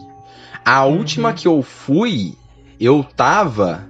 a 0.66 0.86
Uhum. 0.86 0.98
última 0.98 1.32
que 1.34 1.48
eu 1.48 1.62
fui, 1.64 2.34
eu 2.80 3.04
tava 3.16 3.87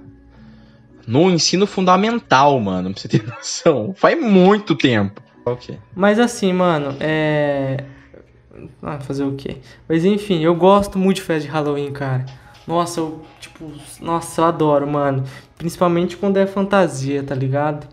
no 1.08 1.30
ensino 1.30 1.66
fundamental, 1.66 2.60
mano. 2.60 2.92
Pra 2.92 3.00
você 3.00 3.08
ter 3.08 3.24
noção. 3.26 3.94
Faz 3.96 4.20
muito 4.22 4.76
tempo. 4.76 5.20
Ok. 5.44 5.78
Mas 5.96 6.18
assim, 6.18 6.52
mano, 6.52 6.94
é. 7.00 7.82
Ah, 8.82 8.98
fazer 9.00 9.24
o 9.24 9.32
quê? 9.32 9.56
Mas 9.88 10.04
enfim, 10.04 10.42
eu 10.44 10.54
gosto 10.54 10.98
muito 10.98 11.16
de 11.16 11.22
festa 11.22 11.46
de 11.46 11.52
Halloween, 11.52 11.90
cara. 11.92 12.26
Nossa, 12.66 13.00
eu, 13.00 13.22
tipo, 13.40 13.72
nossa, 14.00 14.40
eu 14.42 14.44
adoro, 14.44 14.86
mano. 14.86 15.24
Principalmente 15.56 16.16
quando 16.16 16.36
é 16.36 16.46
fantasia, 16.46 17.22
tá 17.22 17.34
ligado? 17.34 17.86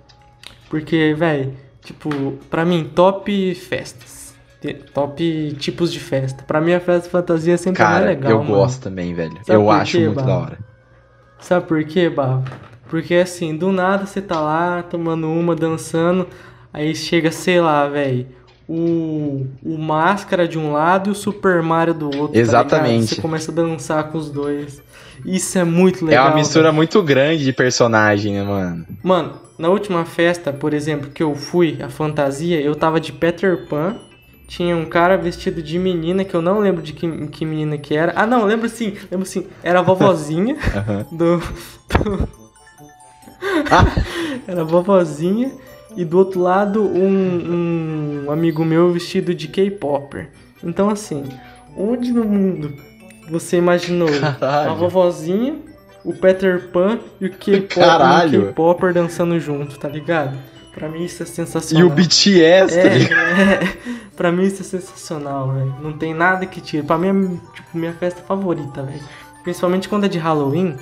Porque, 0.69 1.13
velho, 1.17 1.53
tipo, 1.81 2.09
pra 2.49 2.65
mim, 2.65 2.91
top 2.93 3.55
festas. 3.55 4.35
Top 4.93 5.55
tipos 5.59 5.93
de 5.93 5.99
festa. 5.99 6.43
Pra 6.43 6.59
mim, 6.59 6.73
a 6.73 6.79
festa 6.79 7.03
de 7.03 7.09
fantasia 7.11 7.53
é 7.53 7.57
sempre 7.57 7.81
mais 7.83 7.93
Cara, 7.95 8.05
legal. 8.07 8.31
eu 8.31 8.39
mano. 8.43 8.55
gosto 8.55 8.81
também, 8.81 9.13
velho. 9.13 9.35
Sabe 9.45 9.53
eu 9.53 9.69
acho 9.69 9.97
quê, 9.97 10.05
muito 10.07 10.23
da 10.23 10.37
hora. 10.37 10.59
Sabe 11.39 11.67
por 11.67 11.83
quê, 11.85 12.09
Bava? 12.09 12.43
Porque 12.89 13.15
assim, 13.15 13.55
do 13.55 13.71
nada 13.71 14.05
você 14.05 14.21
tá 14.21 14.39
lá 14.39 14.83
tomando 14.83 15.27
uma, 15.27 15.55
dançando, 15.55 16.27
aí 16.73 16.95
chega, 16.95 17.31
sei 17.31 17.59
lá, 17.59 17.87
velho, 17.87 18.27
o, 18.67 19.45
o 19.63 19.77
Máscara 19.77 20.47
de 20.47 20.57
um 20.57 20.71
lado 20.71 21.09
e 21.09 21.11
o 21.11 21.15
Super 21.15 21.61
Mario 21.63 21.93
do 21.93 22.05
outro. 22.05 22.33
tá 22.33 22.39
Exatamente. 22.39 22.91
ligado? 22.93 23.07
você 23.09 23.21
começa 23.21 23.51
a 23.51 23.55
dançar 23.55 24.03
com 24.11 24.17
os 24.17 24.29
dois. 24.29 24.81
Isso 25.25 25.57
é 25.57 25.63
muito 25.63 26.05
É 26.05 26.09
legal. 26.09 26.27
uma 26.27 26.35
mistura 26.35 26.65
velho. 26.65 26.75
muito 26.75 27.01
grande 27.01 27.43
de 27.43 27.53
personagem, 27.53 28.33
né, 28.33 28.43
mano? 28.43 28.85
Mano, 29.03 29.33
na 29.57 29.69
última 29.69 30.05
festa, 30.05 30.53
por 30.53 30.73
exemplo, 30.73 31.09
que 31.09 31.23
eu 31.23 31.33
fui, 31.35 31.77
a 31.81 31.89
fantasia, 31.89 32.59
eu 32.61 32.75
tava 32.75 32.99
de 32.99 33.11
Peter 33.11 33.65
Pan. 33.67 33.95
Tinha 34.47 34.77
um 34.77 34.85
cara 34.85 35.17
vestido 35.17 35.59
de 35.63 35.79
menina, 35.79 36.23
que 36.23 36.35
eu 36.35 36.41
não 36.41 36.59
lembro 36.59 36.83
de 36.83 36.93
que, 36.93 37.07
que 37.29 37.43
menina 37.43 37.79
que 37.79 37.95
era. 37.95 38.13
Ah, 38.15 38.27
não, 38.27 38.45
lembro 38.45 38.69
sim, 38.69 38.93
lembro 39.09 39.25
sim. 39.25 39.47
Era 39.63 39.79
a 39.79 39.81
vovozinha 39.81 40.55
Aham. 40.75 41.05
do. 41.11 41.37
do- 41.39 42.44
Era 44.47 44.61
a 44.61 44.63
vovozinha. 44.63 45.51
E 45.97 46.03
do 46.03 46.17
outro 46.17 46.41
lado, 46.41 46.81
um, 46.83 48.25
um 48.27 48.31
amigo 48.31 48.65
meu 48.65 48.91
vestido 48.91 49.33
de 49.33 49.47
K-Popper. 49.47 50.29
Então, 50.61 50.89
assim, 50.89 51.23
onde 51.77 52.11
no 52.11 52.25
mundo 52.25 52.73
você 53.29 53.57
imaginou 53.57 54.09
Caralho. 54.39 54.71
a 54.71 54.73
vovozinha, 54.73 55.55
o 56.03 56.13
Peter 56.13 56.67
Pan 56.71 56.99
e 57.21 57.27
o 57.27 57.31
K-Popper 57.31 58.89
e 58.89 58.93
dançando 58.93 59.39
junto, 59.39 59.79
tá 59.79 59.87
ligado? 59.87 60.37
Pra 60.73 60.89
mim 60.89 61.05
isso 61.05 61.23
é 61.23 61.25
E 61.25 61.29
sensacional. 61.29 61.87
o 61.87 61.89
BTS? 61.89 62.77
É, 62.77 62.87
é, 62.87 63.59
pra 64.17 64.29
mim 64.33 64.43
isso 64.43 64.61
é 64.61 64.65
sensacional, 64.65 65.53
velho. 65.53 65.73
Não 65.81 65.93
tem 65.93 66.13
nada 66.13 66.45
que 66.45 66.59
tire. 66.59 66.83
Pra 66.83 66.97
mim 66.97 67.07
é 67.07 67.55
tipo, 67.55 67.77
minha 67.77 67.93
festa 67.93 68.21
favorita, 68.21 68.83
velho. 68.83 68.99
Principalmente 69.43 69.87
quando 69.87 70.03
é 70.05 70.09
de 70.09 70.17
Halloween. 70.17 70.75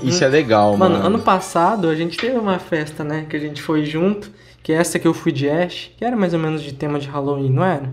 Uhum. 0.00 0.08
Isso 0.08 0.24
é 0.24 0.28
legal, 0.28 0.76
Mano, 0.76 0.94
mano. 0.96 1.06
ano 1.06 1.18
passado 1.20 1.88
a 1.88 1.94
gente 1.94 2.16
teve 2.16 2.36
uma 2.38 2.58
festa, 2.58 3.02
né? 3.04 3.26
Que 3.28 3.36
a 3.36 3.40
gente 3.40 3.60
foi 3.62 3.84
junto. 3.84 4.30
Que 4.62 4.72
é 4.72 4.76
essa 4.76 4.98
que 4.98 5.06
eu 5.08 5.12
fui 5.14 5.32
de 5.32 5.48
Ash. 5.50 5.90
Que 5.96 6.04
era 6.04 6.16
mais 6.16 6.32
ou 6.32 6.38
menos 6.38 6.62
de 6.62 6.72
tema 6.72 6.98
de 7.00 7.08
Halloween, 7.08 7.50
não 7.50 7.64
era? 7.64 7.92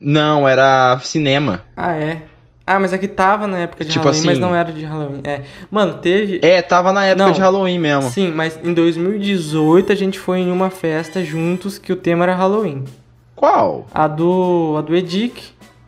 Não, 0.00 0.48
era 0.48 0.98
cinema. 1.02 1.62
Ah, 1.76 1.92
é. 1.94 2.22
Ah, 2.66 2.78
mas 2.78 2.92
aqui 2.92 3.08
tava 3.08 3.46
na 3.46 3.58
época 3.58 3.84
de 3.84 3.90
Tipo 3.90 4.04
Halloween, 4.04 4.24
mas 4.26 4.32
assim- 4.38 4.40
não 4.40 4.54
era 4.54 4.72
de 4.72 4.84
Halloween. 4.84 5.20
É. 5.24 5.42
Mano, 5.70 5.94
teve. 5.94 6.40
É, 6.42 6.62
tava 6.62 6.92
na 6.92 7.04
época 7.04 7.26
Não. 7.26 7.32
de 7.32 7.40
Halloween 7.40 7.78
mesmo. 7.78 8.08
Sim, 8.10 8.30
mas 8.32 8.58
em 8.62 8.72
2018 8.72 9.92
a 9.92 9.94
gente 9.94 10.18
foi 10.18 10.38
em 10.40 10.50
uma 10.50 10.70
festa 10.70 11.22
juntos 11.24 11.76
que 11.76 11.92
o 11.92 11.96
tema 11.96 12.24
era 12.24 12.34
Halloween. 12.34 12.84
Qual? 13.34 13.86
A 13.92 14.06
do. 14.06 14.76
A 14.78 14.80
do 14.80 14.94
Edic. 14.96 15.42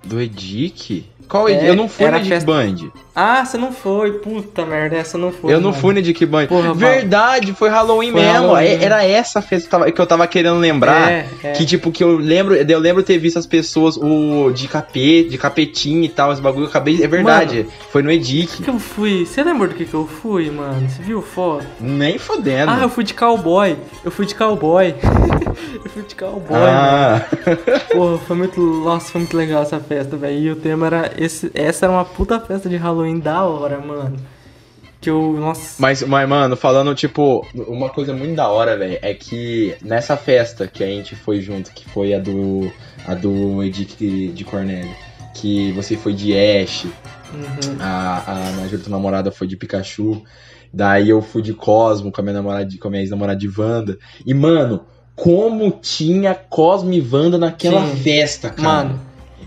Do 0.05 0.21
Edic? 0.21 1.07
Qual 1.29 1.49
É, 1.49 1.53
Edic? 1.53 1.67
Eu 1.67 1.75
não 1.77 1.89
fui 1.89 2.07
Edic 2.07 2.29
festa- 2.29 2.47
Band. 2.47 2.77
Ah, 3.17 3.45
você 3.45 3.57
não 3.57 3.73
foi. 3.73 4.13
Puta 4.19 4.67
merda, 4.67 4.97
essa 4.97 5.17
não 5.17 5.31
foi. 5.31 5.53
eu 5.55 5.61
não 5.61 5.71
mano. 5.71 5.81
fui 5.81 5.93
no 5.95 6.01
Edic 6.01 6.27
Band. 6.27 6.47
Porra, 6.47 6.75
Verdade, 6.75 7.53
foi 7.55 7.69
Halloween 7.71 8.11
Foi 8.11 8.21
mesmo. 8.21 8.33
Halloween. 8.49 8.65
É- 8.67 8.85
Era 8.85 9.05
essa 9.05 9.41
festa 9.41 9.69
que 9.69 9.75
eu 9.75 9.79
tava, 9.79 9.93
que 9.93 10.01
eu 10.01 10.07
tava 10.07 10.27
querendo 10.27 10.59
lembrar. 10.59 11.11
É, 11.11 11.27
é. 11.45 11.53
Que 11.53 11.65
tipo, 11.65 11.93
que 11.93 12.03
eu 12.03 12.17
lembro, 12.17 12.55
eu 12.57 12.79
lembro 12.79 13.03
ter 13.03 13.19
visto 13.19 13.39
as 13.39 13.47
pessoas, 13.47 13.97
o 13.97 14.51
de 14.53 14.67
capeta, 14.67 15.29
de 15.31 15.39
capetinho 15.39 16.03
e 16.05 16.09
tal, 16.09 16.33
esse 16.33 16.43
bagulho, 16.43 16.65
eu 16.65 16.69
acabei, 16.69 17.03
é 17.03 17.07
verdade, 17.07 17.67
foi 17.91 18.03
no 18.03 18.11
Edic. 18.11 18.57
que, 18.57 18.63
que 18.65 18.71
eu 18.71 18.79
fui? 18.81 19.25
Você 19.25 19.43
lembra 19.45 19.69
do 19.69 19.75
que, 19.75 19.85
que 19.85 19.95
eu 19.95 20.07
fui, 20.07 20.51
mano? 20.51 20.89
Você 20.89 21.03
viu 21.03 21.23
foto? 21.23 21.65
Nem 21.81 22.19
fodendo. 22.19 22.71
Ah, 22.73 22.81
eu 22.83 22.89
fui 22.89 23.05
de 23.05 23.15
cowboy. 23.15 23.77
Eu 24.05 24.11
fui 24.11 24.27
de 24.27 24.35
cowboy. 24.35 24.93
eu 25.85 25.91
fui 25.91 26.03
de 26.03 26.15
cowboy, 26.17 26.59
mano. 26.59 26.69
Ah, 26.69 27.23
Porra, 27.93 28.19
foi 28.19 28.37
muito. 28.37 28.61
Nossa, 28.61 29.13
foi 29.13 29.21
muito 29.21 29.37
legal 29.37 29.63
essa 29.63 29.79
festa, 29.79 30.17
velho. 30.17 30.37
E 30.39 30.51
o 30.51 30.57
tema 30.57 30.87
era. 30.87 31.13
Esse, 31.17 31.51
essa 31.55 31.87
era 31.87 31.93
uma 31.93 32.05
puta 32.05 32.39
festa 32.41 32.69
de 32.69 32.77
Halloween 32.77 33.19
da 33.19 33.43
hora, 33.45 33.79
mano. 33.81 34.17
Que 35.01 35.11
eu. 35.11 35.35
Nossa. 35.39 35.77
Mas, 35.81 36.03
mas, 36.03 36.29
mano, 36.29 36.57
falando, 36.57 36.95
tipo, 36.95 37.47
uma 37.55 37.91
coisa 37.91 38.13
muito 38.15 38.35
da 38.35 38.49
hora, 38.49 38.77
velho, 38.77 38.99
é 39.03 39.13
que 39.15 39.75
nessa 39.83 40.17
festa 40.17 40.67
que 40.67 40.83
a 40.83 40.87
gente 40.87 41.15
foi 41.15 41.41
junto, 41.41 41.71
que 41.73 41.89
foi 41.89 42.15
a 42.15 42.19
do. 42.19 42.71
a 43.07 43.15
do 43.15 43.63
Edict 43.63 43.97
de, 43.99 44.29
de 44.29 44.45
Cornélio, 44.45 44.95
que 45.35 45.73
você 45.73 45.97
foi 45.97 46.15
de 46.15 46.33
Ash, 46.37 46.87
Uhum. 47.35 47.77
a, 47.81 48.23
a 48.27 48.53
minha 48.53 48.79
tua 48.79 48.91
namorada 48.91 49.33
foi 49.33 49.49
de 49.49 49.57
Pikachu, 49.57 50.23
daí 50.73 51.11
eu 51.11 51.21
fui 51.21 51.43
de 51.43 51.53
Cosmo 51.53 52.13
com 52.13 52.21
a 52.21 52.25
minha 52.25 52.35
namorada, 52.35 52.69
com 52.81 52.87
a 52.87 52.91
minha 52.93 53.03
ex-namorada 53.03 53.39
de 53.39 53.49
Wanda. 53.61 53.99
E, 54.25 54.33
mano, 54.33 54.83
como 55.17 55.71
tinha 55.83 56.33
Cosmo 56.35 56.93
e 56.93 57.01
Wanda 57.01 57.37
naquela 57.37 57.85
Sim. 57.89 57.97
festa, 57.97 58.51
cara. 58.51 58.69
Mano, 58.69 59.01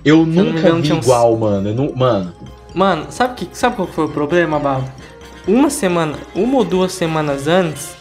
eu 0.03 0.25
me 0.25 0.35
nunca 0.35 0.71
vi 0.75 0.93
uns- 0.93 1.05
igual, 1.05 1.35
mano. 1.37 1.73
Não, 1.73 1.93
mano, 1.95 2.33
Mano, 2.73 3.07
sabe, 3.09 3.35
que, 3.35 3.57
sabe 3.57 3.75
qual 3.75 3.87
foi 3.87 4.05
o 4.05 4.09
problema, 4.09 4.59
Babo? 4.59 4.87
Uma 5.47 5.69
semana, 5.69 6.15
uma 6.35 6.57
ou 6.57 6.63
duas 6.63 6.91
semanas 6.91 7.47
antes, 7.47 7.95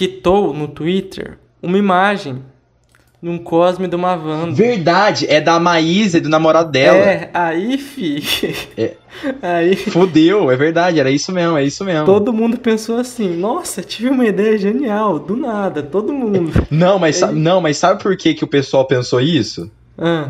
hitou 0.00 0.54
no 0.54 0.68
Twitter 0.68 1.38
uma 1.62 1.76
imagem 1.76 2.42
num 3.20 3.36
Cosme 3.36 3.86
de 3.86 3.94
uma 3.96 4.14
Wanda. 4.14 4.52
Verdade, 4.52 5.26
é 5.28 5.38
da 5.42 5.60
Maísa 5.60 6.16
e 6.16 6.20
do 6.22 6.30
namorado 6.30 6.70
dela. 6.70 6.96
É, 6.96 7.28
aí, 7.34 7.76
fi. 7.76 8.22
É. 8.78 8.94
Aí 9.42 9.76
Fudeu, 9.76 10.50
é 10.50 10.56
verdade, 10.56 10.98
era 11.00 11.10
isso 11.10 11.30
mesmo, 11.32 11.56
é 11.58 11.64
isso 11.64 11.84
mesmo. 11.84 12.06
todo 12.06 12.32
mundo 12.32 12.56
pensou 12.56 12.96
assim: 12.96 13.36
nossa, 13.36 13.82
tive 13.82 14.08
uma 14.08 14.24
ideia 14.24 14.56
genial, 14.56 15.18
do 15.18 15.36
nada, 15.36 15.82
todo 15.82 16.12
mundo. 16.12 16.52
Não, 16.70 16.98
mas, 16.98 17.20
Ele- 17.20 17.32
não, 17.32 17.60
mas 17.60 17.76
sabe 17.76 18.00
por 18.02 18.16
que, 18.16 18.32
que 18.32 18.44
o 18.44 18.48
pessoal 18.48 18.86
pensou 18.86 19.20
isso? 19.20 19.70
Ah, 19.98 20.28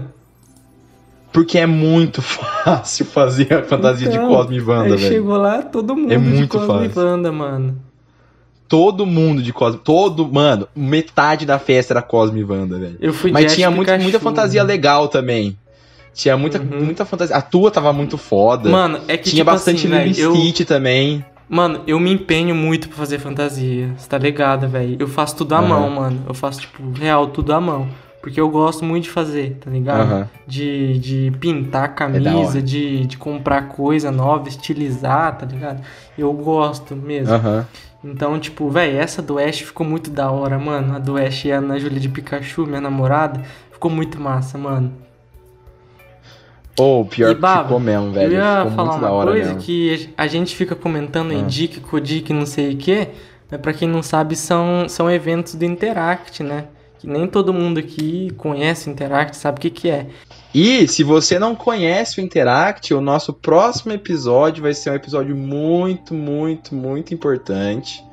Porque 1.33 1.59
é 1.59 1.66
muito 1.66 2.20
fácil 2.22 3.07
fazer 3.07 3.53
a 3.53 3.62
fantasia 3.62 4.09
então, 4.09 4.20
de 4.20 4.26
Cosme 4.28 4.57
e 4.57 4.61
Wanda, 4.61 4.97
velho. 4.97 4.99
chegou 4.99 5.37
lá, 5.37 5.62
todo 5.62 5.95
mundo 5.97 6.12
É 6.12 6.18
de 6.18 6.24
muito 6.24 6.59
Cosme 6.59 6.87
e 6.87 6.89
fácil. 6.89 7.03
Wanda, 7.03 7.33
mano. 7.33 7.76
Todo 8.68 9.05
mundo 9.05 9.43
de 9.43 9.53
Cosme. 9.53 9.81
Todo. 9.83 10.26
Mano, 10.33 10.68
metade 10.74 11.45
da 11.45 11.59
festa 11.59 11.93
era 11.93 12.03
Cosme 12.03 12.41
e 12.41 12.45
Wanda, 12.45 12.78
velho. 12.78 12.97
Eu 13.01 13.12
fui 13.12 13.33
Mas 13.33 13.47
de 13.47 13.55
tinha 13.57 13.70
muito, 13.70 13.91
muita 13.99 14.20
fantasia 14.20 14.62
legal 14.62 15.09
também. 15.09 15.57
Tinha 16.14 16.37
muita, 16.37 16.59
Uhum. 16.61 16.85
muita 16.85 17.05
fantasia. 17.05 17.35
A 17.37 17.43
tua 17.43 17.70
tava 17.70 17.93
muito 17.93 18.16
foda. 18.18 18.68
Mano, 18.68 19.01
é 19.09 19.16
que 19.16 19.31
Tinha 19.31 19.43
tipo 19.43 19.51
bastante 19.51 19.87
assim, 19.93 20.20
eu, 20.20 20.64
também. 20.66 21.24
Mano, 21.49 21.83
eu 21.87 21.99
me 21.99 22.12
empenho 22.12 22.55
muito 22.55 22.89
pra 22.89 22.97
fazer 22.99 23.18
fantasia. 23.18 23.93
Você 23.97 24.09
tá 24.09 24.18
ligado, 24.18 24.68
velho? 24.68 24.97
Eu 25.01 25.09
faço 25.09 25.37
tudo 25.37 25.55
à 25.55 25.59
Aham. 25.59 25.68
mão, 25.68 25.91
mano. 25.91 26.22
Eu 26.28 26.35
faço, 26.35 26.61
tipo, 26.61 26.91
real, 26.93 27.28
tudo 27.28 27.53
à 27.53 27.61
mão. 27.61 27.89
Porque 28.21 28.39
eu 28.41 28.51
gosto 28.51 28.85
muito 28.85 29.05
de 29.05 29.11
fazer, 29.11 29.57
tá 29.64 29.71
ligado? 29.71 30.01
Aham. 30.03 30.29
De, 30.47 30.99
de 30.99 31.33
pintar 31.41 31.85
É 31.85 31.89
camisa, 31.89 32.31
hora. 32.39 32.62
de, 32.62 33.07
de 33.07 33.16
comprar 33.16 33.68
coisa 33.68 34.11
nova, 34.11 34.47
estilizar, 34.49 35.39
tá 35.39 35.47
ligado? 35.47 35.81
Eu 36.18 36.31
gosto 36.35 36.95
mesmo. 36.95 37.33
Aham. 37.35 37.66
Então, 38.05 38.39
tipo, 38.39 38.68
velho, 38.71 38.99
essa 38.99 39.21
do 39.23 39.39
Ash 39.39 39.61
ficou 39.61 39.87
muito 39.87 40.11
da 40.11 40.31
hora, 40.31 40.59
mano. 40.59 40.97
A 40.97 40.99
do 40.99 41.16
Ash 41.16 41.45
e 41.47 41.53
a 41.53 41.59
Ana 41.59 41.79
Júlia 41.79 41.99
de 42.01 42.09
Pikachu, 42.09 42.66
minha 42.66 42.81
namorada, 42.81 43.43
ficou 43.73 43.91
muito 43.91 44.21
massa, 44.21 44.57
mano. 44.59 44.93
Ou 46.79 47.05
pior 47.05 47.31
E, 47.31 47.35
que 47.35 47.41
Baba, 47.41 47.64
ficou 47.64 47.81
mesmo, 47.81 48.11
velho. 48.12 48.33
Eu 48.33 48.39
ia 48.39 48.57
ficou 48.62 48.71
falar 48.73 48.91
muito 48.93 49.01
da 49.03 49.09
uma 49.09 49.16
hora 49.16 49.31
coisa 49.33 49.47
mesmo. 49.49 49.61
que 49.62 50.11
a 50.16 50.27
gente 50.27 50.57
fica 50.57 50.75
comentando 50.75 51.33
em 51.33 51.43
Ah. 51.43 51.47
Dick, 51.47 51.81
Codic, 51.81 52.33
não 52.33 52.47
sei 52.47 52.73
o 52.75 52.77
que, 52.77 53.09
mas 53.51 53.61
pra 53.61 53.73
quem 53.73 53.89
não 53.89 54.03
sabe, 54.03 54.35
são, 54.37 54.89
são 54.89 55.11
eventos 55.11 55.55
do 55.55 55.64
Interact, 55.64 56.43
né? 56.43 56.64
Que 57.01 57.07
nem 57.07 57.26
todo 57.26 57.51
mundo 57.55 57.80
aqui 57.80 58.30
conhece 58.36 58.88
o 58.88 58.92
Interact, 58.92 59.34
sabe 59.34 59.59
o 59.59 59.61
que 59.62 59.70
que 59.70 59.88
é. 59.88 60.07
E 60.55 60.86
se 60.86 61.03
você 61.03 61.38
não 61.38 61.55
conhece 61.55 62.20
o 62.20 62.22
Interact, 62.22 62.92
o 62.92 63.01
nosso 63.01 63.32
próximo 63.32 63.92
episódio 63.92 64.62
vai 64.62 64.74
ser 64.74 64.90
um 64.90 64.94
episódio 64.94 65.34
muito, 65.34 66.12
muito, 66.12 66.74
muito 66.74 67.14
importante. 67.14 68.05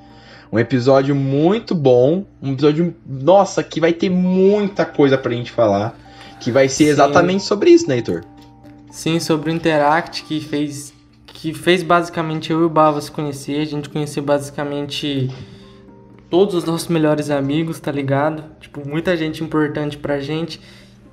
Um 0.49 0.57
episódio 0.57 1.13
muito 1.13 1.75
bom. 1.75 2.25
Um 2.41 2.53
episódio, 2.53 2.95
nossa, 3.05 3.61
que 3.61 3.81
vai 3.81 3.91
ter 3.91 4.09
muita 4.09 4.85
coisa 4.85 5.17
pra 5.17 5.33
gente 5.33 5.51
falar. 5.51 5.93
Que 6.39 6.49
vai 6.49 6.69
ser 6.69 6.85
Sim. 6.85 6.89
exatamente 6.91 7.43
sobre 7.43 7.71
isso, 7.71 7.89
né, 7.89 7.95
Heitor? 7.95 8.23
Sim, 8.89 9.19
sobre 9.19 9.51
o 9.51 9.53
Interact, 9.53 10.23
que 10.23 10.39
fez, 10.39 10.93
que 11.25 11.53
fez 11.53 11.83
basicamente 11.83 12.53
eu 12.53 12.61
e 12.61 12.63
o 12.63 12.69
Bava 12.69 13.01
se 13.01 13.11
conhecer. 13.11 13.59
A 13.59 13.65
gente 13.65 13.89
conheceu 13.89 14.23
basicamente 14.23 15.29
todos 16.29 16.55
os 16.55 16.63
nossos 16.65 16.87
melhores 16.87 17.29
amigos, 17.29 17.79
tá 17.79 17.91
ligado? 17.91 18.43
Tipo, 18.59 18.87
muita 18.87 19.15
gente 19.15 19.43
importante 19.43 19.97
pra 19.97 20.19
gente. 20.19 20.59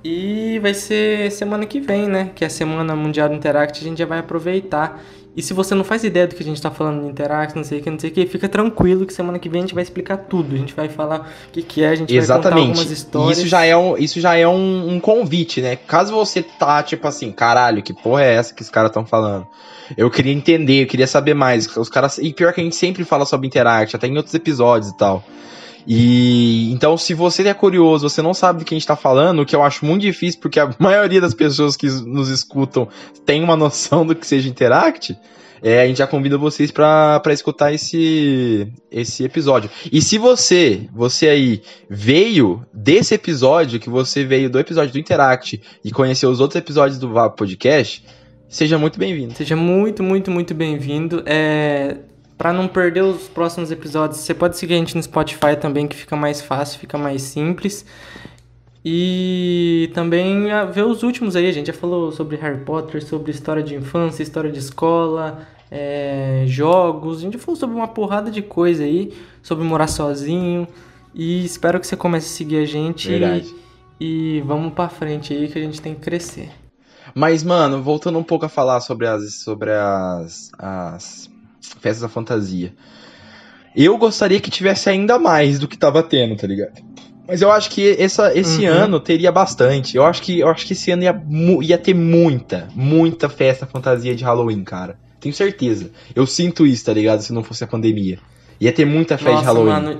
E 0.03 0.59
vai 0.59 0.73
ser 0.73 1.31
semana 1.31 1.65
que 1.65 1.79
vem, 1.79 2.07
né? 2.07 2.31
Que 2.35 2.43
é 2.43 2.47
a 2.47 2.49
Semana 2.49 2.95
Mundial 2.95 3.27
do 3.27 3.35
Interact, 3.35 3.81
a 3.81 3.83
gente 3.83 3.97
já 3.97 4.05
vai 4.05 4.19
aproveitar. 4.19 5.01
E 5.35 5.41
se 5.41 5.53
você 5.53 5.75
não 5.75 5.83
faz 5.83 6.03
ideia 6.03 6.25
do 6.25 6.33
que 6.33 6.41
a 6.41 6.45
gente 6.45 6.61
tá 6.61 6.71
falando 6.71 7.01
do 7.01 7.09
Interact, 7.09 7.57
não 7.57 7.63
sei 7.63 7.79
o 7.79 7.83
que, 7.83 7.89
não 7.89 7.99
sei 7.99 8.09
o 8.09 8.13
que, 8.13 8.25
fica 8.25 8.47
tranquilo 8.47 9.05
que 9.05 9.13
semana 9.13 9.37
que 9.37 9.49
vem 9.49 9.59
a 9.59 9.65
gente 9.65 9.73
vai 9.73 9.83
explicar 9.83 10.15
tudo. 10.17 10.55
A 10.55 10.57
gente 10.57 10.73
vai 10.73 10.87
falar 10.87 11.29
o 11.49 11.51
que, 11.51 11.61
que 11.61 11.83
é, 11.83 11.89
a 11.89 11.95
gente 11.95 12.13
vai 12.13 12.21
contar 12.21 12.37
Exatamente. 12.39 12.67
algumas 12.69 12.89
histórias. 12.89 13.37
isso 13.39 13.47
já 13.47 13.65
é, 13.65 13.75
um, 13.75 13.97
isso 13.97 14.21
já 14.21 14.35
é 14.35 14.47
um, 14.47 14.95
um 14.95 14.99
convite, 14.99 15.61
né? 15.61 15.75
Caso 15.75 16.13
você 16.13 16.41
tá, 16.41 16.81
tipo 16.81 17.05
assim, 17.05 17.33
caralho, 17.33 17.83
que 17.83 17.93
porra 17.93 18.23
é 18.23 18.35
essa 18.35 18.53
que 18.53 18.61
os 18.61 18.69
caras 18.69 18.91
estão 18.91 19.05
falando? 19.05 19.45
Eu 19.97 20.09
queria 20.09 20.31
entender, 20.31 20.83
eu 20.83 20.87
queria 20.87 21.05
saber 21.05 21.33
mais. 21.33 21.67
Os 21.75 21.89
caras. 21.89 22.17
E 22.17 22.33
pior 22.33 22.53
que 22.53 22.61
a 22.61 22.63
gente 22.63 22.75
sempre 22.75 23.03
fala 23.03 23.25
sobre 23.25 23.47
Interact, 23.47 23.95
até 23.95 24.07
em 24.07 24.15
outros 24.15 24.33
episódios 24.33 24.91
e 24.91 24.97
tal. 24.97 25.21
E 25.87 26.71
então, 26.71 26.97
se 26.97 27.13
você 27.13 27.47
é 27.47 27.53
curioso, 27.53 28.09
você 28.09 28.21
não 28.21 28.33
sabe 28.33 28.59
do 28.59 28.65
que 28.65 28.73
a 28.73 28.77
gente 28.77 28.87
tá 28.87 28.95
falando, 28.95 29.41
o 29.41 29.45
que 29.45 29.55
eu 29.55 29.63
acho 29.63 29.85
muito 29.85 30.01
difícil, 30.01 30.39
porque 30.39 30.59
a 30.59 30.73
maioria 30.79 31.21
das 31.21 31.33
pessoas 31.33 31.77
que 31.77 31.87
nos 31.87 32.29
escutam 32.29 32.87
tem 33.25 33.43
uma 33.43 33.55
noção 33.55 34.05
do 34.05 34.15
que 34.15 34.25
seja 34.25 34.49
Interact. 34.49 35.17
É, 35.61 35.81
a 35.81 35.87
gente 35.87 35.97
já 35.97 36.05
convida 36.05 36.37
vocês 36.37 36.69
pra 36.69 37.21
escutar 37.29 37.73
esse, 37.73 38.71
esse 38.91 39.23
episódio. 39.23 39.69
E 39.91 39.99
se 39.99 40.17
você, 40.17 40.87
você 40.93 41.27
aí, 41.27 41.61
veio 41.89 42.63
desse 42.71 43.15
episódio, 43.15 43.79
que 43.79 43.89
você 43.89 44.23
veio 44.23 44.47
do 44.49 44.59
episódio 44.59 44.91
do 44.91 44.99
Interact 44.99 45.59
e 45.83 45.91
conheceu 45.91 46.29
os 46.29 46.39
outros 46.39 46.57
episódios 46.57 46.99
do 46.99 47.11
Vapo 47.11 47.37
Podcast, 47.37 48.05
seja 48.47 48.77
muito 48.77 48.99
bem-vindo. 48.99 49.33
Seja 49.33 49.55
muito, 49.55 50.03
muito, 50.03 50.29
muito 50.29 50.53
bem-vindo. 50.53 51.23
É... 51.25 51.97
Pra 52.37 52.51
não 52.51 52.67
perder 52.67 53.03
os 53.03 53.27
próximos 53.29 53.71
episódios, 53.71 54.19
você 54.19 54.33
pode 54.33 54.57
seguir 54.57 54.73
a 54.73 54.77
gente 54.77 54.95
no 54.95 55.01
Spotify 55.01 55.55
também, 55.59 55.87
que 55.87 55.95
fica 55.95 56.15
mais 56.15 56.41
fácil, 56.41 56.79
fica 56.79 56.97
mais 56.97 57.21
simples. 57.21 57.85
E 58.83 59.89
também 59.93 60.51
ah, 60.51 60.65
ver 60.65 60.85
os 60.85 61.01
últimos 61.01 61.35
aí. 61.35 61.47
A 61.47 61.51
gente 61.51 61.67
já 61.67 61.73
falou 61.73 62.11
sobre 62.11 62.35
Harry 62.35 62.59
Potter, 62.59 63.03
sobre 63.03 63.31
história 63.31 63.63
de 63.63 63.73
infância, 63.73 64.21
história 64.21 64.51
de 64.51 64.59
escola, 64.59 65.47
é, 65.71 66.43
jogos. 66.45 67.17
A 67.17 67.21
gente 67.21 67.33
já 67.33 67.39
falou 67.39 67.55
sobre 67.55 67.75
uma 67.75 67.87
porrada 67.87 68.29
de 68.29 68.41
coisa 68.41 68.83
aí, 68.83 69.11
sobre 69.41 69.63
morar 69.63 69.87
sozinho. 69.87 70.67
E 71.15 71.43
espero 71.43 71.79
que 71.79 71.87
você 71.87 71.95
comece 71.95 72.27
a 72.27 72.37
seguir 72.37 72.57
a 72.57 72.65
gente. 72.65 73.07
Verdade. 73.09 73.55
E 73.99 74.43
vamos 74.45 74.73
pra 74.73 74.89
frente 74.89 75.33
aí 75.33 75.47
que 75.47 75.57
a 75.57 75.61
gente 75.61 75.81
tem 75.81 75.95
que 75.95 76.01
crescer. 76.01 76.51
Mas, 77.15 77.43
mano, 77.43 77.81
voltando 77.81 78.19
um 78.19 78.23
pouco 78.23 78.45
a 78.45 78.49
falar 78.49 78.81
sobre 78.81 79.07
as, 79.07 79.35
sobre 79.35 79.71
as, 79.71 80.51
as 80.59 81.29
festas 81.73 82.01
da 82.01 82.09
fantasia. 82.09 82.73
Eu 83.75 83.97
gostaria 83.97 84.39
que 84.39 84.49
tivesse 84.49 84.89
ainda 84.89 85.19
mais 85.19 85.59
do 85.59 85.67
que 85.67 85.77
tava 85.77 86.01
tendo, 86.01 86.35
tá 86.35 86.47
ligado? 86.47 86.81
Mas 87.27 87.41
eu 87.41 87.51
acho 87.51 87.71
que 87.71 87.95
essa, 87.99 88.37
esse 88.37 88.67
Uhum. 88.67 88.73
ano 88.73 88.99
teria 88.99 89.31
bastante. 89.31 89.97
Eu 89.97 90.05
acho 90.05 90.21
que, 90.21 90.39
eu 90.39 90.47
acho 90.47 90.65
que 90.65 90.73
esse 90.73 90.91
ano 90.91 91.03
ia, 91.03 91.21
ia 91.61 91.77
ter 91.77 91.93
muita, 91.95 92.67
muita 92.75 93.27
festa 93.27 93.65
fantasia 93.65 94.15
de 94.15 94.23
Halloween, 94.23 94.63
cara. 94.63 94.97
Tenho 95.19 95.33
certeza. 95.33 95.89
Eu 96.15 96.27
sinto 96.27 96.67
isso, 96.67 96.85
tá 96.85 96.93
ligado? 96.93 97.21
Se 97.21 97.33
não 97.33 97.43
fosse 97.43 97.63
a 97.63 97.67
pandemia. 97.67 98.19
Ia 98.61 98.71
ter 98.71 98.85
muita 98.85 99.17
festa 99.17 99.39
de 99.39 99.45
Halloween. 99.45 99.71
Mano, 99.71 99.99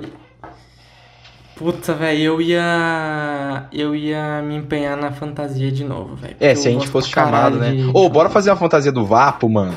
puta, 1.56 1.94
velho, 1.94 2.22
eu 2.22 2.40
ia. 2.40 3.66
Eu 3.72 3.94
ia 3.94 4.40
me 4.42 4.56
empenhar 4.56 4.96
na 4.96 5.10
fantasia 5.12 5.70
de 5.72 5.84
novo, 5.84 6.14
velho. 6.14 6.36
É, 6.38 6.54
se 6.54 6.68
a 6.68 6.70
gente 6.70 6.86
fosse 6.88 7.08
chamado, 7.10 7.56
né? 7.58 7.72
Ô, 7.92 8.04
de- 8.06 8.10
bora 8.12 8.30
fazer 8.30 8.50
uma 8.50 8.56
fantasia 8.56 8.92
do 8.92 9.04
Vapo, 9.04 9.48
mano. 9.48 9.76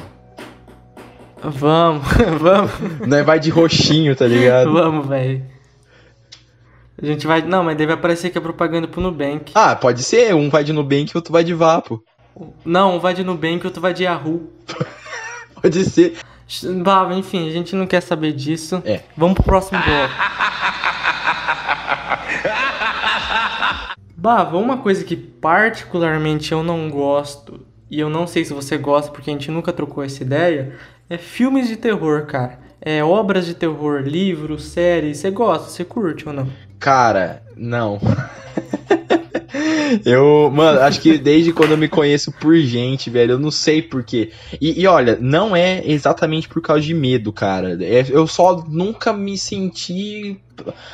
Vamos, 1.41 2.03
vamos, 2.39 3.07
Nós 3.07 3.25
vai 3.25 3.39
de 3.39 3.49
roxinho, 3.49 4.15
tá 4.15 4.25
ligado? 4.25 4.71
vamos, 4.73 5.07
velho. 5.07 5.43
A 7.01 7.05
gente 7.05 7.25
vai. 7.25 7.41
Não, 7.41 7.63
mas 7.63 7.77
daí 7.77 7.87
vai 7.87 7.95
parecer 7.95 8.29
que 8.29 8.37
é 8.37 8.41
propaganda 8.41 8.87
pro 8.87 8.99
Nubank. 8.99 9.53
Ah, 9.55 9.75
pode 9.75 10.03
ser. 10.03 10.35
Um 10.35 10.49
vai 10.49 10.63
de 10.63 10.73
Nubank 10.73 11.11
e 11.13 11.17
outro 11.17 11.31
vai 11.31 11.43
de 11.43 11.53
Vapo. 11.53 12.03
Não, 12.65 12.97
um 12.97 12.99
vai 12.99 13.13
de 13.13 13.23
Nubank, 13.23 13.65
outro 13.65 13.81
vai 13.81 13.93
de 13.93 14.03
Yahoo. 14.03 14.49
Pode 15.61 15.83
ser. 15.83 16.17
Bah, 16.83 17.09
enfim, 17.13 17.49
a 17.49 17.51
gente 17.51 17.75
não 17.75 17.85
quer 17.85 18.01
saber 18.01 18.31
disso. 18.31 18.81
É. 18.85 19.01
Vamos 19.17 19.35
pro 19.35 19.43
próximo 19.43 19.79
bloco. 19.81 20.13
Bah, 24.15 24.43
uma 24.43 24.77
coisa 24.77 25.05
que 25.05 25.15
particularmente 25.15 26.51
eu 26.51 26.61
não 26.61 26.89
gosto, 26.89 27.65
e 27.89 28.01
eu 28.01 28.09
não 28.09 28.27
sei 28.27 28.43
se 28.43 28.53
você 28.53 28.77
gosta 28.77 29.09
porque 29.11 29.29
a 29.29 29.33
gente 29.33 29.49
nunca 29.49 29.71
trocou 29.71 30.03
essa 30.03 30.21
ideia, 30.21 30.75
é 31.09 31.17
filmes 31.17 31.67
de 31.67 31.75
terror, 31.75 32.25
cara. 32.27 32.59
É 32.79 33.03
obras 33.03 33.45
de 33.45 33.55
terror, 33.55 34.01
livros, 34.01 34.65
séries. 34.65 35.17
Você 35.17 35.31
gosta, 35.31 35.69
você 35.69 35.83
curte 35.83 36.27
ou 36.27 36.33
não? 36.33 36.47
Cara, 36.79 37.41
não. 37.57 37.99
eu, 40.05 40.51
mano, 40.53 40.79
acho 40.81 41.01
que 41.01 41.17
desde 41.17 41.53
quando 41.53 41.71
eu 41.71 41.77
me 41.77 41.87
conheço 41.87 42.31
por 42.31 42.55
gente, 42.57 43.09
velho, 43.09 43.33
eu 43.33 43.39
não 43.39 43.51
sei 43.51 43.81
porquê. 43.81 44.31
E, 44.59 44.81
e 44.81 44.87
olha, 44.87 45.17
não 45.19 45.55
é 45.55 45.81
exatamente 45.85 46.47
por 46.47 46.61
causa 46.61 46.81
de 46.81 46.93
medo, 46.93 47.31
cara. 47.31 47.77
É- 47.83 48.05
eu 48.09 48.27
só 48.27 48.63
nunca 48.67 49.11
me 49.13 49.37
senti 49.37 50.39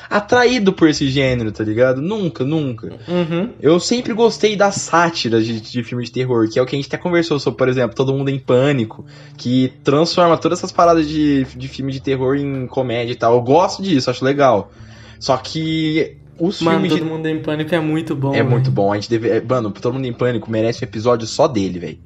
atraído 0.09 0.71
por 0.71 0.89
esse 0.89 1.09
gênero, 1.09 1.51
tá 1.51 1.63
ligado? 1.63 2.01
Nunca, 2.01 2.43
nunca. 2.43 2.99
Uhum. 3.07 3.49
Eu 3.59 3.79
sempre 3.79 4.13
gostei 4.13 4.55
das 4.55 4.75
sátiras 4.75 5.45
de, 5.45 5.59
de 5.59 5.83
filme 5.83 6.03
de 6.03 6.11
terror, 6.11 6.47
que 6.49 6.59
é 6.59 6.61
o 6.61 6.65
que 6.65 6.75
a 6.75 6.79
gente 6.79 6.87
até 6.87 6.97
conversou 6.97 7.39
sobre, 7.39 7.57
por 7.57 7.67
exemplo, 7.67 7.95
Todo 7.95 8.13
Mundo 8.13 8.29
em 8.29 8.39
Pânico, 8.39 9.05
que 9.37 9.73
transforma 9.83 10.37
todas 10.37 10.59
essas 10.59 10.71
paradas 10.71 11.07
de, 11.07 11.45
de 11.45 11.67
filme 11.67 11.91
de 11.91 11.99
terror 11.99 12.35
em 12.35 12.67
comédia 12.67 13.13
e 13.13 13.15
tal. 13.15 13.33
Eu 13.33 13.41
gosto 13.41 13.81
disso, 13.81 14.09
acho 14.09 14.23
legal. 14.23 14.71
Só 15.19 15.37
que 15.37 16.17
os 16.39 16.61
Mano, 16.61 16.79
filmes 16.79 16.91
todo 16.91 17.03
de... 17.03 17.09
mundo 17.09 17.27
em 17.27 17.41
pânico 17.41 17.73
é 17.73 17.79
muito 17.79 18.15
bom. 18.15 18.33
É 18.33 18.43
muito 18.43 18.65
velho. 18.65 18.75
bom, 18.75 18.91
a 18.91 18.95
gente 18.95 19.09
deve... 19.09 19.29
é, 19.29 19.41
Mano, 19.41 19.71
Todo 19.71 19.93
Mundo 19.93 20.05
em 20.05 20.13
Pânico 20.13 20.49
merece 20.49 20.83
um 20.83 20.88
episódio 20.88 21.27
só 21.27 21.47
dele, 21.47 21.79
velho. 21.79 21.99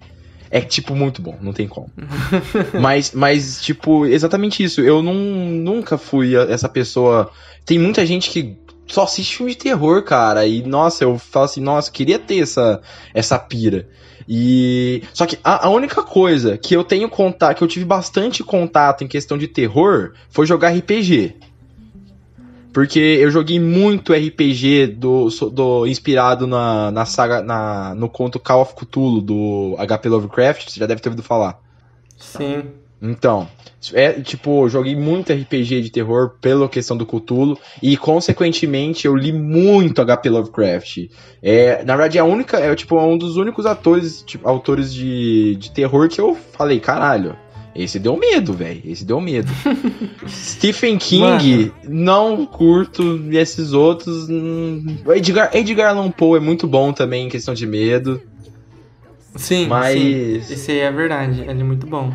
É, 0.51 0.61
tipo, 0.61 0.95
muito 0.95 1.21
bom, 1.21 1.37
não 1.41 1.53
tem 1.53 1.67
como. 1.67 1.91
mas, 2.81 3.11
mas, 3.13 3.61
tipo, 3.61 4.05
exatamente 4.05 4.63
isso. 4.63 4.81
Eu 4.81 5.03
não, 5.03 5.13
nunca 5.13 5.97
fui 5.97 6.35
essa 6.35 6.67
pessoa... 6.67 7.31
Tem 7.65 7.77
muita 7.77 8.05
gente 8.05 8.29
que 8.31 8.57
só 8.87 9.03
assiste 9.03 9.37
filme 9.37 9.51
de 9.51 9.59
terror, 9.59 10.03
cara. 10.03 10.45
E, 10.45 10.63
nossa, 10.63 11.03
eu 11.03 11.17
falo 11.19 11.45
assim, 11.45 11.61
nossa, 11.61 11.91
queria 11.91 12.17
ter 12.17 12.39
essa, 12.39 12.81
essa 13.13 13.37
pira. 13.37 13.87
E. 14.27 15.03
Só 15.13 15.25
que 15.25 15.39
a, 15.43 15.67
a, 15.67 15.69
única 15.69 16.03
coisa 16.03 16.57
que 16.57 16.75
eu 16.75 16.83
tenho 16.83 17.09
contato, 17.09 17.57
que 17.57 17.63
eu 17.63 17.67
tive 17.67 17.85
bastante 17.85 18.43
contato 18.43 19.03
em 19.03 19.07
questão 19.07 19.37
de 19.37 19.47
terror, 19.47 20.13
foi 20.29 20.45
jogar 20.45 20.69
RPG. 20.69 21.35
Porque 22.79 22.97
eu 22.97 23.29
joguei 23.29 23.59
muito 23.59 24.13
RPG 24.13 24.87
do, 24.87 25.27
do 25.51 25.85
inspirado 25.85 26.47
na, 26.47 26.89
na 26.91 27.05
saga, 27.05 27.41
na, 27.41 27.93
no 27.93 28.07
conto 28.07 28.39
Call 28.39 28.61
of 28.61 28.73
Cthulhu 28.73 29.19
do 29.19 29.75
HP 29.85 30.07
Lovecraft, 30.07 30.69
você 30.69 30.79
já 30.79 30.85
deve 30.85 31.01
ter 31.01 31.09
ouvido 31.09 31.21
falar. 31.21 31.59
Sim. 32.17 32.63
Então, 33.01 33.49
é 33.93 34.13
tipo, 34.21 34.69
joguei 34.69 34.95
muito 34.95 35.33
RPG 35.33 35.81
de 35.81 35.89
terror 35.89 36.37
pela 36.39 36.69
questão 36.69 36.95
do 36.95 37.05
Cthulhu 37.05 37.59
e, 37.83 37.97
consequentemente, 37.97 39.05
eu 39.05 39.13
li 39.13 39.33
muito 39.33 40.01
HP 40.01 40.29
Lovecraft. 40.29 41.09
É, 41.43 41.83
na 41.83 41.97
verdade, 41.97 42.17
é 42.17 42.21
a 42.21 42.23
única, 42.23 42.59
é 42.59 42.73
tipo 42.75 42.97
um 42.97 43.17
dos 43.17 43.35
únicos 43.35 43.65
atores, 43.65 44.21
tipo, 44.21 44.47
autores 44.47 44.93
de, 44.93 45.57
de 45.57 45.69
terror 45.71 46.07
que 46.07 46.21
eu 46.21 46.33
falei, 46.33 46.79
caralho. 46.79 47.35
Esse 47.75 47.99
deu 47.99 48.17
medo, 48.17 48.53
velho. 48.53 48.81
Esse 48.83 49.05
deu 49.05 49.21
medo. 49.21 49.51
Stephen 50.27 50.97
King, 50.97 51.21
Mano. 51.21 51.73
não 51.87 52.45
curto. 52.45 53.17
E 53.29 53.37
esses 53.37 53.73
outros. 53.73 54.27
Hum, 54.29 54.97
Edgar, 55.07 55.55
Edgar 55.55 55.95
Allan 55.95 56.11
Poe 56.11 56.37
é 56.37 56.41
muito 56.41 56.67
bom 56.67 56.91
também 56.91 57.25
em 57.25 57.29
questão 57.29 57.53
de 57.53 57.65
medo. 57.65 58.21
Sim, 59.35 59.67
mas. 59.67 59.93
Sim. 59.93 60.53
Esse 60.53 60.71
aí 60.71 60.79
é 60.79 60.91
verdade. 60.91 61.41
Ele 61.41 61.61
é 61.61 61.63
muito 61.63 61.85
bom. 61.85 62.11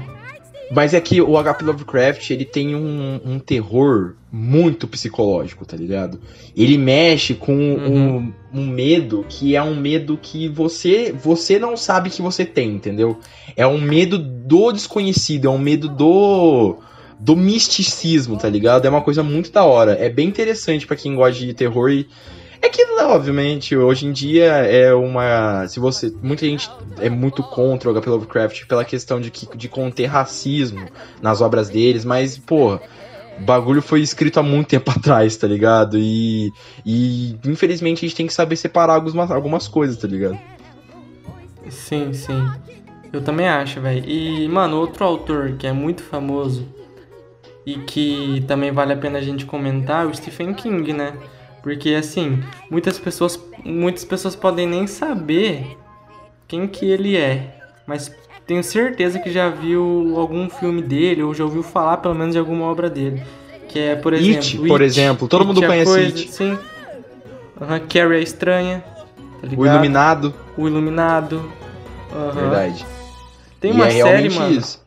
Mas 0.74 0.92
é 0.92 1.00
que 1.00 1.20
o 1.20 1.40
HP 1.40 1.64
Lovecraft, 1.64 2.30
ele 2.30 2.44
tem 2.44 2.74
um, 2.74 3.20
um 3.24 3.38
terror 3.38 4.14
muito 4.32 4.88
psicológico, 4.88 5.64
tá 5.64 5.76
ligado? 5.76 6.18
Ele 6.56 6.76
mexe 6.76 7.34
com 7.34 7.54
uhum. 7.54 8.32
um, 8.52 8.60
um, 8.60 8.66
medo 8.66 9.24
que 9.28 9.54
é 9.54 9.62
um 9.62 9.76
medo 9.76 10.18
que 10.20 10.48
você 10.48 11.12
você 11.12 11.58
não 11.58 11.76
sabe 11.76 12.10
que 12.10 12.20
você 12.20 12.44
tem, 12.44 12.70
entendeu? 12.70 13.20
É 13.56 13.64
um 13.64 13.80
medo 13.80 14.18
do 14.18 14.72
desconhecido, 14.72 15.46
é 15.46 15.50
um 15.50 15.58
medo 15.58 15.88
do 15.88 16.76
do 17.20 17.36
misticismo, 17.36 18.36
tá 18.36 18.48
ligado? 18.48 18.84
É 18.84 18.90
uma 18.90 19.00
coisa 19.00 19.22
muito 19.22 19.52
da 19.52 19.62
hora. 19.62 19.92
É 19.92 20.08
bem 20.08 20.28
interessante 20.28 20.86
para 20.86 20.96
quem 20.96 21.14
gosta 21.14 21.38
de 21.38 21.54
terror 21.54 21.88
e 21.90 22.08
é 22.64 22.68
que, 22.68 22.82
obviamente, 23.02 23.76
hoje 23.76 24.06
em 24.06 24.12
dia 24.12 24.46
é 24.46 24.94
uma. 24.94 25.66
Se 25.68 25.78
você. 25.78 26.12
Muita 26.22 26.46
gente 26.46 26.70
é 26.98 27.10
muito 27.10 27.42
contra 27.42 27.90
o 27.90 27.94
HP 28.00 28.08
Lovecraft 28.08 28.66
pela 28.66 28.84
questão 28.84 29.20
de, 29.20 29.30
que, 29.30 29.56
de 29.56 29.68
conter 29.68 30.06
racismo 30.06 30.86
nas 31.20 31.40
obras 31.40 31.68
deles, 31.68 32.04
mas, 32.04 32.38
pô. 32.38 32.78
O 33.36 33.42
bagulho 33.42 33.82
foi 33.82 34.00
escrito 34.00 34.38
há 34.38 34.44
muito 34.44 34.68
tempo 34.68 34.88
atrás, 34.96 35.36
tá 35.36 35.48
ligado? 35.48 35.98
E, 35.98 36.52
e 36.86 37.36
infelizmente 37.44 37.98
a 37.98 38.08
gente 38.08 38.16
tem 38.16 38.28
que 38.28 38.32
saber 38.32 38.54
separar 38.54 38.94
algumas, 38.94 39.28
algumas 39.28 39.66
coisas, 39.66 39.96
tá 39.96 40.06
ligado? 40.06 40.38
Sim, 41.68 42.12
sim. 42.12 42.48
Eu 43.12 43.22
também 43.22 43.48
acho, 43.48 43.80
velho. 43.80 44.08
E, 44.08 44.46
mano, 44.48 44.76
outro 44.76 45.04
autor 45.04 45.54
que 45.58 45.66
é 45.66 45.72
muito 45.72 46.04
famoso 46.04 46.64
e 47.66 47.74
que 47.78 48.44
também 48.46 48.70
vale 48.70 48.92
a 48.92 48.96
pena 48.96 49.18
a 49.18 49.22
gente 49.22 49.44
comentar 49.44 50.04
é 50.04 50.08
o 50.08 50.14
Stephen 50.14 50.54
King, 50.54 50.92
né? 50.92 51.14
Porque 51.64 51.94
assim, 51.94 52.44
muitas 52.70 52.98
pessoas, 52.98 53.42
muitas 53.64 54.04
pessoas 54.04 54.36
podem 54.36 54.66
nem 54.66 54.86
saber 54.86 55.78
quem 56.46 56.68
que 56.68 56.84
ele 56.84 57.16
é, 57.16 57.56
mas 57.86 58.14
tenho 58.46 58.62
certeza 58.62 59.18
que 59.18 59.32
já 59.32 59.48
viu 59.48 60.12
algum 60.14 60.50
filme 60.50 60.82
dele 60.82 61.22
ou 61.22 61.32
já 61.32 61.42
ouviu 61.42 61.62
falar 61.62 61.96
pelo 61.96 62.14
menos 62.14 62.34
de 62.34 62.38
alguma 62.38 62.66
obra 62.66 62.90
dele. 62.90 63.22
Que 63.66 63.78
é, 63.78 63.96
por 63.96 64.12
exemplo, 64.12 64.36
It, 64.36 64.68
por 64.68 64.82
exemplo, 64.82 65.26
todo 65.26 65.40
It 65.40 65.48
mundo 65.48 65.64
é 65.64 65.66
conhece 65.66 65.90
coisa, 65.90 66.06
It. 66.06 66.32
Sim. 66.34 66.50
Uhum, 66.52 67.80
Carrie 67.88 68.18
a 68.18 68.20
Estranha. 68.20 68.84
Tá 69.40 69.48
o 69.56 69.66
Iluminado. 69.66 70.34
O 70.58 70.68
Iluminado. 70.68 71.50
Uhum. 72.12 72.30
Verdade. 72.30 72.84
Tem 73.58 73.72
uma 73.72 73.88
é 73.88 74.02
série, 74.02 74.28
mano. 74.28 74.52
Isso. 74.52 74.84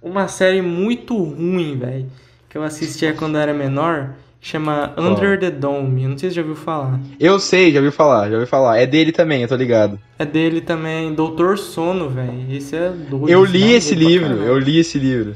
Uma 0.00 0.28
série 0.28 0.62
muito 0.62 1.14
ruim, 1.22 1.76
velho. 1.76 2.10
Que 2.48 2.56
eu 2.56 2.62
assistia 2.62 3.12
quando 3.12 3.34
eu 3.34 3.42
era 3.42 3.52
menor 3.52 4.14
Chama 4.44 4.92
Under 4.98 5.38
oh. 5.38 5.40
the 5.40 5.50
Dome. 5.50 6.02
Eu 6.02 6.10
não 6.10 6.18
sei 6.18 6.28
se 6.28 6.36
já 6.36 6.42
ouviu 6.42 6.54
falar. 6.54 7.00
Eu 7.18 7.40
sei, 7.40 7.72
já 7.72 7.78
ouviu 7.78 7.90
falar, 7.90 8.28
já 8.28 8.34
ouviu 8.34 8.46
falar. 8.46 8.76
É 8.76 8.84
dele 8.84 9.10
também, 9.10 9.40
eu 9.40 9.48
tô 9.48 9.56
ligado. 9.56 9.98
É 10.18 10.26
dele 10.26 10.60
também. 10.60 11.14
Doutor 11.14 11.56
Sono, 11.56 12.10
velho. 12.10 12.44
Esse 12.50 12.76
é 12.76 12.90
doido. 12.90 13.30
Eu 13.30 13.42
li 13.42 13.72
esse 13.72 13.94
livro, 13.94 14.34
eu 14.34 14.58
li 14.58 14.78
esse 14.78 14.98
livro. 14.98 15.34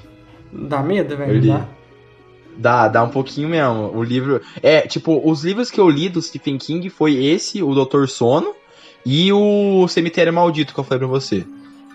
Dá 0.52 0.82
medo, 0.82 1.16
velho? 1.16 1.40
Dá? 1.40 1.66
Dá, 2.54 2.88
dá 2.88 3.02
um 3.02 3.08
pouquinho 3.08 3.48
mesmo. 3.48 3.96
O 3.96 4.02
livro. 4.02 4.42
É, 4.62 4.82
tipo, 4.82 5.22
os 5.24 5.42
livros 5.42 5.70
que 5.70 5.80
eu 5.80 5.88
li 5.88 6.10
do 6.10 6.20
Stephen 6.20 6.58
King 6.58 6.90
foi 6.90 7.14
esse, 7.14 7.62
o 7.62 7.74
Doutor 7.74 8.10
Sono, 8.10 8.52
e 9.06 9.32
o 9.32 9.88
Cemitério 9.88 10.34
Maldito 10.34 10.74
que 10.74 10.80
eu 10.80 10.84
falei 10.84 10.98
pra 10.98 11.08
você. 11.08 11.46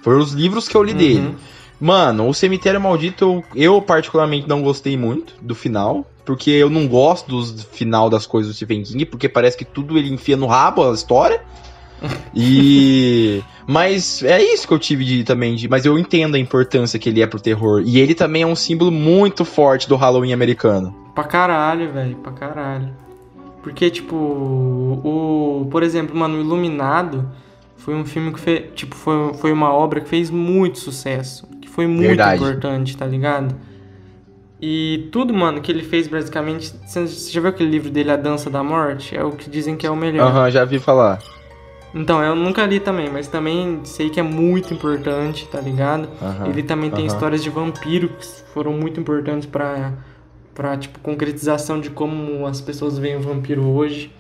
Foram 0.02 0.18
os 0.18 0.32
livros 0.32 0.68
que 0.68 0.76
eu 0.76 0.82
li 0.82 0.94
uhum. 0.94 0.98
dele. 0.98 1.36
Mano, 1.80 2.28
o 2.28 2.34
Cemitério 2.34 2.82
Maldito, 2.82 3.44
eu 3.54 3.80
particularmente 3.84 4.50
não 4.50 4.64
gostei 4.64 4.98
muito 4.98 5.36
do 5.40 5.54
final 5.54 6.08
porque 6.26 6.52
eu 6.52 6.70
não 6.70 6.88
gosto 6.88 7.28
do 7.28 7.64
final 7.64 8.10
das 8.10 8.26
coisas 8.26 8.52
do 8.52 8.56
Stephen 8.56 8.84
King, 8.84 9.06
porque 9.06 9.28
parece 9.28 9.58
que 9.58 9.66
tudo 9.66 9.98
ele 9.98 10.10
enfia 10.10 10.38
no 10.38 10.48
rabo 10.48 10.90
a 10.90 10.94
história. 10.94 11.42
e 12.36 13.42
mas 13.66 14.22
é 14.24 14.42
isso 14.44 14.68
que 14.68 14.74
eu 14.74 14.80
tive 14.80 15.06
de 15.06 15.24
também 15.24 15.56
de, 15.56 15.70
mas 15.70 15.86
eu 15.86 15.98
entendo 15.98 16.36
a 16.36 16.40
importância 16.40 17.00
que 17.00 17.08
ele 17.08 17.22
é 17.22 17.28
pro 17.28 17.40
terror 17.40 17.82
e 17.86 17.98
ele 17.98 18.14
também 18.14 18.42
é 18.42 18.48
um 18.48 18.56
símbolo 18.56 18.92
muito 18.92 19.46
forte 19.46 19.88
do 19.88 19.96
Halloween 19.96 20.34
americano. 20.34 20.94
Pra 21.16 21.24
caralho, 21.24 21.92
velho, 21.94 22.16
pra 22.18 22.32
caralho. 22.34 22.94
Porque 23.62 23.90
tipo, 23.90 24.16
o, 24.16 25.68
por 25.72 25.84
exemplo, 25.84 26.16
mano, 26.16 26.38
o 26.38 26.42
Iluminado 26.42 27.30
foi 27.78 27.96
um 27.96 28.06
filme 28.06 28.34
que 28.34 28.40
fez, 28.40 28.64
tipo, 28.76 28.96
foi, 28.96 29.34
foi 29.36 29.52
uma 29.54 29.74
obra 29.74 30.02
que 30.02 30.10
fez 30.10 30.30
muito 30.30 30.80
sucesso, 30.80 31.48
que 31.62 31.70
foi 31.70 31.88
muito 31.88 32.08
Verdade. 32.08 32.36
importante, 32.36 32.98
tá 32.98 33.06
ligado? 33.06 33.56
E 34.66 35.10
tudo, 35.12 35.34
mano, 35.34 35.60
que 35.60 35.70
ele 35.70 35.84
fez 35.84 36.08
basicamente. 36.08 36.74
Você 36.86 37.06
já 37.06 37.42
viu 37.42 37.50
aquele 37.50 37.70
livro 37.70 37.90
dele, 37.90 38.10
A 38.12 38.16
Dança 38.16 38.50
da 38.50 38.64
Morte? 38.64 39.14
É 39.14 39.22
o 39.22 39.34
que 39.34 39.50
dizem 39.50 39.76
que 39.76 39.86
é 39.86 39.90
o 39.90 39.96
melhor. 39.96 40.26
Aham, 40.26 40.46
uhum, 40.46 40.50
já 40.50 40.64
vi 40.64 40.80
falar. 40.80 41.20
Então, 41.94 42.24
eu 42.24 42.34
nunca 42.34 42.66
li 42.66 42.80
também, 42.80 43.10
mas 43.10 43.28
também 43.28 43.82
sei 43.84 44.10
que 44.10 44.22
é 44.22 44.24
muito 44.24 44.74
importante, 44.74 45.46
tá 45.50 45.60
ligado? 45.60 46.08
Uhum, 46.22 46.46
ele 46.46 46.64
também 46.64 46.90
tem 46.90 47.02
uhum. 47.02 47.08
histórias 47.08 47.44
de 47.44 47.50
vampiro 47.50 48.08
que 48.08 48.26
foram 48.54 48.72
muito 48.72 49.02
importantes 49.02 49.46
pra, 49.46 49.92
pra, 50.56 50.78
tipo, 50.78 50.98
concretização 51.00 51.82
de 51.82 51.90
como 51.90 52.48
as 52.48 52.62
pessoas 52.62 52.98
veem 52.98 53.18
o 53.18 53.22
vampiro 53.22 53.68
hoje. 53.68 54.16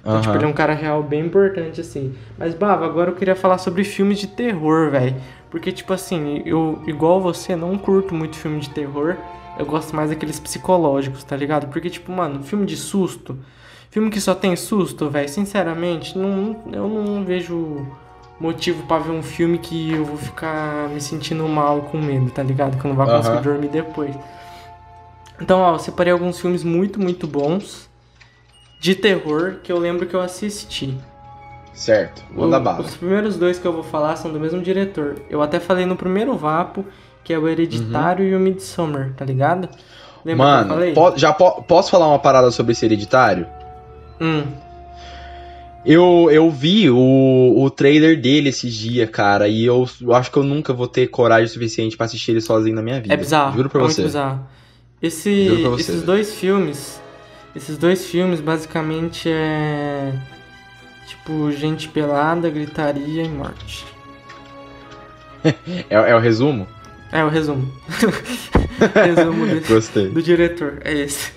Então, 0.00 0.20
tipo, 0.20 0.34
ele 0.34 0.44
é 0.44 0.48
um 0.48 0.52
cara 0.52 0.74
real 0.74 1.02
bem 1.02 1.24
importante, 1.24 1.80
assim. 1.80 2.14
Mas, 2.36 2.52
Bava, 2.52 2.84
agora 2.84 3.12
eu 3.12 3.14
queria 3.14 3.34
falar 3.34 3.56
sobre 3.56 3.82
filmes 3.82 4.18
de 4.18 4.26
terror, 4.26 4.90
velho. 4.90 5.16
Porque, 5.50 5.72
tipo 5.72 5.94
assim, 5.94 6.42
eu, 6.44 6.82
igual 6.86 7.18
você, 7.18 7.56
não 7.56 7.78
curto 7.78 8.14
muito 8.14 8.36
filme 8.36 8.60
de 8.60 8.68
terror 8.68 9.16
eu 9.58 9.66
gosto 9.66 9.94
mais 9.94 10.10
daqueles 10.10 10.38
psicológicos, 10.38 11.24
tá 11.24 11.36
ligado? 11.36 11.68
Porque, 11.68 11.88
tipo, 11.90 12.12
mano, 12.12 12.42
filme 12.42 12.66
de 12.66 12.76
susto, 12.76 13.38
filme 13.90 14.10
que 14.10 14.20
só 14.20 14.34
tem 14.34 14.54
susto, 14.56 15.08
velho, 15.08 15.28
sinceramente, 15.28 16.16
não, 16.18 16.62
eu 16.72 16.88
não 16.88 17.24
vejo 17.24 17.86
motivo 18.38 18.86
para 18.86 19.02
ver 19.02 19.12
um 19.12 19.22
filme 19.22 19.58
que 19.58 19.92
eu 19.92 20.04
vou 20.04 20.18
ficar 20.18 20.88
me 20.90 21.00
sentindo 21.00 21.46
mal 21.48 21.82
com 21.82 21.98
medo, 21.98 22.30
tá 22.30 22.42
ligado? 22.42 22.78
Que 22.78 22.86
eu 22.86 22.90
não 22.90 22.96
vou 22.96 23.06
conseguir 23.06 23.42
dormir 23.42 23.68
depois. 23.68 24.14
Então, 25.40 25.60
ó, 25.60 25.74
eu 25.74 25.78
separei 25.78 26.12
alguns 26.12 26.38
filmes 26.40 26.62
muito, 26.62 27.00
muito 27.00 27.26
bons 27.26 27.88
de 28.80 28.94
terror 28.94 29.56
que 29.62 29.72
eu 29.72 29.78
lembro 29.78 30.06
que 30.06 30.14
eu 30.14 30.20
assisti. 30.20 30.96
Certo, 31.72 32.24
manda 32.30 32.58
bala. 32.58 32.80
Os 32.80 32.96
primeiros 32.96 33.36
dois 33.36 33.58
que 33.58 33.66
eu 33.66 33.72
vou 33.72 33.82
falar 33.82 34.16
são 34.16 34.32
do 34.32 34.40
mesmo 34.40 34.62
diretor. 34.62 35.16
Eu 35.28 35.42
até 35.42 35.60
falei 35.60 35.84
no 35.84 35.94
primeiro 35.94 36.34
Vapo 36.34 36.84
que 37.26 37.32
é 37.32 37.38
o 37.38 37.48
Hereditário 37.48 38.24
uhum. 38.24 38.30
e 38.30 38.36
o 38.36 38.38
Midsommar, 38.38 39.12
tá 39.16 39.24
ligado? 39.24 39.68
Lembra 40.24 40.64
Mano? 40.64 40.94
Po 40.94 41.12
já 41.16 41.32
po 41.32 41.60
posso 41.62 41.90
falar 41.90 42.06
uma 42.06 42.20
parada 42.20 42.52
sobre 42.52 42.70
esse 42.70 42.86
Hereditário? 42.86 43.48
Hum. 44.20 44.44
Eu, 45.84 46.28
eu 46.30 46.48
vi 46.48 46.88
o, 46.88 47.54
o 47.56 47.68
trailer 47.68 48.20
dele 48.20 48.50
esses 48.50 48.72
dias, 48.72 49.10
cara, 49.10 49.48
e 49.48 49.64
eu, 49.64 49.88
eu 50.00 50.14
acho 50.14 50.30
que 50.30 50.36
eu 50.36 50.44
nunca 50.44 50.72
vou 50.72 50.86
ter 50.86 51.08
coragem 51.08 51.48
suficiente 51.48 51.96
para 51.96 52.06
assistir 52.06 52.30
ele 52.30 52.40
sozinho 52.40 52.76
na 52.76 52.82
minha 52.82 53.00
vida. 53.00 53.12
É 53.12 53.16
bizarro. 53.16 53.56
Juro 53.56 53.70
pra 53.70 53.80
é 53.80 53.84
você. 53.84 54.02
Muito 54.02 54.12
bizarro. 54.12 54.46
Esse, 55.02 55.58
pra 55.62 55.70
você. 55.70 55.80
Esses 55.82 56.02
dois 56.02 56.34
filmes. 56.34 57.02
Esses 57.56 57.76
dois 57.76 58.04
filmes 58.06 58.40
basicamente 58.40 59.28
é. 59.28 60.12
Tipo, 61.08 61.50
gente 61.50 61.88
pelada, 61.88 62.48
gritaria 62.50 63.24
e 63.24 63.28
morte. 63.28 63.84
é, 65.90 66.10
é 66.10 66.14
o 66.14 66.20
resumo? 66.20 66.68
É, 67.12 67.22
o 67.24 67.28
resumo. 67.28 67.70
resumo 68.94 69.46
do, 69.46 69.60
Gostei. 69.68 70.08
do 70.08 70.22
diretor. 70.22 70.78
É 70.84 70.92
esse. 70.92 71.32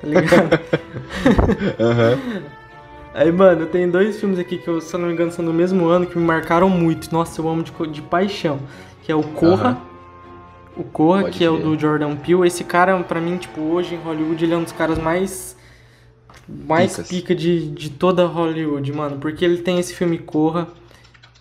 Tá 0.00 0.08
ligado? 0.08 0.60
uhum. 1.78 2.42
Aí, 3.14 3.32
mano, 3.32 3.66
tem 3.66 3.88
dois 3.90 4.18
filmes 4.20 4.38
aqui 4.38 4.58
que, 4.58 4.68
eu, 4.68 4.80
se 4.80 4.92
eu 4.94 5.00
não 5.00 5.06
me 5.08 5.14
engano, 5.14 5.30
são 5.32 5.44
do 5.44 5.52
mesmo 5.52 5.86
ano 5.86 6.06
que 6.06 6.18
me 6.18 6.24
marcaram 6.24 6.68
muito. 6.68 7.10
Nossa, 7.12 7.40
eu 7.40 7.48
amo 7.48 7.62
de, 7.62 7.72
de 7.88 8.02
paixão. 8.02 8.58
Que 9.02 9.12
é 9.12 9.14
o 9.14 9.22
Corra. 9.22 9.70
Uhum. 9.70 10.82
O 10.82 10.84
Corra, 10.84 11.22
Pode 11.22 11.32
que 11.32 11.38
ver. 11.38 11.44
é 11.46 11.50
o 11.50 11.58
do 11.58 11.78
Jordan 11.78 12.16
Peele. 12.16 12.46
Esse 12.46 12.64
cara, 12.64 12.98
pra 13.02 13.20
mim, 13.20 13.36
tipo, 13.38 13.60
hoje 13.62 13.94
em 13.94 13.98
Hollywood, 13.98 14.44
ele 14.44 14.52
é 14.52 14.56
um 14.56 14.64
dos 14.64 14.72
caras 14.72 14.98
mais 14.98 15.56
mais 16.48 16.92
Picas. 16.92 17.08
pica 17.08 17.34
de, 17.34 17.68
de 17.70 17.90
toda 17.90 18.26
Hollywood, 18.26 18.92
mano. 18.92 19.16
Porque 19.18 19.44
ele 19.44 19.58
tem 19.58 19.78
esse 19.78 19.94
filme 19.94 20.18
Corra. 20.18 20.68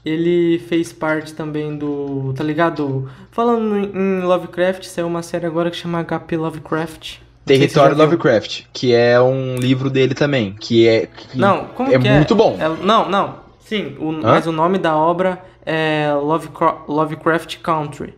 Ele 0.05 0.59
fez 0.59 0.93
parte 0.93 1.33
também 1.33 1.75
do. 1.75 2.31
Tá 2.37 2.43
ligado? 2.43 3.09
Falando 3.31 3.75
em 3.75 4.21
Lovecraft, 4.21 4.83
saiu 4.83 5.07
uma 5.07 5.23
série 5.23 5.45
agora 5.47 5.71
que 5.71 5.77
chama 5.77 5.99
HP 6.03 6.37
Lovecraft. 6.37 7.17
Território. 7.43 7.97
Lovecraft, 7.97 8.63
que 8.73 8.93
é 8.93 9.19
um 9.19 9.55
livro 9.55 9.89
dele 9.89 10.13
também, 10.15 10.53
que 10.53 10.87
é 10.87 11.07
que 11.07 11.37
Não, 11.37 11.65
como 11.67 11.91
é 11.93 11.97
que 11.99 12.09
muito 12.09 12.35
bom. 12.35 12.57
É- 12.59 12.83
não, 12.85 13.09
não. 13.09 13.39
Sim, 13.59 13.95
o- 13.99 14.11
mas 14.11 14.45
o 14.47 14.51
nome 14.51 14.77
da 14.77 14.95
obra 14.95 15.43
é 15.65 16.11
Lovecra- 16.13 16.77
Lovecraft 16.87 17.57
Country. 17.61 18.13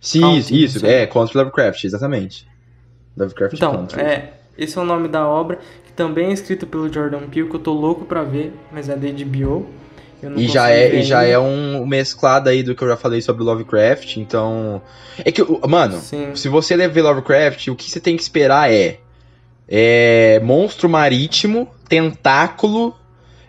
Sim, 0.00 0.20
Country, 0.20 0.38
isso, 0.64 0.76
isso, 0.78 0.86
é, 0.86 1.06
contra 1.06 1.38
Lovecraft, 1.40 1.84
exatamente. 1.84 2.46
Lovecraft 3.16 3.54
Então, 3.54 3.72
Country. 3.72 4.00
é, 4.02 4.32
esse 4.58 4.76
é 4.78 4.80
o 4.80 4.84
nome 4.84 5.08
da 5.08 5.26
obra, 5.26 5.58
que 5.86 5.92
também 5.92 6.26
é 6.28 6.32
escrito 6.32 6.66
pelo 6.66 6.92
Jordan 6.92 7.20
Peele, 7.30 7.48
que 7.48 7.56
eu 7.56 7.60
tô 7.60 7.72
louco 7.72 8.04
pra 8.04 8.22
ver, 8.22 8.52
mas 8.72 8.88
é 8.90 8.96
da 8.96 9.06
HBO. 9.08 9.66
E 10.36 10.48
já 10.48 10.70
é, 10.70 10.96
e 10.96 11.02
já 11.02 11.22
é 11.24 11.38
um 11.38 11.86
mesclado 11.86 12.48
aí 12.48 12.62
do 12.62 12.74
que 12.74 12.82
eu 12.82 12.88
já 12.88 12.96
falei 12.96 13.20
sobre 13.20 13.42
Lovecraft, 13.42 14.16
então. 14.16 14.80
É 15.24 15.30
que, 15.30 15.42
mano, 15.68 15.98
Sim. 15.98 16.34
se 16.34 16.48
você 16.48 16.76
ver 16.88 17.02
Lovecraft, 17.02 17.68
o 17.68 17.76
que 17.76 17.90
você 17.90 18.00
tem 18.00 18.16
que 18.16 18.22
esperar 18.22 18.70
é. 18.72 18.98
É. 19.68 20.40
Monstro 20.42 20.88
marítimo, 20.88 21.68
tentáculo, 21.88 22.94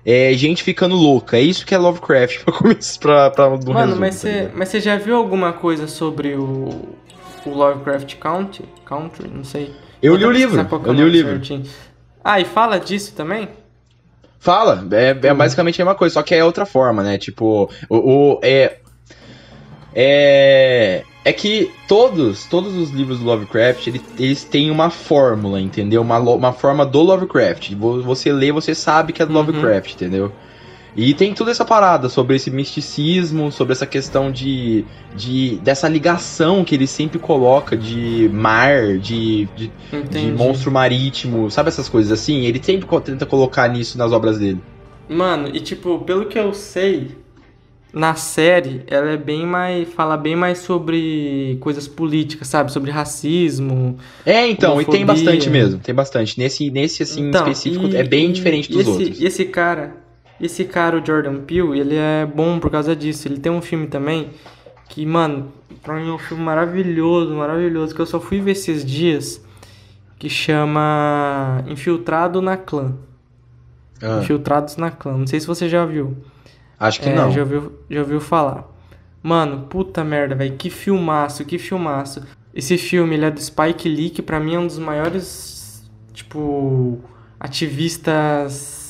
é, 0.05 0.32
gente 0.34 0.63
ficando 0.63 0.95
louca. 0.95 1.38
É 1.38 1.41
isso 1.41 1.65
que 1.65 1.73
é 1.73 1.78
Lovecraft 1.78 2.43
pra 2.45 2.53
começar 2.53 2.99
pra, 2.99 3.30
pra 3.32 3.47
um 3.47 3.51
Mano, 3.51 3.76
resumo, 3.80 3.99
mas 3.99 4.21
tá 4.21 4.30
você 4.30 4.51
você 4.55 4.80
já 4.80 4.97
viu 4.97 5.15
alguma 5.15 5.53
coisa 5.53 5.88
sobre 5.88 6.36
o, 6.36 6.69
o 7.45 7.49
Lovecraft 7.49 8.15
Country? 8.15 8.65
Country? 8.86 9.28
Não 9.28 9.43
sei. 9.43 9.73
Eu 10.01 10.11
Vou 10.11 10.19
li 10.19 10.26
o 10.26 10.32
livro, 10.32 10.67
eu 10.86 10.93
li 10.93 11.03
o 11.03 11.07
livro. 11.07 11.32
certinho. 11.34 11.63
Ah, 12.23 12.39
e 12.39 12.45
fala 12.45 12.80
disso 12.80 13.13
também? 13.15 13.49
Fala, 14.46 14.88
é, 14.91 15.10
é 15.28 15.32
Uhum. 15.32 15.38
basicamente 15.39 15.82
a 15.82 15.86
mesma 15.86 15.98
coisa, 15.98 16.14
só 16.14 16.22
que 16.24 16.36
é 16.36 16.43
outra 16.46 16.68
forma, 16.68 17.02
né? 17.02 17.18
Tipo, 17.18 17.68
o, 17.89 17.98
o- 18.36 18.39
é, 18.43 18.78
é 19.93 21.04
é 21.28 21.34
que 21.34 21.72
todos, 21.88 22.46
todos 22.46 22.76
os 22.76 22.91
livros 22.91 23.18
do 23.18 23.26
Lovecraft, 23.26 23.88
ele- 23.88 24.06
eles 24.16 24.46
têm 24.46 24.70
uma 24.70 24.91
fórmula, 24.91 25.60
entendeu? 25.60 26.04
Uma, 26.04 26.20
uma 26.20 26.54
forma 26.54 26.86
do 26.86 27.02
Lovecraft. 27.02 27.74
Vo- 27.74 28.04
Você 28.04 28.32
lê, 28.32 28.52
você 28.52 28.76
sabe 28.76 29.12
que 29.12 29.24
é 29.24 29.26
do 29.26 29.34
Uhum. 29.34 29.39
Lovecraft, 29.39 29.93
entendeu? 29.96 30.32
E 30.96 31.14
tem 31.14 31.34
toda 31.34 31.52
essa 31.52 31.66
parada 31.66 32.08
sobre 32.08 32.38
esse 32.38 32.50
misticismo, 32.50 33.52
sobre 33.52 33.74
essa 33.74 33.86
questão 33.86 34.32
de, 34.32 34.86
de 35.16 35.58
dessa 35.58 35.89
ligação 35.89 36.64
que 36.64 36.74
ele 36.74 36.88
sempre 36.88 37.20
coloca 37.20 37.76
de 37.76 38.30
mar, 38.32 38.98
de, 38.98 39.46
de, 39.58 39.72
de 40.10 40.32
monstro 40.32 40.72
marítimo, 40.72 41.52
sabe 41.52 41.68
essas 41.68 41.89
coisas 41.89 42.12
assim? 42.12 42.46
Ele 42.46 42.62
sempre 42.64 42.88
tenta 43.02 43.26
colocar 43.26 43.68
nisso 43.68 43.98
nas 43.98 44.12
obras 44.14 44.38
dele. 44.39 44.60
Mano, 45.10 45.50
e 45.54 45.60
tipo, 45.60 46.00
pelo 46.00 46.26
que 46.28 46.39
eu 46.39 46.54
sei, 46.54 47.10
na 47.93 48.16
série, 48.16 48.84
ela 48.88 49.12
é 49.12 49.18
bem 49.18 49.46
mais. 49.46 49.88
fala 49.93 50.18
bem 50.18 50.36
mais 50.36 50.60
sobre 50.60 51.58
coisas 51.62 51.88
políticas, 51.88 52.48
sabe? 52.48 52.72
Sobre 52.72 52.89
racismo. 52.91 53.98
É, 54.26 54.48
então, 54.48 54.82
e 54.82 54.86
tem 54.86 55.04
Homofobia. 55.04 55.06
bastante 55.06 55.50
mesmo, 55.50 55.80
tem 55.80 55.93
bastante. 55.93 56.38
Nesse, 56.39 56.72
nesse 56.72 57.04
assim, 57.04 57.28
Então, 57.30 57.43
específico, 57.43 57.86
e- 57.88 57.96
é 57.96 58.04
bem 58.04 58.32
diferente 58.32 58.70
e 58.70 58.74
dos 58.74 58.82
esse, 58.82 58.89
outros. 58.89 59.20
E 59.22 59.26
esse 59.26 59.46
cara, 59.46 60.05
esse 60.40 60.66
cara, 60.66 61.00
o 61.00 61.06
Jordan 61.06 61.42
Peele, 61.42 61.80
ele 61.80 61.96
é 61.96 62.26
bom 62.26 62.60
por 62.60 62.70
causa 62.70 62.96
disso. 62.96 63.28
Ele 63.28 63.40
tem 63.40 63.52
um 63.52 63.62
filme 63.62 63.88
também 63.88 64.32
que, 64.90 65.06
mano, 65.06 65.52
pra 65.82 65.96
mim 65.96 66.10
é 66.10 66.12
um 66.14 66.18
filme 66.18 66.44
maravilhoso, 66.44 67.34
maravilhoso, 67.34 67.96
que 67.96 68.02
eu 68.02 68.06
só 68.06 68.20
fui 68.20 68.40
ver 68.42 68.52
esses 68.52 68.86
dias, 68.86 69.44
que 70.20 70.30
chama 70.30 71.64
Infiltrado 71.68 72.42
na 72.42 72.58
Clã. 72.58 72.94
Ah, 74.02 74.20
Infiltrados 74.22 74.78
na 74.78 74.92
Clã. 74.92 75.18
Não 75.18 75.28
sei 75.28 75.40
se 75.40 75.48
você 75.48 75.70
já 75.70 75.86
viu. 75.86 76.18
acho 76.80 77.00
que 77.02 77.10
É, 77.10 77.16
não. 77.16 77.32
Já 77.32 77.42
ouviu, 77.42 77.80
já 77.90 78.00
ouviu 78.02 78.20
falar. 78.20 78.66
Mano, 79.24 79.66
puta 79.68 80.04
merda, 80.04 80.36
velho. 80.36 80.56
Que 80.56 80.70
filmaço, 80.70 81.44
que 81.46 81.58
filmaço. 81.58 82.22
Esse 82.54 82.78
filme, 82.78 83.16
ele 83.16 83.26
é 83.26 83.32
do 83.32 83.42
Spike 83.42 83.90
Lee, 83.90 84.10
que 84.10 84.22
pra 84.22 84.40
mim 84.40 84.56
é 84.56 84.60
um 84.60 84.68
dos 84.68 84.78
maiores, 84.78 85.90
tipo, 86.14 87.00
ativistas. 87.40 88.85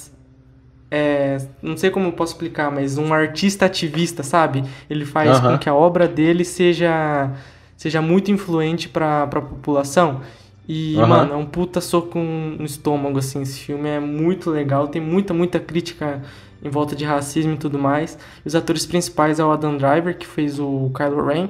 É, 0.90 1.38
não 1.62 1.76
sei 1.76 1.90
como 1.90 2.08
eu 2.08 2.12
posso 2.14 2.34
explicar, 2.34 2.72
mas 2.72 2.98
um 2.98 3.14
artista 3.14 3.66
ativista, 3.66 4.24
sabe? 4.24 4.64
Ele 4.90 5.06
faz 5.06 5.38
Aham. 5.38 5.54
com 5.54 5.58
que 5.58 5.68
a 5.70 5.74
obra 5.74 6.08
dele 6.08 6.46
seja, 6.46 7.32
seja 7.76 8.02
muito 8.02 8.32
influente 8.32 8.88
pra, 8.88 9.28
pra 9.28 9.42
população. 9.42 10.22
E, 10.68 10.96
Aham. 10.98 11.08
mano, 11.08 11.34
é 11.34 11.36
um 11.36 11.46
puta 11.46 11.82
soco 11.82 12.18
no 12.20 12.64
estômago, 12.66 13.20
assim. 13.20 13.42
Esse 13.42 13.60
filme 13.60 13.90
é 13.90 14.00
muito 14.00 14.50
legal, 14.50 14.88
tem 14.88 15.02
muita, 15.02 15.34
muita 15.34 15.60
crítica 15.60 16.22
em 16.64 16.70
volta 16.70 16.96
de 16.96 17.04
racismo 17.06 17.54
e 17.54 17.58
tudo 17.58 17.78
mais. 17.78 18.18
E 18.44 18.48
os 18.48 18.56
atores 18.56 18.86
principais 18.86 19.40
é 19.40 19.44
o 19.46 19.52
Adam 19.52 19.78
Driver, 19.78 20.18
que 20.18 20.26
fez 20.26 20.60
o 20.60 20.92
Kylo 20.96 21.26
Ren, 21.26 21.50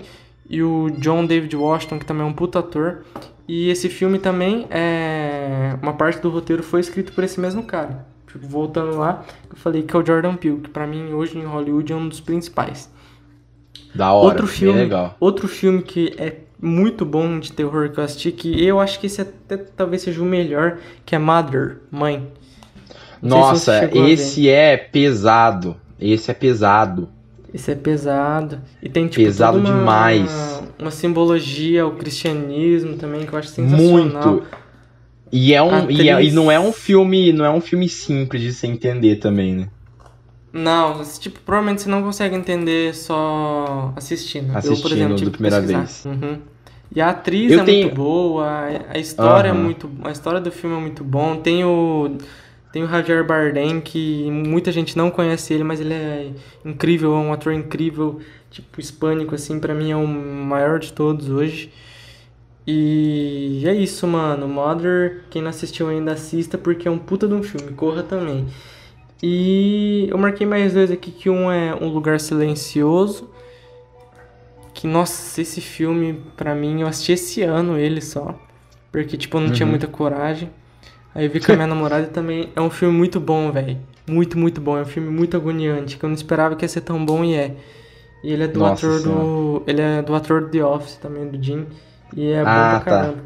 e 0.50 0.62
o 0.62 0.90
John 1.00 1.26
David 1.26 1.56
Washington, 1.56 2.00
que 2.00 2.06
também 2.06 2.24
é 2.24 2.30
um 2.30 2.34
puta 2.34 2.60
ator. 2.60 3.04
E 3.48 3.70
esse 3.70 3.90
filme 3.90 4.18
também 4.20 4.66
é. 4.70 5.78
Uma 5.82 5.94
parte 5.94 6.20
do 6.20 6.30
roteiro 6.30 6.64
foi 6.64 6.80
escrito 6.80 7.14
por 7.14 7.24
esse 7.24 7.40
mesmo 7.40 7.64
cara. 7.64 8.06
Voltando 8.42 8.98
lá, 8.98 9.26
eu 9.50 9.56
falei 9.56 9.84
que 9.84 9.96
é 9.96 10.00
o 10.00 10.06
Jordan 10.06 10.36
Peele, 10.36 10.62
que 10.62 10.70
pra 10.70 10.86
mim 10.86 11.14
hoje 11.14 11.38
em 11.38 11.46
Hollywood 11.46 11.92
é 11.92 11.96
um 11.96 12.08
dos 12.08 12.20
principais. 12.20 12.92
Da 13.94 14.12
hora, 14.12 14.28
outro 14.28 14.48
filme, 14.48 14.80
legal. 14.80 15.16
outro 15.20 15.48
filme 15.48 15.82
que 15.82 16.14
é 16.18 16.38
muito 16.62 17.06
bom 17.06 17.40
de 17.40 17.52
terror 17.52 17.90
que 17.90 18.00
eu 18.00 18.04
assisti, 18.04 18.32
que 18.32 18.66
eu 18.66 18.80
acho 18.80 19.00
que 19.00 19.08
esse 19.08 19.22
até 19.22 19.58
talvez 19.58 20.02
seja 20.02 20.22
o 20.22 20.26
melhor, 20.26 20.80
que 21.06 21.16
é 21.16 21.20
Mother, 21.20 21.78
Mãe. 21.92 22.28
Não 23.22 23.40
Nossa, 23.40 23.86
esse 23.94 24.50
é 24.50 24.78
pesado. 24.78 25.76
Esse 26.00 26.32
é 26.32 26.34
pesado. 26.34 27.10
Esse 27.54 27.72
é 27.72 27.76
pesado. 27.76 28.60
E 28.84 28.90
tem 28.90 29.08
tipo 29.08 29.26
Pesado 29.26 29.58
uma, 29.58 29.70
demais. 29.72 30.62
uma 30.78 30.92
simbologia 30.92 31.84
ao 31.84 31.92
cristianismo 31.92 32.98
também 32.98 33.26
que 33.26 33.32
eu 33.32 33.40
acho 33.40 33.48
sensacional. 33.48 34.34
Muito. 34.34 34.44
E, 35.32 35.54
é 35.54 35.62
um, 35.62 35.90
e, 35.90 36.10
é- 36.10 36.24
e 36.24 36.32
não 36.32 36.52
é 36.52 36.60
um 36.60 36.72
filme, 36.72 37.34
não 37.34 37.44
é 37.46 37.50
um 37.50 37.60
filme 37.62 37.90
simples 37.90 38.42
de 38.42 38.54
se 38.54 38.68
entender 38.68 39.18
também, 39.18 39.54
né? 39.56 39.70
Não, 40.54 41.04
tipo, 41.20 41.40
provavelmente 41.42 41.82
você 41.82 41.90
não 41.90 42.02
consegue 42.02 42.36
entender 42.36 42.96
só 42.96 43.92
assistindo. 43.96 44.46
eu, 44.48 44.52
por 44.54 44.58
Assistindo 44.60 44.94
exemplo, 44.94 45.16
tive 45.18 45.32
primeira 45.32 45.58
pesquisar. 45.58 45.80
vez. 45.80 46.06
Uhum. 46.06 46.38
E 46.96 47.02
a 47.02 47.10
atriz 47.10 47.52
Eu 47.52 47.60
é 47.60 47.64
tenho- 47.64 47.82
muito 47.88 47.96
boa, 47.96 48.48
a- 48.94 48.98
história 48.98 49.52
Aham. 49.52 49.60
é 49.60 49.64
muito, 49.64 49.92
a 50.06 50.12
história 50.12 50.40
do 50.40 50.52
filme 50.52 50.78
é 50.78 50.80
muito 50.80 51.04
bom. 51.04 51.36
Tem 51.38 51.64
o 51.66 52.18
tem 52.72 52.84
o 52.84 52.88
Javier 52.90 53.26
Bardem 53.26 53.80
que 53.80 54.30
muita 54.30 54.70
gente 54.70 54.98
não 54.98 55.10
conhece 55.10 55.54
ele, 55.54 55.64
mas 55.64 55.80
ele 55.80 55.94
é 55.94 56.28
incrível, 56.66 57.14
é 57.14 57.18
um 57.18 57.32
ator 57.32 57.54
incrível, 57.54 58.20
tipo 58.52 58.82
hispânico 58.82 59.34
assim, 59.34 59.60
pra 59.62 59.74
mim 59.74 59.92
é 59.92 59.96
o 59.96 60.06
maior 60.06 60.78
de 60.80 60.92
todos 60.92 61.30
hoje. 61.30 61.72
E 62.68 63.64
é 63.66 63.74
isso, 63.74 64.08
mano. 64.08 64.48
Mother, 64.48 65.22
quem 65.30 65.42
não 65.42 65.50
assistiu 65.50 65.88
ainda 65.90 66.14
assista 66.14 66.58
porque 66.58 66.88
é 66.88 66.92
um 66.92 66.98
puta 66.98 67.28
de 67.28 67.34
um 67.34 67.44
filme, 67.44 67.74
corra 67.74 68.02
também. 68.04 68.48
E 69.22 70.08
eu 70.10 70.18
marquei 70.18 70.46
mais 70.48 70.74
dois 70.74 70.92
aqui, 70.92 71.12
que 71.12 71.30
um 71.30 71.52
é 71.52 71.74
Um 71.76 71.88
Lugar 71.90 72.20
Silencioso. 72.20 73.30
Que, 74.74 74.88
nossa, 74.88 75.40
esse 75.42 75.62
filme, 75.62 76.22
pra 76.36 76.54
mim, 76.54 76.82
eu 76.82 76.88
assisti 76.88 77.14
esse 77.14 77.42
ano 77.44 77.78
ele 77.78 78.02
só. 78.02 78.38
Porque, 78.92 79.16
tipo, 79.16 79.38
eu 79.38 79.42
não 79.42 79.52
tinha 79.52 79.66
Uhum. 79.66 79.72
muita 79.72 79.88
coragem. 79.88 80.50
Aí 81.14 81.26
eu 81.26 81.32
vi 81.32 81.40
com 81.40 81.52
a 81.52 81.56
minha 81.56 81.68
namorada 81.68 82.08
também 82.08 82.50
é 82.56 82.62
um 82.62 82.70
filme 82.70 82.96
muito 82.98 83.20
bom, 83.20 83.52
velho. 83.52 83.78
Muito, 84.08 84.38
muito 84.38 84.60
bom. 84.60 84.78
É 84.78 84.82
um 84.82 84.86
filme 84.86 85.10
muito 85.10 85.38
agoniante, 85.38 85.98
que 85.98 86.04
eu 86.04 86.10
não 86.10 86.16
esperava 86.16 86.56
que 86.56 86.66
ia 86.66 86.70
ser 86.70 86.82
tão 86.82 87.04
bom 87.06 87.24
e 87.24 87.36
é. 87.36 87.56
E 88.24 88.34
ele 88.34 88.44
é 88.44 88.48
do 88.48 88.60
Nossa 88.60 88.86
ator 88.86 89.00
Senhora. 89.00 89.20
do. 89.22 89.64
Ele 89.66 89.82
é 89.82 90.02
do 90.02 90.14
ator 90.16 90.42
do 90.42 90.50
The 90.50 90.64
Office 90.66 90.96
também, 90.96 91.28
do 91.28 91.42
Jim. 91.42 91.66
E 92.14 92.32
é 92.32 92.44
bom 92.44 92.50
Ah, 92.50 92.70
pra 92.70 92.80
tá. 92.80 92.86
caramba. 92.86 93.24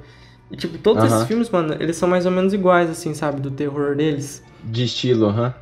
E 0.52 0.56
tipo, 0.56 0.78
todos 0.78 1.04
Aham. 1.04 1.16
esses 1.16 1.28
filmes, 1.28 1.50
mano, 1.50 1.76
eles 1.80 1.96
são 1.96 2.10
mais 2.10 2.26
ou 2.26 2.32
menos 2.32 2.54
iguais, 2.54 2.90
assim, 2.90 3.14
sabe? 3.14 3.40
Do 3.40 3.52
terror 3.52 3.96
deles. 3.96 4.44
De 4.64 4.84
estilo, 4.84 5.28
aham. 5.28 5.54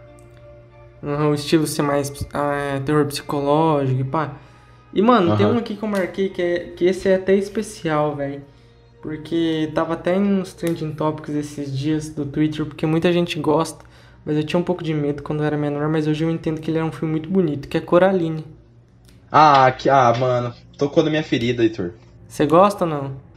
Uhum, 1.04 1.32
o 1.32 1.34
estilo 1.36 1.68
ser 1.68 1.84
mais 1.84 2.12
ah, 2.34 2.54
é, 2.56 2.80
terror 2.80 3.06
psicológico 3.06 4.02
e 4.02 4.04
pá. 4.04 4.34
E, 4.94 5.02
mano, 5.02 5.36
tem 5.38 5.46
um 5.46 5.58
aqui 5.58 5.76
que 5.76 5.84
eu 5.84 5.90
marquei 5.90 6.30
que, 6.30 6.42
é, 6.42 6.60
que 6.76 6.86
esse 6.86 7.08
é 7.08 7.16
até 7.16 7.36
especial, 7.36 8.16
velho. 8.16 8.42
Porque 9.02 9.70
tava 9.76 9.94
até 9.94 10.18
nos 10.18 10.54
trending 10.54 10.92
topics 10.94 11.36
esses 11.36 11.78
dias 11.78 12.10
do 12.10 12.26
Twitter, 12.26 12.66
porque 12.66 12.86
muita 12.86 13.12
gente 13.14 13.40
gosta. 13.40 13.86
Mas 14.26 14.36
eu 14.38 14.44
tinha 14.44 14.60
um 14.60 14.64
pouco 14.64 14.84
de 14.84 14.94
medo 14.94 15.22
quando 15.22 15.42
eu 15.42 15.46
era 15.46 15.58
menor, 15.58 15.88
mas 15.88 16.08
hoje 16.08 16.24
eu 16.24 16.32
entendo 16.32 16.60
que 16.60 16.72
ele 16.72 16.80
é 16.80 16.84
um 16.84 16.92
filme 16.92 17.12
muito 17.12 17.30
bonito, 17.30 17.68
que 17.68 17.78
é 17.78 17.82
Coraline. 17.82 18.44
Ah, 19.32 19.72
que, 19.72 19.90
ah, 19.90 20.14
mano, 20.18 20.54
tocou 20.78 21.04
na 21.04 21.10
minha 21.10 21.24
ferida, 21.24 21.64
Heitor. 21.64 21.92
Você 22.28 22.46
gosta 22.46 22.86
ou 22.86 22.90
não? 22.90 23.28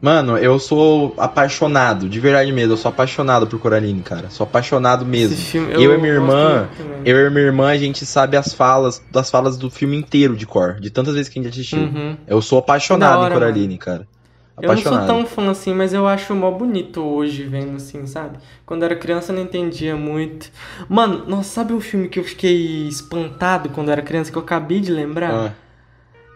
Mano, 0.00 0.38
eu 0.38 0.58
sou 0.58 1.14
apaixonado, 1.18 2.08
de 2.08 2.18
verdade 2.18 2.50
mesmo, 2.52 2.72
eu 2.72 2.76
sou 2.76 2.88
apaixonado 2.88 3.46
por 3.46 3.60
Coraline, 3.60 4.00
cara. 4.00 4.30
Sou 4.30 4.44
apaixonado 4.44 5.04
mesmo. 5.04 5.36
Filme 5.36 5.74
Eu, 5.74 5.94
e 5.94 5.98
minha 5.98 6.14
irmã, 6.14 6.68
eu 7.04 7.26
e 7.26 7.30
minha 7.30 7.44
irmã, 7.44 7.68
a 7.68 7.76
gente 7.76 8.06
sabe 8.06 8.34
as 8.34 8.54
falas, 8.54 9.02
das 9.10 9.30
falas 9.30 9.58
do 9.58 9.70
filme 9.70 9.98
inteiro 9.98 10.34
de 10.34 10.46
cor, 10.46 10.80
de 10.80 10.88
tantas 10.88 11.14
vezes 11.14 11.28
que 11.28 11.38
a 11.38 11.42
gente 11.42 11.52
assistiu. 11.52 11.80
Uhum. 11.80 12.16
Eu 12.26 12.40
sou 12.40 12.58
apaixonado 12.58 13.20
hora, 13.20 13.30
em 13.30 13.38
Coraline, 13.38 13.76
cara. 13.76 14.08
Apaixonado. 14.56 14.86
Eu 14.86 14.92
não 14.92 15.06
sou 15.06 15.06
tão 15.06 15.26
fã 15.26 15.50
assim, 15.50 15.74
mas 15.74 15.92
eu 15.92 16.06
acho 16.06 16.34
mó 16.34 16.50
bonito 16.50 17.02
hoje 17.02 17.44
vendo 17.44 17.76
assim, 17.76 18.06
sabe? 18.06 18.38
Quando 18.64 18.82
eu 18.82 18.86
era 18.86 18.96
criança 18.96 19.32
eu 19.32 19.36
não 19.36 19.42
entendia 19.42 19.96
muito. 19.96 20.50
Mano, 20.88 21.26
nossa, 21.26 21.50
sabe 21.50 21.74
um 21.74 21.80
filme 21.80 22.08
que 22.08 22.18
eu 22.18 22.24
fiquei 22.24 22.88
espantado 22.88 23.68
quando 23.68 23.88
eu 23.88 23.92
era 23.92 24.02
criança 24.02 24.32
que 24.32 24.38
eu 24.38 24.42
acabei 24.42 24.80
de 24.80 24.90
lembrar? 24.90 25.30
Ah. 25.30 25.52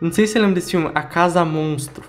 Não 0.00 0.12
sei 0.12 0.26
se 0.26 0.34
você 0.34 0.38
lembra 0.38 0.56
desse 0.56 0.70
filme, 0.72 0.90
A 0.94 1.02
Casa 1.02 1.44
Monstro. 1.44 2.04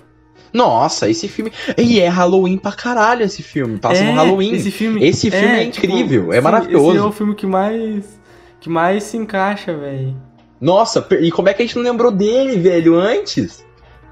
Nossa, 0.52 1.08
esse 1.08 1.28
filme. 1.28 1.52
E 1.76 2.00
é 2.00 2.08
Halloween 2.08 2.56
pra 2.56 2.72
caralho 2.72 3.22
esse 3.22 3.42
filme. 3.42 3.78
Passa 3.78 4.02
É, 4.02 4.06
no 4.10 4.14
Halloween. 4.14 4.54
Esse 4.54 4.70
filme, 4.70 5.04
Esse 5.04 5.30
filme 5.30 5.66
é 5.66 5.70
tipo, 5.70 5.86
incrível, 5.86 6.32
é 6.32 6.36
sim, 6.36 6.42
maravilhoso. 6.42 6.90
Esse 6.90 6.98
é 6.98 7.02
o 7.02 7.12
filme 7.12 7.34
que 7.34 7.46
mais 7.46 8.18
que 8.60 8.68
mais 8.70 9.04
se 9.04 9.16
encaixa, 9.16 9.76
velho. 9.76 10.16
Nossa, 10.60 11.06
e 11.20 11.30
como 11.30 11.48
é 11.48 11.54
que 11.54 11.62
a 11.62 11.66
gente 11.66 11.76
não 11.76 11.82
lembrou 11.82 12.10
dele, 12.10 12.56
velho, 12.56 12.98
antes? 12.98 13.64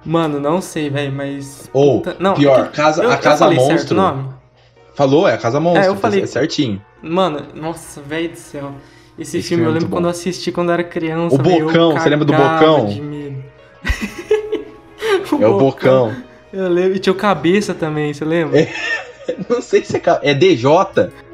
Mano, 0.05 0.39
não 0.39 0.61
sei, 0.61 0.91
velho, 0.91 1.11
mas 1.13 1.69
Ou, 1.73 2.03
Puta, 2.03 2.17
não, 2.21 2.35
pior, 2.35 2.67
é 2.67 2.69
casa, 2.69 3.03
eu, 3.03 3.11
a 3.11 3.17
Casa 3.17 3.51
Monstro. 3.51 3.99
Falou, 4.95 5.27
é 5.27 5.33
a 5.33 5.39
Casa 5.39 5.59
Monstro. 5.59 5.83
É, 5.83 5.89
eu 5.89 5.97
falei. 5.97 6.23
É 6.23 6.27
certinho. 6.27 6.81
Mano, 7.03 7.41
nossa, 7.55 8.03
velho 8.03 8.29
do 8.31 8.37
céu. 8.37 8.73
Esse, 9.19 9.39
Esse 9.39 9.49
filme 9.49 9.63
filme 9.63 9.65
é 9.65 9.69
eu 9.69 9.73
lembro 9.73 9.89
quando 9.89 10.05
eu 10.05 10.11
assisti 10.11 10.53
quando 10.53 10.69
eu 10.69 10.75
era 10.75 10.85
criança. 10.85 11.37
O 11.37 11.39
eu 11.39 11.67
Bocão, 11.67 11.93
você 11.93 12.09
lembra 12.09 12.25
do 12.27 12.33
Bocão? 12.33 12.89
De 15.39 15.43
medo. 15.43 15.53
É 15.53 15.55
o 15.55 15.59
Bocão. 15.59 16.15
Eu 16.53 16.69
lembro, 16.69 16.97
e 16.97 16.99
tinha 16.99 17.13
o 17.13 17.17
Cabeça 17.17 17.75
também, 17.75 18.13
você 18.15 18.25
lembra? 18.25 18.67
Não 19.49 19.61
sei 19.61 19.85
se 19.85 19.97
é. 19.97 20.03
É 20.23 20.35
DJ? 20.35 20.69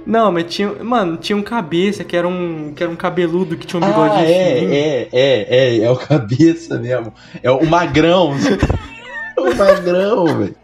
Não, 0.07 0.33
mas 0.33 0.45
tinha. 0.55 0.73
Mano, 0.83 1.17
tinha 1.17 1.37
um 1.37 1.43
cabeça 1.43 2.05
que 2.05 2.17
era 2.17 2.27
um. 2.27 2.73
que 2.75 2.83
era 2.83 2.91
um 2.91 2.97
cabeludo 2.97 3.57
que 3.57 3.67
tinha 3.67 3.81
um 3.81 3.85
Ah, 3.85 3.89
bigodinho 3.89 4.25
é, 4.25 4.55
fininho. 4.55 4.73
é, 4.73 5.09
é, 5.13 5.79
é, 5.79 5.79
é 5.83 5.91
o 5.91 5.97
cabeça 5.97 6.79
mesmo. 6.79 7.13
É 7.43 7.51
o 7.51 7.65
magrão. 7.67 8.33
o 9.37 9.55
magrão, 9.57 10.27
velho. 10.27 10.55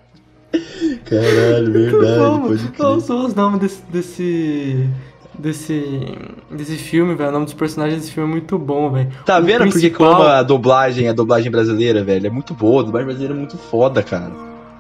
Caralho, 1.05 1.73
verdade, 1.73 2.19
Como? 2.19 2.49
pode 2.49 2.63
crer. 2.69 2.77
Quais 2.77 3.03
são 3.05 3.27
os 3.27 3.35
nomes 3.35 3.61
desse. 3.61 3.83
desse. 3.93 4.89
Desse, 5.39 6.15
desse 6.51 6.77
filme, 6.77 7.15
velho? 7.15 7.31
O 7.31 7.33
nome 7.33 7.45
dos 7.47 7.55
personagens 7.55 8.01
desse 8.01 8.13
filme 8.13 8.29
é 8.29 8.33
muito 8.33 8.59
bom, 8.59 8.91
velho. 8.91 9.11
Tá 9.25 9.39
O 9.39 9.43
vendo 9.43 9.65
porque 9.65 9.79
que 9.81 9.87
eu 9.87 9.91
principal- 9.91 10.15
amo 10.15 10.23
a 10.25 10.43
dublagem, 10.43 11.09
a 11.09 11.13
dublagem 11.13 11.51
brasileira, 11.51 12.03
velho? 12.05 12.27
É 12.27 12.31
muito 12.31 12.55
boa, 12.55 12.83
a 12.83 12.85
dublagem 12.85 13.07
brasileira 13.07 13.35
é 13.35 13.37
muito 13.39 13.57
foda, 13.59 14.03
cara. 14.03 14.33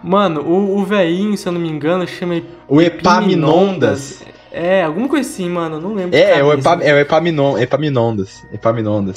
Mano, 0.02 0.40
o, 0.42 0.78
o 0.78 0.84
velhinho, 0.84 1.36
se 1.36 1.48
eu 1.48 1.52
não 1.52 1.60
me 1.60 1.68
engano, 1.68 2.06
chama 2.06 2.40
O 2.68 2.80
Epaminondas. 2.80 4.22
É, 4.52 4.84
alguma 4.84 5.08
coisa 5.08 5.28
assim, 5.28 5.48
mano, 5.50 5.80
não 5.80 5.94
lembro. 5.94 6.16
É, 6.16 6.38
é 6.38 6.44
o. 6.44 6.52
Epa, 6.52 6.78
é 6.82 6.94
o 6.94 6.98
Epaminon, 6.98 7.58
Epaminondas. 7.58 8.42
Epaminondas. 8.52 9.16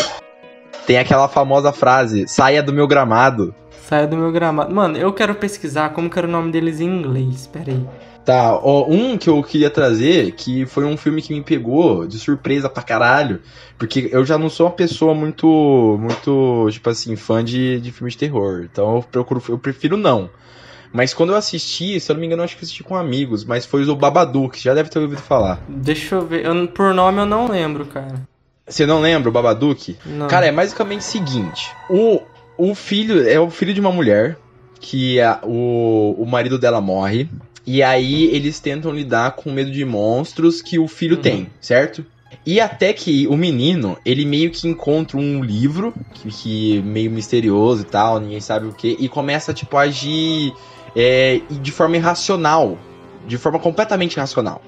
Tem 0.86 0.98
aquela 0.98 1.28
famosa 1.28 1.72
frase, 1.72 2.28
saia 2.28 2.62
do 2.64 2.74
meu 2.74 2.88
gramado. 2.88 3.54
Saia 3.88 4.06
do 4.08 4.18
meu 4.18 4.32
gramado. 4.32 4.74
Mano, 4.74 4.98
eu 4.98 5.14
quero 5.14 5.36
pesquisar 5.36 5.90
como 5.92 6.10
que 6.10 6.18
era 6.18 6.28
o 6.28 6.32
nome 6.32 6.52
deles 6.52 6.80
em 6.82 6.86
inglês. 6.88 7.48
Pera 7.48 7.72
aí. 7.72 7.86
Tá, 8.30 8.56
ó, 8.62 8.86
um 8.88 9.18
que 9.18 9.28
eu 9.28 9.42
queria 9.42 9.72
trazer, 9.72 10.34
que 10.34 10.64
foi 10.68 10.86
um 10.86 10.96
filme 10.96 11.20
que 11.20 11.34
me 11.34 11.42
pegou 11.42 12.06
de 12.06 12.20
surpresa 12.20 12.70
pra 12.70 12.84
caralho, 12.84 13.42
porque 13.76 14.08
eu 14.12 14.24
já 14.24 14.38
não 14.38 14.52
sou 14.52 14.68
uma 14.68 14.72
pessoa 14.72 15.16
muito, 15.16 15.98
muito, 16.00 16.68
tipo 16.70 16.88
assim, 16.92 17.16
fã 17.16 17.44
de, 17.44 17.82
de 17.82 17.92
filme 17.92 18.12
de 18.12 18.18
terror, 18.20 18.68
então 18.72 18.98
eu, 18.98 19.02
procuro, 19.02 19.42
eu 19.50 19.58
prefiro 19.58 19.98
não. 19.98 20.30
Mas 20.94 21.12
quando 21.12 21.32
eu 21.32 21.36
assisti, 21.36 22.00
se 22.00 22.12
eu 22.12 22.14
não 22.14 22.20
me 22.20 22.28
engano, 22.28 22.42
eu 22.42 22.46
acho 22.46 22.56
que 22.56 22.64
assisti 22.64 22.84
com 22.84 22.96
amigos, 22.96 23.44
mas 23.44 23.66
foi 23.66 23.84
o 23.84 23.96
Babadook, 23.96 24.62
já 24.62 24.76
deve 24.76 24.90
ter 24.90 25.00
ouvido 25.00 25.24
falar. 25.24 25.64
Deixa 25.68 26.14
eu 26.14 26.24
ver. 26.24 26.46
Eu, 26.46 26.68
por 26.68 26.94
nome 26.94 27.18
eu 27.22 27.26
não 27.26 27.48
lembro, 27.48 27.84
cara. 27.88 28.14
Você 28.68 28.86
não 28.86 29.02
lembra 29.02 29.30
o 29.30 29.32
Babadook? 29.32 29.98
Não. 30.06 30.28
Cara, 30.28 30.46
é 30.46 30.52
basicamente 30.52 31.00
o 31.02 31.04
seguinte: 31.04 31.72
o, 31.90 32.22
o 32.60 32.76
filho 32.76 33.28
é 33.28 33.40
o 33.40 33.50
filho 33.50 33.74
de 33.74 33.80
uma 33.80 33.92
mulher 33.92 34.38
que 34.80 35.20
a- 35.20 35.42
o, 35.44 36.16
o 36.18 36.26
marido 36.26 36.58
dela 36.58 36.80
morre. 36.80 37.28
E 37.72 37.84
aí 37.84 38.26
eles 38.36 38.59
tentam 38.59 38.91
lidar 38.91 39.36
com 39.36 39.51
o 39.51 39.53
medo 39.53 39.70
de 39.70 39.86
monstros 39.86 40.59
que 40.59 40.80
o 40.80 40.88
filho 40.88 41.17
Uhum. 41.17 41.22
tem, 41.22 41.49
certo? 41.61 42.03
E 42.43 42.59
até 42.59 42.91
que 42.93 43.28
o 43.28 43.38
menino, 43.38 43.95
ele 44.03 44.26
meio 44.26 44.49
que 44.49 44.67
encontra 44.67 45.17
um 45.20 45.43
livro, 45.43 45.93
que, 46.15 46.30
que 46.30 46.82
meio 46.82 47.11
misterioso 47.11 47.84
e 47.84 47.86
tal, 47.86 48.20
ninguém 48.20 48.39
sabe 48.39 48.65
o 48.65 48.74
que, 48.74 48.97
e 48.99 49.07
começa, 49.07 49.53
tipo, 49.53 49.78
a 49.78 49.82
agir 49.82 50.51
é, 50.95 51.41
de 51.61 51.72
forma 51.72 51.95
irracional. 51.95 52.76
De 53.28 53.38
forma 53.38 53.59
completamente 53.59 54.15
irracional. 54.15 54.63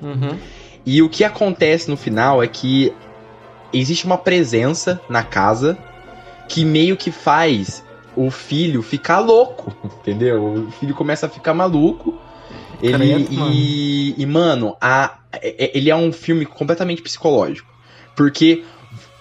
Uhum. 0.00 0.38
E 0.86 1.02
o 1.02 1.08
que 1.08 1.24
acontece 1.24 1.90
no 1.90 1.96
final 1.96 2.40
é 2.40 2.46
que 2.46 2.92
existe 3.72 4.04
uma 4.06 4.16
presença 4.16 5.00
na 5.08 5.24
casa 5.24 5.76
que 6.48 6.64
meio 6.64 6.96
que 6.96 7.10
faz 7.10 7.82
o 8.16 8.30
filho 8.30 8.82
ficar 8.82 9.18
louco, 9.20 9.72
entendeu? 10.00 10.66
O 10.68 10.70
filho 10.72 10.94
começa 10.94 11.26
a 11.26 11.28
ficar 11.28 11.54
maluco. 11.54 12.14
Ele 12.82 12.94
Credo, 12.94 13.32
mano. 13.34 13.52
e, 13.52 14.14
e 14.18 14.26
mano, 14.26 14.76
a, 14.80 15.18
é- 15.32 15.66
é- 15.66 15.70
ele 15.78 15.88
é 15.90 15.94
um 15.96 16.12
filme 16.12 16.44
completamente 16.44 17.00
psicológico, 17.00 17.68
porque 18.16 18.64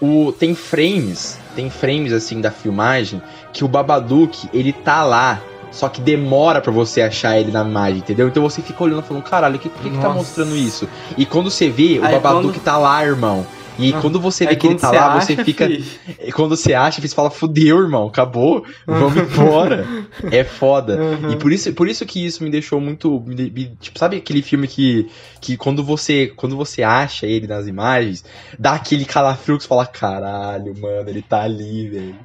o 0.02 0.32
tem 0.32 0.56
frames, 0.56 1.38
tem 1.56 1.70
frames 1.70 2.12
assim 2.12 2.42
da 2.42 2.50
filmagem 2.50 3.22
que 3.54 3.64
o 3.64 3.68
Babadook, 3.68 4.50
ele 4.52 4.74
tá 4.74 5.04
lá, 5.04 5.40
só 5.72 5.88
que 5.90 6.02
demora 6.02 6.60
pra 6.60 6.72
você 6.72 7.02
achar 7.04 7.40
ele 7.40 7.52
na 7.52 7.62
imagem, 7.64 8.00
entendeu? 8.00 8.28
Então 8.28 8.42
você 8.42 8.64
fica 8.64 8.84
olhando 8.84 9.04
falando, 9.04 9.24
caralho, 9.24 9.60
que, 9.60 9.70
por 9.70 9.82
que, 9.84 9.92
que 9.92 9.98
tá 10.00 10.10
mostrando 10.10 10.56
isso? 10.56 10.90
E 11.16 11.24
quando 11.26 11.52
você 11.52 11.70
vê, 11.70 12.00
o 12.00 12.04
Aí 12.06 12.14
Babadook 12.16 12.56
quando- 12.56 12.64
tá 12.64 12.78
lá, 12.80 13.06
irmão. 13.06 13.46
E 13.80 13.94
Ah, 13.94 14.02
quando 14.02 14.20
você 14.20 14.46
vê 14.46 14.52
Aí 14.52 14.56
que 14.58 14.68
ele 14.68 14.76
tá 14.76 14.92
lá, 14.92 15.20
você 15.20 15.34
acha, 15.34 15.46
fica. 15.46 15.66
fi, 15.68 15.84
E 16.28 16.32
quando 16.32 16.56
você 16.56 16.74
acha, 16.74 17.02
você 17.02 17.16
fala, 17.16 17.30
fudeu, 17.32 17.80
irmão, 17.80 18.08
acabou, 18.08 18.64
vamos 18.86 19.18
embora. 19.32 19.88
é 20.32 20.44
foda. 20.44 20.98
Uhum. 20.98 21.32
E 21.32 21.36
por 21.38 21.52
isso, 21.52 21.72
por 21.74 21.88
isso 21.88 22.06
que 22.06 22.24
isso 22.26 22.44
me 22.44 22.50
deixou 22.50 22.80
muito. 22.82 23.22
me 23.26 23.76
tipo, 23.80 23.98
sabe 23.98 24.18
aquele 24.18 24.42
filme 24.42 24.68
que, 24.68 25.08
que 25.40 25.58
quando 25.58 25.84
você 25.84 26.28
quando 26.36 26.56
você 26.56 26.84
acha 26.84 27.26
ele 27.26 27.48
nas 27.48 27.68
imagens, 27.68 28.24
dá 28.60 28.74
aquele 28.74 29.06
calafrio 29.06 29.58
que 29.58 29.64
você 29.64 29.70
fala, 29.70 29.86
caralho, 29.86 30.74
mano, 30.80 31.10
ele 31.10 31.22
tá 31.22 31.42
ali, 31.42 31.88
velho. 31.90 32.16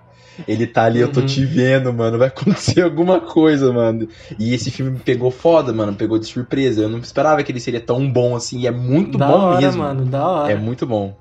Ele 0.47 0.67
tá 0.67 0.85
ali, 0.85 1.01
eu 1.01 1.11
tô 1.11 1.21
Uhum. 1.21 1.27
te 1.27 1.45
vendo, 1.47 1.91
mano. 1.95 2.19
Vai 2.19 2.29
acontecer 2.29 2.83
alguma 2.85 3.21
coisa, 3.21 3.73
mano. 3.73 4.07
E 4.39 4.53
esse 4.53 4.71
filme 4.71 4.91
me 4.93 4.99
pegou 4.99 5.31
foda, 5.31 5.73
mano. 5.73 5.93
me 5.93 5.97
Pegou 5.99 6.19
de 6.19 6.27
surpresa. 6.27 6.83
Eu 6.83 6.91
não 6.91 6.99
esperava 6.99 7.43
que 7.43 7.51
ele 7.51 7.61
seria 7.61 7.81
tão 7.81 8.11
bom 8.11 8.37
assim. 8.37 8.61
E 8.61 8.67
é 8.67 8.71
muito 8.71 9.17
da 9.17 9.27
bom 9.27 9.33
hora, 9.33 9.61
mesmo. 9.63 9.83
mano, 9.83 10.05
da 10.05 10.29
hora. 10.29 10.53
É 10.53 10.57
muito 10.57 10.87
bom. 10.87 11.17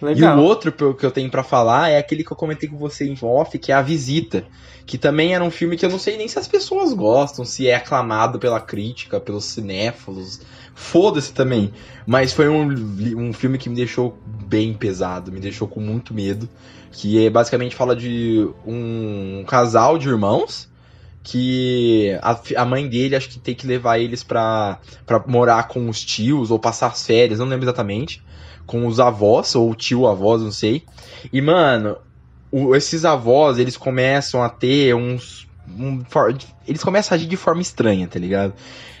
Legal. 0.00 0.38
E 0.38 0.40
o 0.40 0.44
outro 0.44 0.72
que 0.94 1.04
eu- 1.04 1.10
tenho 1.10 1.30
pra 1.30 1.42
falar 1.42 1.90
é 1.90 1.98
aquele 1.98 2.24
que 2.24 2.32
eu 2.32 2.36
comentei 2.36 2.68
com 2.68 2.78
você 2.78 3.04
em 3.06 3.16
off, 3.22 3.58
que 3.58 3.70
é 3.72 3.74
A 3.74 3.82
Visita. 3.82 4.44
Que 4.86 4.98
também 4.98 5.34
era 5.34 5.44
um 5.44 5.50
filme 5.50 5.76
que 5.76 5.84
eu 5.84 5.90
não 5.90 5.98
sei 5.98 6.16
nem 6.16 6.26
se 6.26 6.38
as 6.38 6.48
pessoas 6.48 6.92
gostam, 6.92 7.44
se 7.44 7.68
é 7.68 7.74
aclamado 7.74 8.38
pela 8.38 8.60
crítica, 8.60 9.20
pelos 9.20 9.44
cinéfilos. 9.44 10.40
Foda-se 10.74 11.32
também. 11.32 11.72
Mas 12.06 12.32
foi 12.32 12.48
um, 12.48 12.68
um 13.16 13.32
filme 13.32 13.58
que 13.58 13.68
me 13.68 13.76
deixou 13.76 14.18
bem 14.46 14.72
pesado, 14.72 15.30
me 15.30 15.38
deixou 15.40 15.68
com 15.68 15.80
muito 15.80 16.14
medo. 16.14 16.48
Que 16.90 17.24
é, 17.26 17.30
basicamente 17.30 17.76
fala 17.76 17.94
de 17.94 18.48
um 18.66 19.44
casal 19.46 19.96
de 19.96 20.08
irmãos 20.08 20.68
que 21.22 22.18
a, 22.22 22.40
a 22.56 22.64
mãe 22.64 22.88
dele 22.88 23.14
acho 23.14 23.28
que 23.28 23.38
tem 23.38 23.54
que 23.54 23.66
levar 23.66 23.98
eles 23.98 24.22
pra, 24.24 24.80
pra 25.06 25.22
morar 25.26 25.68
com 25.68 25.88
os 25.88 26.02
tios 26.02 26.50
ou 26.50 26.58
passar 26.58 26.86
as 26.88 27.06
férias, 27.06 27.38
não 27.38 27.46
lembro 27.46 27.66
exatamente 27.66 28.22
com 28.70 28.86
os 28.86 29.00
avós, 29.00 29.56
ou 29.56 29.74
tio 29.74 30.06
avós, 30.06 30.40
não 30.42 30.52
sei. 30.52 30.84
E, 31.32 31.40
mano, 31.42 31.96
o- 32.52 32.76
esses 32.76 33.04
avós, 33.04 33.58
eles 33.58 33.76
começam 33.76 34.40
a 34.44 34.48
ter 34.48 34.94
uns. 34.94 35.48
um 35.68 36.02
eles 36.68 36.82
começam 36.84 37.14
a 37.14 37.16
agir 37.16 37.26
de 37.26 37.36
forma 37.36 37.60
estranha, 37.62 38.06
tá 38.06 38.18
ligado? 38.18 38.52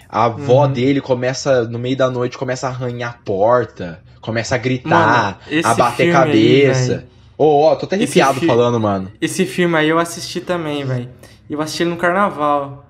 A 0.08 0.24
avó 0.24 0.64
Uhum. 0.66 0.72
dele 0.72 1.00
começa, 1.00 1.64
no 1.64 1.78
meio 1.78 1.96
da 1.96 2.10
noite, 2.10 2.36
começa 2.36 2.66
a 2.66 2.70
arranhar 2.70 3.10
a 3.10 3.24
porta, 3.24 4.00
começa 4.20 4.54
a 4.54 4.58
Mano, 4.58 4.64
gritar, 4.64 5.40
esse 5.48 5.68
a 5.68 5.74
bater 5.74 6.12
cabeça. 6.12 7.04
Ô, 7.38 7.62
ó, 7.62 7.74
tô 7.76 7.86
até 7.86 7.94
arrepiado 7.96 8.40
falando, 8.40 8.78
mano. 8.80 9.10
Esse 9.20 9.46
filme 9.46 9.76
aí 9.76 9.88
eu 9.88 9.98
assisti 10.00 10.40
também, 10.40 10.84
velho. 10.84 11.08
Eu 11.48 11.60
assisti 11.60 11.84
ele 11.84 11.90
no 11.90 11.96
carnaval. 11.96 12.84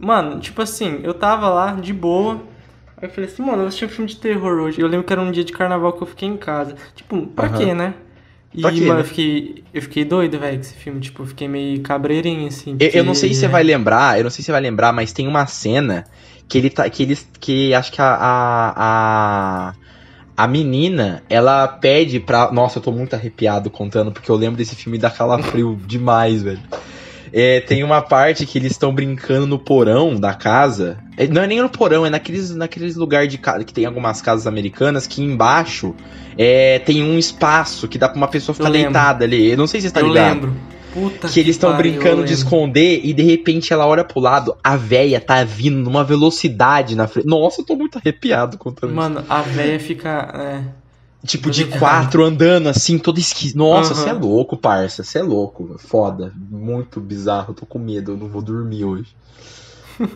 Mano, 0.00 0.38
tipo 0.40 0.62
assim, 0.62 0.98
eu 1.02 1.14
tava 1.14 1.48
lá 1.48 1.72
de 1.72 1.92
boa. 1.92 2.40
Aí 3.00 3.08
eu 3.08 3.10
falei 3.10 3.30
assim, 3.30 3.42
mano, 3.42 3.62
eu 3.62 3.66
assisti 3.68 3.84
um 3.84 3.88
filme 3.88 4.08
de 4.10 4.16
terror 4.16 4.60
hoje. 4.60 4.80
Eu 4.80 4.88
lembro 4.88 5.06
que 5.06 5.12
era 5.12 5.22
um 5.22 5.30
dia 5.30 5.44
de 5.44 5.52
carnaval 5.52 5.92
que 5.92 6.02
eu 6.02 6.06
fiquei 6.06 6.28
em 6.28 6.36
casa. 6.36 6.74
Tipo, 6.96 7.26
pra 7.28 7.46
Aham. 7.46 7.56
quê, 7.58 7.74
né? 7.74 7.94
E, 8.52 8.62
quê, 8.62 8.80
mano, 8.80 8.94
né? 8.94 9.00
eu 9.00 9.04
fiquei, 9.04 9.64
eu 9.72 9.82
fiquei 9.82 10.04
doido, 10.04 10.38
velho, 10.38 10.56
com 10.56 10.60
esse 10.62 10.74
filme. 10.74 11.00
Tipo, 11.00 11.22
eu 11.22 11.26
fiquei 11.26 11.46
meio 11.46 11.80
cabreirinho, 11.80 12.48
assim. 12.48 12.76
Eu, 12.80 12.88
eu 12.88 13.04
não 13.04 13.12
porque- 13.12 13.20
sei 13.20 13.34
se 13.34 13.40
você 13.40 13.48
vai 13.48 13.62
lembrar, 13.62 14.18
eu 14.18 14.24
não 14.24 14.30
sei 14.30 14.38
se 14.42 14.46
você 14.46 14.52
vai 14.52 14.60
lembrar, 14.60 14.92
mas 14.92 15.12
tem 15.12 15.28
uma 15.28 15.46
cena 15.46 16.04
que 16.48 16.58
ele 16.58 16.70
tá. 16.70 16.88
Que 16.90 17.02
eles. 17.04 17.28
Que 17.38 17.72
acho 17.74 17.92
que 17.92 18.00
a. 18.02 18.14
a, 18.14 19.68
a 19.70 19.74
a 20.36 20.46
menina, 20.46 21.22
ela 21.28 21.66
pede 21.66 22.20
pra. 22.20 22.50
Nossa, 22.52 22.78
eu 22.78 22.82
tô 22.82 22.92
muito 22.92 23.14
arrepiado 23.14 23.68
contando, 23.70 24.12
porque 24.12 24.30
eu 24.30 24.36
lembro 24.36 24.56
desse 24.56 24.76
filme 24.76 24.96
da 24.96 25.10
calafrio 25.10 25.76
demais, 25.84 26.42
velho. 26.42 26.60
É, 27.32 27.60
tem 27.60 27.82
uma 27.84 28.00
parte 28.02 28.46
que 28.46 28.58
eles 28.58 28.72
estão 28.72 28.94
brincando 28.94 29.46
no 29.46 29.58
porão 29.58 30.14
da 30.14 30.34
casa. 30.34 30.98
É, 31.16 31.26
Não 31.26 31.42
é 31.42 31.46
nem 31.46 31.60
no 31.60 31.68
porão, 31.68 32.04
é 32.06 32.10
naqueles, 32.10 32.54
naqueles 32.54 32.96
lugares 32.96 33.30
de 33.30 33.38
casa 33.38 33.64
que 33.64 33.72
tem 33.72 33.84
algumas 33.84 34.20
casas 34.22 34.46
americanas 34.46 35.06
que 35.06 35.22
embaixo 35.22 35.94
é, 36.36 36.78
tem 36.80 37.02
um 37.02 37.18
espaço 37.18 37.88
que 37.88 37.98
dá 37.98 38.08
pra 38.08 38.16
uma 38.16 38.28
pessoa 38.28 38.54
ficar 38.54 38.68
Eu 38.68 38.72
deitada 38.72 39.24
ali. 39.24 39.50
Eu 39.50 39.56
não 39.56 39.66
sei 39.66 39.80
se 39.80 39.88
você 39.88 39.94
tá 39.94 40.00
eu 40.00 40.08
ligado. 40.08 40.34
lembro. 40.34 40.56
Puta 40.92 41.28
que 41.28 41.38
eles 41.38 41.56
estão 41.56 41.76
brincando 41.76 42.22
eu 42.22 42.24
de 42.24 42.32
esconder 42.32 43.00
e 43.04 43.12
de 43.12 43.22
repente 43.22 43.72
ela 43.72 43.86
olha 43.86 44.02
pro 44.02 44.18
lado, 44.20 44.56
a 44.64 44.74
véia 44.74 45.20
tá 45.20 45.44
vindo 45.44 45.76
numa 45.78 46.02
velocidade 46.02 46.96
na 46.96 47.06
frente. 47.06 47.26
Nossa, 47.26 47.60
eu 47.60 47.66
tô 47.66 47.76
muito 47.76 47.98
arrepiado 47.98 48.56
contando 48.56 48.90
isso. 48.90 48.96
Mano, 48.96 49.22
a 49.28 49.42
véia 49.42 49.78
fica. 49.78 50.32
É. 50.34 50.87
Tipo, 51.26 51.50
de 51.50 51.64
quatro 51.64 52.24
andando 52.24 52.68
assim, 52.68 52.96
todo 52.98 53.18
esquisito. 53.18 53.56
Nossa, 53.56 53.94
você 53.94 54.08
é 54.08 54.12
louco, 54.12 54.56
parça. 54.56 55.02
Você 55.02 55.18
é 55.18 55.22
louco. 55.22 55.76
Foda. 55.78 56.32
Muito 56.36 57.00
bizarro. 57.00 57.50
Eu 57.50 57.54
tô 57.54 57.66
com 57.66 57.78
medo, 57.78 58.12
eu 58.12 58.16
não 58.16 58.28
vou 58.28 58.40
dormir 58.40 58.84
hoje. 58.84 59.14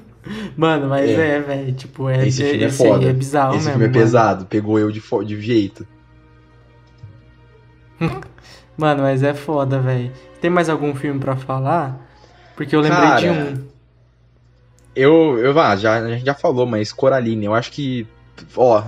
Mano, 0.56 0.88
mas 0.88 1.10
É. 1.10 1.36
é, 1.36 1.40
velho. 1.40 1.72
Tipo, 1.74 2.08
é, 2.08 2.26
Esse 2.28 2.44
filme 2.44 2.62
é 2.62 2.66
esse 2.68 2.82
aí 2.84 2.88
foda. 2.88 3.08
é 3.08 3.12
bizarro 3.12 3.56
Esse 3.56 3.64
mesmo. 3.66 3.70
filme 3.72 3.84
é 3.84 3.88
mano. 3.88 4.00
pesado. 4.00 4.46
Pegou 4.46 4.78
eu 4.78 4.92
de, 4.92 5.02
de 5.26 5.40
jeito. 5.40 5.86
Mano, 8.76 9.02
mas 9.02 9.22
é 9.22 9.34
foda, 9.34 9.78
velho. 9.80 10.12
Tem 10.40 10.50
mais 10.50 10.68
algum 10.68 10.94
filme 10.94 11.20
pra 11.20 11.36
falar? 11.36 12.08
Porque 12.56 12.74
eu 12.74 12.80
lembrei 12.80 13.00
de 13.16 13.26
Cara, 13.26 13.32
um. 13.32 13.64
Eu, 14.94 15.38
eu 15.38 15.58
ah, 15.58 15.76
já, 15.76 15.96
a 15.96 16.08
gente 16.10 16.24
já 16.24 16.34
falou, 16.34 16.66
mas 16.66 16.92
Coraline, 16.92 17.46
eu 17.46 17.54
acho 17.54 17.70
que. 17.72 18.06
Ó, 18.56 18.82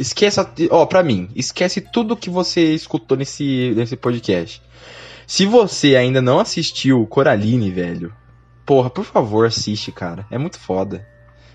esqueça. 0.00 0.48
Ó, 0.70 0.86
pra 0.86 1.02
mim, 1.02 1.28
esquece 1.34 1.80
tudo 1.80 2.16
que 2.16 2.30
você 2.30 2.72
escutou 2.74 3.16
nesse, 3.16 3.72
nesse 3.76 3.96
podcast. 3.96 4.62
Se 5.26 5.46
você 5.46 5.94
ainda 5.96 6.20
não 6.20 6.40
assistiu 6.40 7.06
Coraline, 7.06 7.70
velho, 7.70 8.12
porra, 8.66 8.90
por 8.90 9.04
favor, 9.04 9.46
assiste, 9.46 9.92
cara. 9.92 10.26
É 10.30 10.36
muito 10.38 10.58
foda. 10.58 11.06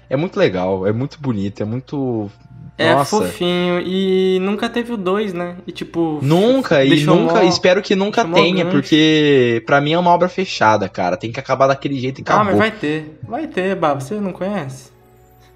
É 0.10 0.16
muito 0.16 0.38
legal, 0.40 0.86
é 0.88 0.94
muito 0.94 1.20
bonito, 1.20 1.62
é 1.62 1.66
muito. 1.66 2.30
É 2.78 2.94
Nossa. 2.94 3.18
fofinho 3.18 3.80
e 3.80 4.38
nunca 4.42 4.70
teve 4.70 4.92
o 4.94 4.98
dois, 4.98 5.34
né? 5.34 5.56
E 5.66 5.72
tipo. 5.72 6.20
Nunca, 6.22 6.84
e 6.84 7.06
nunca, 7.06 7.36
mó- 7.36 7.42
espero 7.50 7.82
que 7.82 7.96
nunca 7.96 8.24
tenha, 8.26 8.66
porque 8.66 9.64
pra 9.66 9.80
mim 9.82 9.94
é 9.94 9.98
uma 10.00 10.12
obra 10.12 10.28
fechada, 10.30 10.88
cara. 10.90 11.16
Tem 11.18 11.32
que 11.32 11.40
acabar 11.40 11.68
daquele 11.68 11.98
jeito 12.00 12.20
e 12.20 12.24
Ah, 12.28 12.34
acabou. 12.36 12.46
mas 12.46 12.58
vai 12.58 12.72
ter. 12.72 13.18
Vai 13.24 13.48
ter, 13.48 13.76
Baba. 13.76 14.00
Você 14.02 14.16
não 14.16 14.32
conhece? 14.34 14.92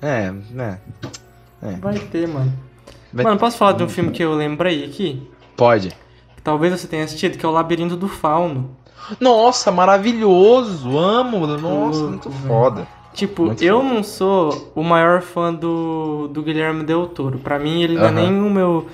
É, 0.01 0.31
né. 0.49 0.79
É, 1.61 1.73
Vai 1.73 1.99
ter, 1.99 2.25
mano. 2.27 2.53
Vai- 3.13 3.25
Mano, 3.25 3.39
posso 3.39 3.57
falar 3.57 3.71
de 3.73 3.83
um 3.83 3.89
filme 3.89 4.11
que 4.11 4.23
eu 4.23 4.33
lembrei 4.33 4.83
aqui? 4.85 5.21
pode. 5.57 5.89
Que 6.35 6.41
talvez 6.43 6.71
você 6.79 6.87
tenha 6.87 7.03
assistido, 7.03 7.37
que 7.37 7.45
é 7.45 7.49
o 7.49 7.51
Labirinto 7.51 7.95
do 7.97 8.07
Fauno. 8.07 8.69
Nossa, 9.19 9.71
maravilhoso! 9.71 10.97
Amo! 10.97 11.45
Nossa, 11.47 11.99
Louco, 11.99 12.07
muito 12.09 12.31
foda. 12.31 12.87
Tipo, 13.13 13.45
Muito 13.47 13.63
eu 13.63 13.81
foda. 13.81 13.93
não 13.93 14.03
sou 14.03 14.71
o 14.75 14.83
maior 14.83 15.21
fã 15.21 15.53
do, 15.53 16.27
do 16.31 16.41
Guilherme 16.43 16.83
Del 16.83 17.07
Toro. 17.07 17.39
Pra 17.39 17.57
mim, 17.59 17.81
ele 17.81 17.95
não 17.95 18.05
é 18.05 18.11
nem 18.11 18.29
o 18.41 18.49
meu. 18.49 18.85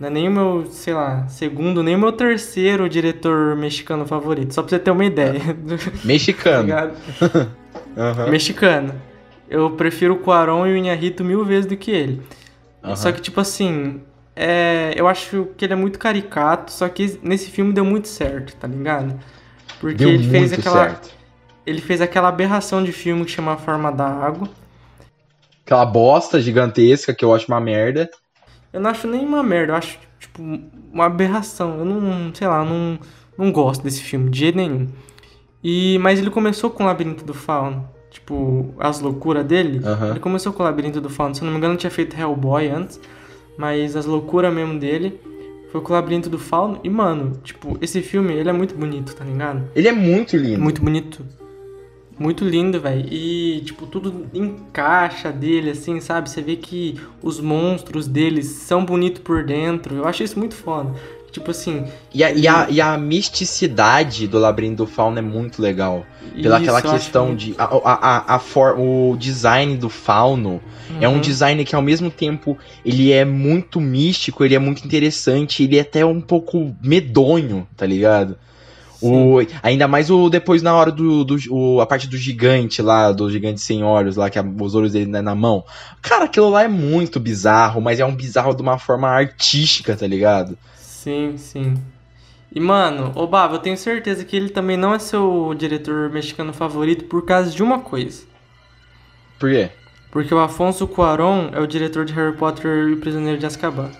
Não 0.00 0.08
é 0.08 0.10
nem 0.10 0.28
o 0.28 0.32
meu, 0.32 0.64
sei 0.70 0.94
lá, 0.94 1.28
segundo, 1.28 1.82
nem 1.82 1.94
o 1.94 1.98
meu 1.98 2.10
terceiro 2.10 2.88
diretor 2.88 3.54
mexicano 3.54 4.06
favorito. 4.06 4.54
Só 4.54 4.62
pra 4.62 4.70
você 4.70 4.78
ter 4.78 4.90
uma 4.90 5.04
ideia. 5.04 5.38
Tá 5.68 5.90
Mexicano. 6.04 6.62
ligado? 6.62 6.94
Aham. 7.96 8.30
Mexicano. 8.30 8.94
Eu 9.48 9.70
prefiro 9.72 10.14
o 10.14 10.18
Cuarón 10.18 10.66
e 10.66 10.72
o 10.72 10.76
Inharrito 10.76 11.22
mil 11.22 11.44
vezes 11.44 11.66
do 11.66 11.76
que 11.76 11.90
ele. 11.90 12.22
Aham. 12.82 12.96
Só 12.96 13.12
que, 13.12 13.20
tipo 13.20 13.40
assim, 13.40 14.00
é, 14.34 14.92
eu 14.96 15.06
acho 15.06 15.48
que 15.56 15.64
ele 15.64 15.72
é 15.72 15.76
muito 15.76 15.98
caricato, 15.98 16.72
só 16.72 16.88
que 16.88 17.18
nesse 17.22 17.50
filme 17.50 17.72
deu 17.72 17.84
muito 17.84 18.08
certo, 18.08 18.56
tá 18.56 18.66
ligado? 18.66 19.18
Porque 19.80 19.96
Deu 19.96 20.10
ele 20.10 20.28
fez 20.28 20.52
aquela. 20.52 20.88
certo. 20.88 21.10
Ele 21.66 21.80
fez 21.80 22.00
aquela 22.00 22.28
aberração 22.28 22.82
de 22.82 22.90
filme 22.90 23.24
que 23.24 23.30
chama 23.30 23.52
A 23.52 23.56
Forma 23.56 23.92
da 23.92 24.06
Água. 24.06 24.48
Aquela 25.64 25.84
bosta 25.84 26.40
gigantesca 26.40 27.14
que 27.14 27.24
eu 27.24 27.34
acho 27.34 27.46
uma 27.48 27.60
merda. 27.60 28.10
Eu 28.72 28.80
não 28.80 28.90
acho 28.90 29.06
nem 29.06 29.24
uma 29.24 29.42
merda, 29.42 29.72
eu 29.72 29.76
acho, 29.76 29.98
tipo, 30.18 30.42
uma 30.92 31.06
aberração. 31.06 31.78
Eu 31.78 31.84
não, 31.84 32.34
sei 32.34 32.46
lá, 32.46 32.64
não, 32.64 32.98
não 33.36 33.52
gosto 33.52 33.82
desse 33.82 34.02
filme, 34.02 34.30
de 34.30 34.38
jeito 34.38 34.56
nenhum. 34.56 34.88
E, 35.62 35.98
mas 35.98 36.18
ele 36.18 36.30
começou 36.30 36.70
com 36.70 36.82
o 36.82 36.86
Labirinto 36.86 37.24
do 37.24 37.34
Fauno. 37.34 37.88
Tipo, 38.10 38.74
as 38.78 39.00
loucuras 39.00 39.44
dele. 39.44 39.80
Aham. 39.84 40.10
Ele 40.10 40.20
começou 40.20 40.52
com 40.52 40.62
o 40.62 40.66
Labirinto 40.66 41.00
do 41.00 41.08
Fauno. 41.08 41.34
Se 41.34 41.42
eu 41.42 41.46
não 41.46 41.52
me 41.52 41.58
engano, 41.58 41.76
tinha 41.76 41.90
feito 41.90 42.18
Hellboy 42.18 42.68
antes. 42.68 43.00
Mas 43.56 43.94
as 43.94 44.04
loucuras 44.04 44.52
mesmo 44.52 44.78
dele 44.78 45.20
foi 45.70 45.80
com 45.80 45.92
o 45.92 45.96
Labirinto 45.96 46.28
do 46.28 46.38
Fauno. 46.38 46.80
E, 46.82 46.90
mano, 46.90 47.32
tipo, 47.44 47.78
esse 47.80 48.02
filme, 48.02 48.34
ele 48.34 48.48
é 48.48 48.52
muito 48.52 48.74
bonito, 48.74 49.14
tá 49.14 49.24
ligado? 49.24 49.62
Ele 49.74 49.86
é 49.86 49.92
muito 49.92 50.36
lindo. 50.36 50.60
Muito 50.60 50.82
bonito. 50.82 51.24
Muito 52.18 52.44
lindo, 52.44 52.78
velho. 52.78 53.06
E, 53.10 53.62
tipo, 53.64 53.86
tudo 53.86 54.26
encaixa 54.34 55.32
dele, 55.32 55.70
assim, 55.70 56.00
sabe? 56.00 56.28
Você 56.28 56.42
vê 56.42 56.56
que 56.56 57.00
os 57.22 57.40
monstros 57.40 58.06
deles 58.06 58.46
são 58.46 58.84
bonitos 58.84 59.22
por 59.22 59.44
dentro. 59.44 59.94
Eu 59.94 60.06
acho 60.06 60.22
isso 60.22 60.38
muito 60.38 60.54
foda. 60.54 60.92
Tipo 61.32 61.50
assim. 61.52 61.84
E 62.12 62.24
a, 62.24 62.32
e, 62.32 62.48
a, 62.48 62.66
e 62.68 62.80
a 62.80 62.96
misticidade 62.98 64.26
do 64.26 64.38
Labirinto 64.38 64.84
do 64.84 64.86
Fauno 64.86 65.18
é 65.18 65.22
muito 65.22 65.62
legal. 65.62 66.04
Pela 66.42 66.60
isso, 66.60 66.70
aquela 66.70 66.82
questão 66.82 67.34
de. 67.36 67.54
A, 67.56 67.64
a, 67.64 67.92
a, 67.94 68.34
a 68.34 68.38
for, 68.38 68.76
o 68.78 69.16
design 69.18 69.76
do 69.76 69.88
fauno 69.88 70.60
é 71.00 71.08
um 71.08 71.14
Uhum. 71.14 71.20
design 71.20 71.64
que 71.64 71.74
ao 71.74 71.82
mesmo 71.82 72.10
tempo 72.10 72.58
ele 72.84 73.12
é 73.12 73.24
muito 73.24 73.80
místico, 73.80 74.44
ele 74.44 74.54
é 74.54 74.58
muito 74.58 74.84
interessante, 74.84 75.62
ele 75.62 75.78
é 75.78 75.80
até 75.82 76.04
um 76.04 76.20
pouco 76.20 76.74
medonho, 76.82 77.66
tá 77.76 77.86
ligado? 77.86 78.36
O, 79.02 79.38
ainda 79.62 79.88
mais 79.88 80.10
o 80.10 80.28
depois 80.28 80.60
na 80.62 80.74
hora 80.74 80.92
do, 80.92 81.24
do 81.24 81.36
o- 81.48 81.80
a 81.80 81.86
parte 81.86 82.06
do 82.06 82.18
gigante 82.18 82.82
lá, 82.82 83.10
do 83.12 83.30
gigante 83.30 83.58
sem 83.60 83.82
olhos 83.82 84.14
lá, 84.16 84.28
que 84.28 84.38
a- 84.38 84.44
os 84.60 84.74
olhos 84.74 84.92
dele 84.92 85.06
né, 85.10 85.22
na 85.22 85.34
mão. 85.34 85.64
Cara, 86.02 86.24
aquilo 86.26 86.50
lá 86.50 86.64
é 86.64 86.68
muito 86.68 87.18
bizarro, 87.18 87.80
mas 87.80 87.98
é 87.98 88.04
um 88.04 88.14
bizarro 88.14 88.54
de 88.54 88.60
uma 88.60 88.78
forma 88.78 89.08
artística, 89.08 89.96
tá 89.96 90.06
ligado? 90.06 90.58
Sim, 91.02 91.38
sim. 91.38 91.74
E, 92.54 92.60
mano, 92.60 93.10
ô 93.14 93.26
Bava, 93.26 93.54
eu 93.54 93.58
tenho 93.58 93.76
certeza 93.76 94.22
que 94.22 94.36
ele 94.36 94.50
também 94.50 94.76
não 94.76 94.92
é 94.92 94.98
seu 94.98 95.54
diretor 95.56 96.10
mexicano 96.10 96.52
favorito 96.52 97.04
por 97.06 97.24
causa 97.24 97.50
de 97.50 97.62
uma 97.62 97.78
coisa. 97.78 98.24
Por 99.38 99.48
quê? 99.50 99.70
Porque 100.10 100.34
o 100.34 100.38
Afonso 100.38 100.86
Cuarón 100.86 101.48
é 101.52 101.60
o 101.60 101.66
diretor 101.66 102.04
de 102.04 102.12
Harry 102.12 102.36
Potter 102.36 102.88
e 102.88 102.92
o 102.92 102.96
Prisioneiro 102.98 103.38
de 103.38 103.46
Azkaban. 103.46 103.90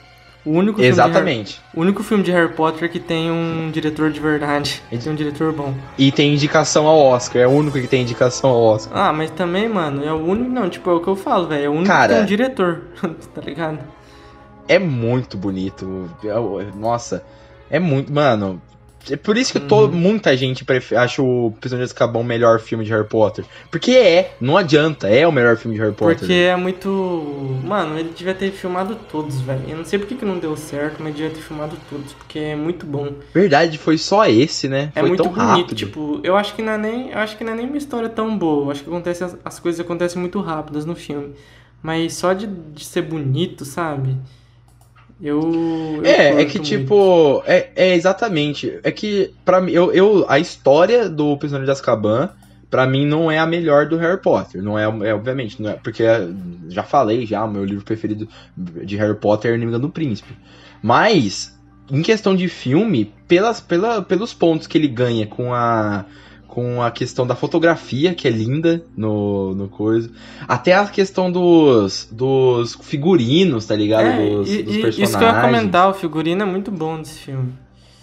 O 0.45 0.51
único 0.51 0.79
filme 0.79 0.93
de 0.93 1.01
Harry- 1.01 1.11
Exatamente. 1.11 1.61
o 1.75 1.81
único 1.81 2.03
filme 2.03 2.23
de 2.23 2.33
Harry 2.33 2.53
Potter 2.53 2.91
que 2.91 2.99
tem 3.01 3.31
um 3.31 3.71
diretor 3.71 4.11
de 4.11 4.21
verdade. 4.21 4.83
Que 4.91 4.99
tem 4.99 5.11
um 5.13 5.17
diretor 5.17 5.53
bom. 5.55 5.75
E 5.97 6.13
tem 6.13 6.35
indicação 6.35 6.87
ao 6.87 6.99
Oscar, 6.99 7.41
é 7.41 7.47
o 7.47 7.51
único 7.51 7.81
que 7.81 7.87
tem 7.87 8.03
indicação 8.03 8.51
ao 8.51 8.61
Oscar. 8.63 8.99
Ah, 9.09 9.13
mas 9.13 9.31
também, 9.31 9.69
mano, 9.71 10.05
é 10.05 10.13
o 10.13 10.17
único. 10.23 10.51
Não, 10.51 10.69
tipo, 10.69 10.91
é 10.91 10.95
o 10.95 11.01
que 11.01 11.09
eu 11.09 11.17
falo, 11.17 11.47
velho. 11.47 11.65
É 11.65 11.69
o 11.69 11.73
único 11.73 11.87
Cara. 11.87 12.09
que 12.09 12.15
tem 12.15 12.23
um 12.25 12.27
diretor. 12.27 12.83
tá 13.35 13.41
ligado? 13.41 13.79
É 14.71 14.79
muito 14.79 15.37
bonito. 15.37 16.09
Nossa, 16.77 17.25
é 17.69 17.79
muito. 17.81 18.13
Mano, 18.13 18.63
é 19.11 19.17
por 19.17 19.37
isso 19.37 19.53
que 19.53 19.59
Uhum. 19.75 19.89
muita 19.91 20.37
gente 20.37 20.65
acha 20.97 21.23
o 21.23 21.53
Prisioneiro 21.59 21.87
de 21.89 21.93
Azkaban 21.93 22.21
o 22.21 22.25
melhor 22.25 22.61
filme 22.61 22.85
de 22.85 22.91
Harry 22.93 23.09
Potter. 23.09 23.45
Porque 23.71 23.93
é, 23.93 24.35
não 24.41 24.57
adianta, 24.57 25.09
é 25.09 25.27
o 25.27 25.33
melhor 25.33 25.57
filme 25.57 25.77
de 25.77 25.83
Harry 25.83 25.95
Potter. 25.95 26.19
Porque 26.19 26.33
é 26.33 26.55
muito. 26.55 26.89
Mano, 27.65 27.99
ele 27.99 28.13
devia 28.15 28.35
ter 28.35 28.51
filmado 28.53 28.95
todos, 29.11 29.41
velho. 29.41 29.63
Eu 29.67 29.79
não 29.79 29.85
sei 29.85 29.99
porque 29.99 30.15
que 30.15 30.25
não 30.25 30.39
deu 30.39 30.55
certo, 30.57 31.03
mas 31.03 31.15
devia 31.15 31.31
ter 31.31 31.41
filmado 31.41 31.77
todos, 31.89 32.13
porque 32.13 32.39
é 32.39 32.55
muito 32.57 32.85
bom. 32.87 33.15
Verdade, 33.35 33.79
foi 33.79 33.97
só 33.99 34.27
esse, 34.27 34.69
né? 34.69 34.93
É 34.95 35.01
foi 35.01 35.09
muito 35.09 35.23
tão 35.23 35.33
bonito, 35.33 35.49
rápido. 35.49 35.75
tipo, 35.75 36.21
eu 36.23 36.37
acho 36.37 36.55
que 36.55 36.63
não 36.63 36.73
é 36.75 36.79
nem, 36.79 37.11
eu 37.11 37.19
acho 37.19 37.37
que 37.37 37.43
não 37.43 37.53
é 37.53 37.57
nem 37.57 37.67
uma 37.67 37.77
história 37.79 38.09
tão 38.09 38.37
boa. 38.37 38.67
Eu 38.67 38.71
acho 38.71 38.83
que 38.85 38.89
acontece 38.91 39.25
as, 39.25 39.37
as 39.45 39.59
coisas 39.59 39.81
acontecem 39.81 40.21
muito 40.21 40.41
rápidas 40.41 40.85
no 40.85 40.95
filme. 40.95 41.35
Mas 41.83 42.13
só 42.15 42.35
de, 42.35 42.47
de 42.47 42.85
ser 42.85 43.03
bonito, 43.03 43.65
sabe? 43.65 44.15
Eu, 45.23 45.41
eu 45.97 46.05
É, 46.05 46.43
é 46.43 46.45
que 46.47 46.59
tipo, 46.59 47.43
é, 47.47 47.71
é 47.77 47.95
exatamente, 47.95 48.79
é 48.83 48.91
que 48.91 49.35
para 49.45 49.61
mim, 49.61 49.73
eu, 49.73 49.93
eu 49.93 50.25
a 50.29 50.39
história 50.39 51.09
do 51.09 51.37
Prisioneiro 51.37 51.67
de 51.67 51.73
Azkaban 51.73 52.31
pra 52.71 52.87
mim 52.87 53.05
não 53.05 53.31
é 53.31 53.39
a 53.39 53.47
melhor 53.47 53.87
do 53.87 53.99
Harry 53.99 54.21
Potter, 54.21 54.63
não 54.63 54.79
é, 54.79 54.85
é 54.85 55.15
obviamente, 55.15 55.61
não 55.61 55.71
é, 55.71 55.75
porque 55.75 56.05
é, 56.05 56.27
já 56.69 56.83
falei 56.83 57.27
já, 57.27 57.45
o 57.45 57.51
meu 57.51 57.65
livro 57.65 57.85
preferido 57.85 58.29
de 58.57 58.97
Harry 58.97 59.17
Potter 59.17 59.51
é 59.51 59.55
o 59.55 59.57
Inimigo 59.57 59.79
do 59.79 59.91
Príncipe. 59.91 60.33
Mas 60.83 61.59
em 61.91 62.03
questão 62.03 62.35
de 62.35 62.49
filme, 62.49 63.13
pelas, 63.27 63.61
pela, 63.61 64.01
pelos 64.01 64.33
pontos 64.33 64.67
que 64.67 64.79
ele 64.79 64.89
ganha 64.89 65.27
com 65.27 65.53
a 65.53 66.05
com 66.51 66.83
a 66.83 66.91
questão 66.91 67.27
da 67.27 67.37
fotografia, 67.37 68.13
que 68.13 68.27
é 68.27 68.31
linda 68.31 68.85
no, 68.97 69.55
no 69.55 69.69
coisa. 69.69 70.11
Até 70.47 70.75
a 70.75 70.85
questão 70.87 71.31
dos, 71.31 72.09
dos 72.11 72.75
figurinos, 72.83 73.65
tá 73.65 73.77
ligado? 73.77 74.07
É, 74.07 74.31
dos, 74.31 74.51
e- 74.51 74.63
dos 74.63 74.77
personagens. 74.77 74.99
isso 74.99 75.17
que 75.17 75.25
eu 75.25 75.29
ia 75.29 75.41
comentar, 75.41 75.89
o 75.89 75.95
figurino 75.95 76.43
é 76.43 76.45
muito 76.45 76.71
bom 76.71 76.99
desse 76.99 77.21
filme. 77.21 77.53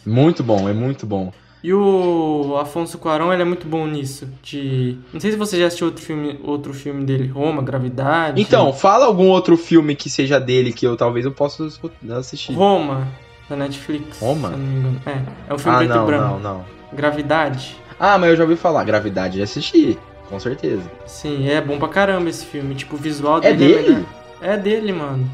Muito 0.05 0.41
bom, 0.41 0.67
é 0.67 0.73
muito 0.73 1.05
bom. 1.05 1.31
E 1.61 1.73
o 1.73 2.55
Afonso 2.57 2.97
Cuarón, 2.97 3.33
ele 3.33 3.41
é 3.41 3.45
muito 3.45 3.67
bom 3.67 3.85
nisso. 3.85 4.29
De. 4.41 4.97
Não 5.11 5.19
sei 5.19 5.31
se 5.31 5.37
você 5.37 5.59
já 5.59 5.67
assistiu 5.67 5.87
outro 5.87 6.01
filme, 6.01 6.39
outro 6.43 6.73
filme 6.73 7.03
dele, 7.03 7.27
Roma, 7.27 7.61
Gravidade. 7.61 8.41
Então, 8.41 8.71
fala 8.71 9.05
algum 9.05 9.27
outro 9.27 9.57
filme 9.57 9.93
que 9.93 10.09
seja 10.09 10.39
dele 10.39 10.71
que 10.71 10.87
eu 10.87 10.95
talvez 10.95 11.25
eu 11.25 11.31
possa 11.33 11.67
assistir. 12.11 12.53
Roma, 12.53 13.07
da 13.49 13.57
Netflix. 13.57 14.19
Roma? 14.21 14.51
Se 14.51 14.55
não 14.55 14.65
me 14.65 14.79
engano. 14.79 15.01
É, 15.05 15.21
é 15.49 15.53
um 15.53 15.57
filme 15.57 15.75
ah, 15.75 15.79
preto 15.79 15.95
não, 15.95 16.03
e 16.03 16.07
branco. 16.07 16.39
não, 16.39 16.39
não. 16.39 16.65
Gravidade. 16.93 17.75
Ah, 17.99 18.17
mas 18.17 18.29
eu 18.31 18.35
já 18.35 18.43
ouvi 18.43 18.55
falar. 18.55 18.83
Gravidade, 18.83 19.37
já 19.37 19.43
assisti, 19.43 19.97
com 20.29 20.39
certeza. 20.39 20.83
Sim, 21.05 21.49
é 21.49 21.59
bom 21.61 21.77
pra 21.79 21.87
caramba 21.87 22.29
esse 22.29 22.45
filme. 22.45 22.75
Tipo, 22.75 22.95
o 22.95 22.99
visual 22.99 23.37
É 23.39 23.53
dele 23.53 23.53
é 23.53 23.67
dele? 23.77 23.89
melhor. 23.93 24.05
É 24.41 24.57
dele, 24.57 24.93
mano. 24.93 25.29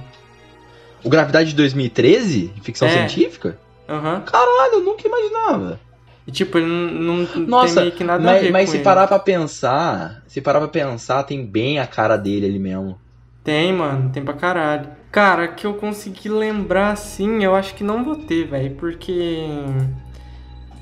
O 1.03 1.09
Gravidade 1.09 1.49
de 1.49 1.55
2013? 1.55 2.53
Ficção 2.61 2.87
É. 2.87 2.91
científica? 2.91 3.57
Aham. 3.89 4.21
Caralho, 4.21 4.75
eu 4.75 4.79
nunca 4.81 5.05
imaginava. 5.07 5.79
E 6.25 6.31
tipo, 6.31 6.57
ele 6.57 6.67
não, 6.67 7.17
não 7.35 7.45
Nossa, 7.47 7.73
tem 7.75 7.83
meio 7.83 7.95
que 7.95 8.03
nada 8.05 8.23
a 8.23 8.31
mas, 8.33 8.41
ver 8.43 8.51
mas 8.51 8.69
se 8.69 8.77
ele. 8.77 8.83
parar 8.85 9.07
pra 9.07 9.19
pensar, 9.19 10.23
se 10.25 10.39
parar 10.39 10.59
pra 10.59 10.69
pensar, 10.69 11.23
tem 11.23 11.45
bem 11.45 11.79
a 11.79 11.85
cara 11.85 12.15
dele 12.15 12.45
ali 12.45 12.59
mesmo. 12.59 12.97
Tem, 13.43 13.73
mano, 13.73 14.09
tem 14.09 14.23
pra 14.23 14.33
caralho. 14.33 14.87
Cara, 15.11 15.49
que 15.49 15.67
eu 15.67 15.73
consegui 15.73 16.29
lembrar 16.29 16.91
assim, 16.93 17.43
eu 17.43 17.53
acho 17.53 17.75
que 17.75 17.83
não 17.83 18.05
vou 18.05 18.15
ter, 18.15 18.47
velho, 18.47 18.73
porque 18.75 19.45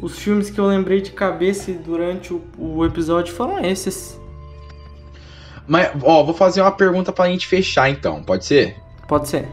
os 0.02 0.18
filmes 0.18 0.49
que 0.49 0.60
eu 0.60 0.66
lembrei 0.66 1.02
de 1.02 1.12
cabeça 1.12 1.72
durante 1.74 2.34
o, 2.34 2.41
o 2.58 2.86
episódio 2.86 3.34
foram 3.34 3.64
esses. 3.64 4.20
Mas, 5.68 5.91
ó, 6.04 6.24
vou 6.24 6.34
fazer 6.34 6.62
uma 6.62 6.72
pergunta 6.72 7.12
pra 7.12 7.28
gente 7.28 7.47
fechar 7.47 7.89
então, 7.89 8.24
pode 8.24 8.45
ser? 8.45 8.76
Pode 9.08 9.28
ser. 9.30 9.47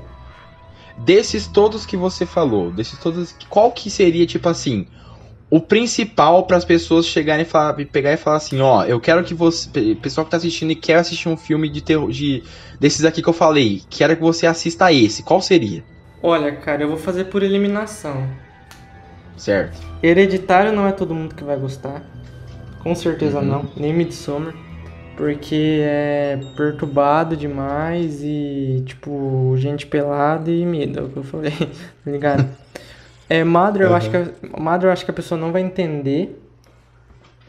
Desses 0.97 1.47
todos 1.47 1.87
que 1.87 1.97
você 1.97 2.27
falou, 2.27 2.73
desses 2.73 2.99
todos, 2.99 3.35
qual 3.49 3.71
que 3.71 3.89
seria, 3.89 4.27
tipo 4.27 4.49
assim, 4.49 4.87
o 5.49 5.61
principal 5.61 6.45
para 6.45 6.57
as 6.57 6.65
pessoas 6.65 7.07
chegarem 7.07 7.43
e 7.45 7.49
falar, 7.49 7.75
pegar 7.75 8.13
e 8.13 8.17
falar 8.17 8.39
assim, 8.39 8.61
ó, 8.61 8.85
eu 8.85 8.99
quero 9.01 9.23
que 9.23 9.33
você, 9.33 9.69
pe- 9.71 9.95
pessoal 9.95 10.25
que 10.25 10.31
tá 10.31 10.37
assistindo 10.39 10.73
e 10.73 10.75
quer 10.75 10.97
assistir 10.97 11.29
um 11.29 11.37
filme 11.37 11.69
de 11.69 11.81
terror, 11.83 12.11
de 12.11 12.43
desses 12.81 13.05
aqui 13.05 13.23
que 13.23 13.29
eu 13.29 13.33
falei, 13.33 13.83
quero 13.89 14.17
que 14.17 14.23
você 14.23 14.47
assista 14.47 14.93
esse, 14.93 15.23
qual 15.23 15.41
seria? 15.41 15.85
Olha, 16.21 16.51
cara, 16.57 16.83
eu 16.83 16.89
vou 16.89 16.97
fazer 16.99 17.25
por 17.27 17.45
eliminação. 17.45 18.29
Certo? 19.39 19.79
Hereditário 20.03 20.73
não 20.73 20.87
é 20.87 20.93
todo 20.93 21.15
mundo 21.15 21.35
que 21.35 21.45
vai 21.45 21.57
gostar. 21.57 22.03
Com 22.81 22.95
certeza 22.95 23.41
Uhum. 23.41 23.47
não. 23.47 23.73
Nem 23.77 23.95
Midsommar. 23.95 24.55
Porque 25.17 25.81
é 25.83 26.39
perturbado 26.57 27.37
demais 27.37 28.21
e, 28.23 28.83
tipo, 28.87 29.55
gente 29.57 29.87
pelada 29.87 30.51
e 30.51 30.65
medo, 30.65 31.01
é 31.01 31.03
o 31.03 31.09
que 31.09 31.17
eu 31.17 31.25
falei, 31.25 31.53
tá 32.05 32.11
ligado? 32.11 32.49
É, 33.31 33.45
Mother, 33.45 33.83
eu 33.83 33.91
Uhum. 33.91 33.97
acho 33.97 34.11
que 34.11 34.17
a, 34.17 34.27
Mother, 34.59 34.89
eu 34.89 34.93
acho 34.93 35.05
que 35.05 35.11
a 35.11 35.15
pessoa 35.15 35.39
não 35.39 35.53
vai 35.53 35.61
entender, 35.61 36.41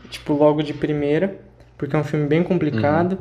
tipo, 0.09 0.33
logo 0.33 0.61
de 0.61 0.73
primeira, 0.73 1.39
porque 1.77 1.95
é 1.95 1.99
um 1.99 2.03
filme 2.03 2.27
bem 2.27 2.43
complicado. 2.43 3.17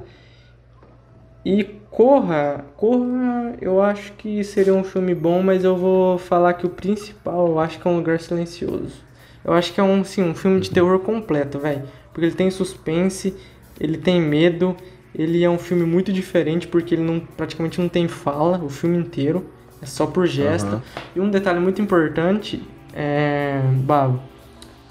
E 1.45 1.65
Corra, 1.91 2.65
Corra, 2.77 3.57
eu 3.61 3.83
acho 3.83 4.13
que 4.13 4.45
seria 4.45 4.75
um 4.75 4.85
filme 4.85 5.15
bom, 5.15 5.43
mas 5.43 5.65
eu 5.65 5.77
vou 5.77 6.19
falar 6.19 6.55
que 6.55 6.67
o 6.67 6.71
principal, 6.71 7.49
eu 7.49 7.59
acho 7.59 7.81
que 7.81 7.89
é 7.89 7.91
um 7.91 7.97
lugar 7.97 8.21
silencioso. 8.21 9.05
Eu 9.45 9.53
acho 9.53 9.73
que 9.73 9.81
é 9.81 9.83
um, 9.83 10.05
sim, 10.05 10.23
um 10.23 10.35
filme 10.35 10.61
de 10.61 10.71
terror 10.71 10.99
completo, 10.99 11.59
velho. 11.59 11.83
Porque 12.13 12.27
ele 12.27 12.35
tem 12.35 12.51
suspense, 12.51 13.35
ele 13.81 13.97
tem 13.97 14.21
medo, 14.21 14.77
ele 15.15 15.43
é 15.43 15.49
um 15.49 15.59
filme 15.59 15.85
muito 15.85 16.13
diferente 16.13 16.69
porque 16.69 16.95
ele 16.95 17.03
não, 17.03 17.21
praticamente 17.21 17.81
não 17.81 17.89
tem 17.89 18.07
fala 18.09 18.63
o 18.63 18.69
filme 18.69 18.99
inteiro, 18.99 19.47
é 19.81 19.87
só 19.87 20.07
por 20.07 20.27
gesto. 20.27 20.67
Aham. 20.67 20.83
E 21.17 21.21
um 21.21 21.31
detalhe 21.31 21.61
muito 21.61 21.81
importante 21.81 22.63
é, 22.93 23.61
Babo, 23.85 24.21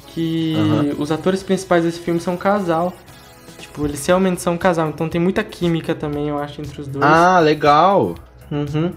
que 0.08 0.56
Aham. 0.56 0.96
os 0.98 1.12
atores 1.12 1.44
principais 1.44 1.84
desse 1.84 2.00
filme 2.00 2.20
são 2.20 2.34
um 2.34 2.38
casal. 2.38 2.94
Tipo, 3.78 3.86
eles 3.86 4.04
realmente 4.08 4.42
são 4.42 4.56
um 4.56 4.58
casal, 4.58 4.90
então 4.90 5.08
tem 5.08 5.22
muita 5.22 5.44
química 5.44 5.94
também, 5.94 6.30
eu 6.30 6.40
acho, 6.40 6.60
entre 6.62 6.82
os 6.82 6.88
dois. 6.88 7.06
Ah, 7.06 7.40
legal. 7.40 8.16
Uhum. 8.52 8.92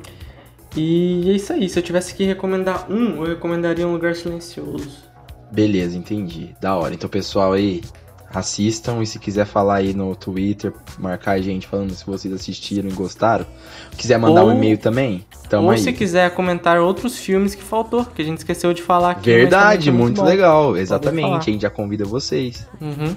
E 0.74 1.28
é 1.31 1.35
isso 1.35 1.53
aí. 1.53 1.68
Se 1.68 1.78
eu 1.78 1.83
tivesse 1.83 2.14
que 2.14 2.24
recomendar 2.24 2.91
um, 2.91 3.16
eu 3.16 3.28
recomendaria 3.28 3.87
Um 3.87 3.93
Lugar 3.93 4.14
Silencioso. 4.14 4.89
Beleza, 5.53 5.99
entendi. 5.99 6.55
Da 6.62 6.76
hora. 6.76 6.95
Então, 6.95 7.11
pessoal 7.11 7.53
aí, 7.53 7.83
assistam 8.33 9.03
e 9.03 9.07
se 9.07 9.18
quiser 9.18 9.45
falar 9.45 9.74
aí 9.76 9.93
no 9.93 10.16
Twitter, 10.16 10.72
marcar 10.99 11.33
a 11.33 11.43
gente 11.43 11.66
falando 11.66 11.93
se 11.93 12.07
vocês 12.07 12.33
assistiram 12.33 12.89
e 12.89 12.93
gostaram, 12.93 13.45
quiser 13.99 14.16
mandar 14.18 14.45
um 14.45 14.47
Ou- 14.49 14.55
e-mail 14.55 14.78
também, 14.78 15.26
tamo 15.51 15.66
Ou 15.66 15.72
aí. 15.72 15.78
se 15.78 15.93
quiser 15.93 16.31
comentar 16.31 16.78
outros 16.78 17.18
filmes 17.18 17.55
que 17.55 17.62
faltou, 17.62 18.07
que 18.07 18.22
a 18.22 18.24
gente 18.24 18.39
esqueceu 18.39 18.72
de 18.72 18.81
falar 18.83 19.11
aqui. 19.11 19.24
Verdade, 19.31 19.93
muito 19.93 20.22
bom. 20.22 20.26
legal, 20.26 20.74
exatamente. 20.74 21.51
A 21.51 21.53
gente 21.53 21.61
já 21.62 21.70
convida 21.70 22.07
vocês. 22.07 22.66
Uhum. 22.81 23.14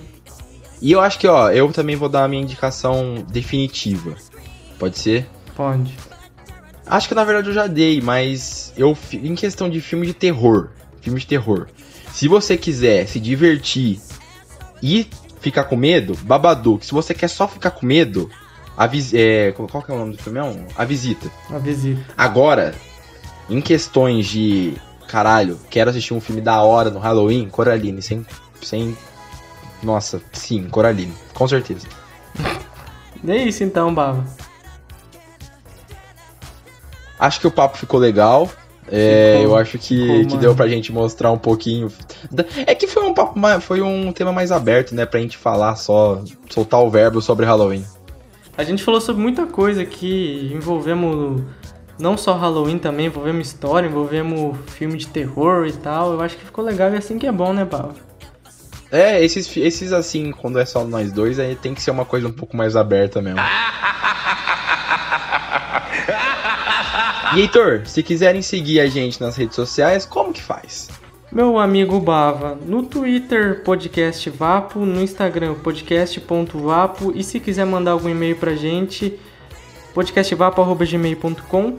E 0.84 0.92
eu 0.92 1.00
acho 1.00 1.18
que, 1.18 1.26
ó, 1.28 1.50
eu 1.50 1.72
também 1.72 1.96
vou 1.96 2.10
dar 2.10 2.26
a 2.26 2.28
minha 2.28 2.42
indicação 2.44 3.26
definitiva. 3.30 4.16
Pode 4.78 5.00
ser? 5.00 5.26
Pode. 5.56 5.98
Acho 6.86 7.08
que 7.08 7.16
na 7.16 7.24
verdade 7.24 7.48
eu 7.48 7.54
já 7.54 7.68
dei, 7.68 8.02
mas 8.02 8.74
eu 8.76 8.98
em 9.14 9.34
questão 9.34 9.70
de 9.70 9.80
filme 9.80 10.06
de 10.06 10.14
terror, 10.14 10.70
filme 11.00 11.20
de 11.22 11.26
terror. 11.26 11.68
Se 12.12 12.28
você 12.28 12.58
quiser 12.58 13.08
se 13.08 13.18
divertir 13.20 14.00
e 14.82 15.08
ficar 15.40 15.64
com 15.64 15.78
medo, 15.78 16.18
Babadook. 16.24 16.86
Se 16.86 16.92
você 16.92 17.14
quer 17.14 17.30
só 17.30 17.48
ficar 17.48 17.72
com 17.72 17.86
medo, 17.86 18.30
a 18.76 18.86
vis- 18.86 19.14
é, 19.14 19.54
qual 19.54 19.82
que 19.82 19.90
é 19.92 19.96
o 19.96 19.98
nome 19.98 20.18
do 20.18 20.22
filme? 20.22 20.42
mesmo? 20.42 20.68
A 20.76 20.84
visita. 20.84 21.32
A 21.50 21.58
visita. 21.60 22.04
Agora, 22.18 22.76
em 23.50 23.62
questões 23.62 24.28
de 24.28 24.74
caralho, 25.08 25.58
quero 25.70 25.90
assistir 25.90 26.14
um 26.14 26.20
filme 26.22 26.42
da 26.42 26.62
hora 26.62 26.90
no 26.90 27.00
Halloween, 27.00 27.48
Coraline, 27.50 28.02
sem 28.02 28.26
sem 28.62 28.98
nossa, 29.84 30.22
sim, 30.32 30.68
Coraline, 30.70 31.14
com 31.34 31.48
certeza. 31.48 31.88
É 33.26 33.38
isso 33.38 33.64
então, 33.64 33.94
Bava. 33.94 34.26
Acho 37.18 37.40
que 37.40 37.48
o 37.48 37.52
papo 37.52 37.78
ficou 37.78 37.98
legal. 37.98 38.50
É, 38.92 39.38
Ficou. 39.38 39.52
eu 39.52 39.58
acho 39.58 39.78
que, 39.80 39.96
Ficou, 39.96 40.28
que 40.28 40.38
deu 40.38 40.54
pra 40.54 40.68
gente 40.68 40.92
mostrar 40.92 41.32
um 41.32 41.38
pouquinho. 41.38 41.90
É 42.68 42.76
que 42.76 42.86
foi 42.86 43.04
um 43.04 43.14
papo 43.14 43.40
mais, 43.40 43.64
foi 43.64 43.82
um 43.82 44.12
tema 44.12 44.34
mais 44.34 44.52
aberto, 44.52 44.94
né? 44.94 45.06
Pra 45.06 45.22
gente 45.22 45.38
falar 45.38 45.76
só, 45.78 46.22
soltar 46.50 46.82
o 46.82 46.90
verbo 46.90 47.22
sobre 47.22 47.46
Halloween. 47.46 47.86
A 48.58 48.64
gente 48.64 48.84
falou 48.84 49.00
sobre 49.00 49.22
muita 49.22 49.48
coisa 49.48 49.82
aqui, 49.82 50.52
envolvemos 50.54 51.42
não 51.98 52.18
só 52.18 52.36
Halloween 52.36 52.78
também, 52.78 53.06
envolvemos 53.06 53.48
história, 53.48 53.88
envolvemos 53.88 54.58
filme 54.68 54.98
de 54.98 55.08
terror 55.08 55.66
e 55.66 55.74
tal. 55.74 56.14
Eu 56.14 56.22
acho 56.22 56.38
que 56.38 56.46
ficou 56.46 56.64
legal 56.64 56.92
e 56.94 56.98
assim 56.98 57.18
que 57.18 57.26
é 57.26 57.32
bom, 57.32 57.54
né, 57.54 57.64
Bava? 57.66 57.96
É, 58.94 59.26
esses, 59.26 59.58
esses 59.58 59.92
assim, 59.92 60.32
quando 60.32 60.60
é 60.60 60.66
só 60.66 60.84
nós 60.84 61.12
dois, 61.12 61.40
aí 61.40 61.56
tem 61.56 61.74
que 61.74 61.82
ser 61.82 61.90
uma 61.90 62.06
coisa 62.06 62.28
um 62.28 62.32
pouco 62.32 62.56
mais 62.56 62.76
aberta 62.76 63.20
mesmo. 63.24 63.40
E 67.36 67.40
Heitor, 67.40 67.82
se 67.88 68.04
quiserem 68.04 68.44
seguir 68.44 68.80
a 68.80 68.86
gente 68.86 69.20
nas 69.20 69.36
redes 69.36 69.56
sociais, 69.56 70.06
como 70.06 70.32
que 70.32 70.42
faz? 70.44 70.88
Meu 71.32 71.58
amigo 71.58 72.00
Bava, 72.00 72.56
no 72.64 72.84
Twitter 72.84 73.64
podcast 73.64 74.30
Vapo, 74.30 74.86
no 74.86 75.02
Instagram 75.02 75.56
podcast.vapo 75.56 77.12
e 77.16 77.24
se 77.24 77.40
quiser 77.40 77.66
mandar 77.66 77.94
algum 77.94 78.08
e-mail 78.08 78.36
pra 78.36 78.54
gente, 78.54 79.20
podcastvapo.gmail.com 79.96 81.78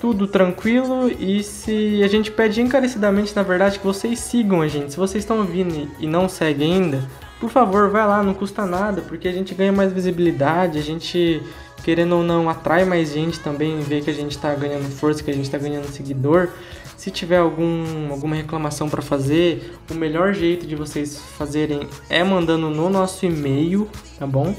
tudo 0.00 0.26
tranquilo 0.26 1.10
e 1.18 1.42
se 1.42 2.02
a 2.02 2.08
gente 2.08 2.30
pede 2.30 2.60
encarecidamente, 2.60 3.36
na 3.36 3.42
verdade, 3.42 3.78
que 3.78 3.84
vocês 3.84 4.18
sigam 4.18 4.62
a 4.62 4.68
gente. 4.68 4.92
Se 4.92 4.96
vocês 4.96 5.22
estão 5.22 5.38
ouvindo 5.38 5.90
e 6.00 6.06
não 6.06 6.28
seguem 6.28 6.72
ainda, 6.72 7.06
por 7.38 7.50
favor, 7.50 7.90
vai 7.90 8.06
lá, 8.06 8.22
não 8.22 8.34
custa 8.34 8.64
nada, 8.64 9.02
porque 9.02 9.28
a 9.28 9.32
gente 9.32 9.54
ganha 9.54 9.72
mais 9.72 9.92
visibilidade, 9.92 10.78
a 10.78 10.82
gente, 10.82 11.42
querendo 11.84 12.16
ou 12.16 12.22
não, 12.22 12.48
atrai 12.48 12.84
mais 12.84 13.12
gente 13.12 13.38
também, 13.40 13.80
vê 13.80 14.00
que 14.00 14.10
a 14.10 14.14
gente 14.14 14.36
tá 14.38 14.54
ganhando 14.54 14.90
força, 14.90 15.22
que 15.22 15.30
a 15.30 15.34
gente 15.34 15.50
tá 15.50 15.58
ganhando 15.58 15.86
seguidor. 15.88 16.48
Se 16.96 17.10
tiver 17.10 17.38
algum, 17.38 18.10
alguma 18.10 18.36
reclamação 18.36 18.88
para 18.88 19.00
fazer, 19.00 19.74
o 19.90 19.94
melhor 19.94 20.34
jeito 20.34 20.66
de 20.66 20.76
vocês 20.76 21.18
fazerem 21.38 21.88
é 22.10 22.22
mandando 22.22 22.68
no 22.68 22.90
nosso 22.90 23.24
e-mail, 23.24 23.88
tá 24.18 24.26
bom? 24.26 24.54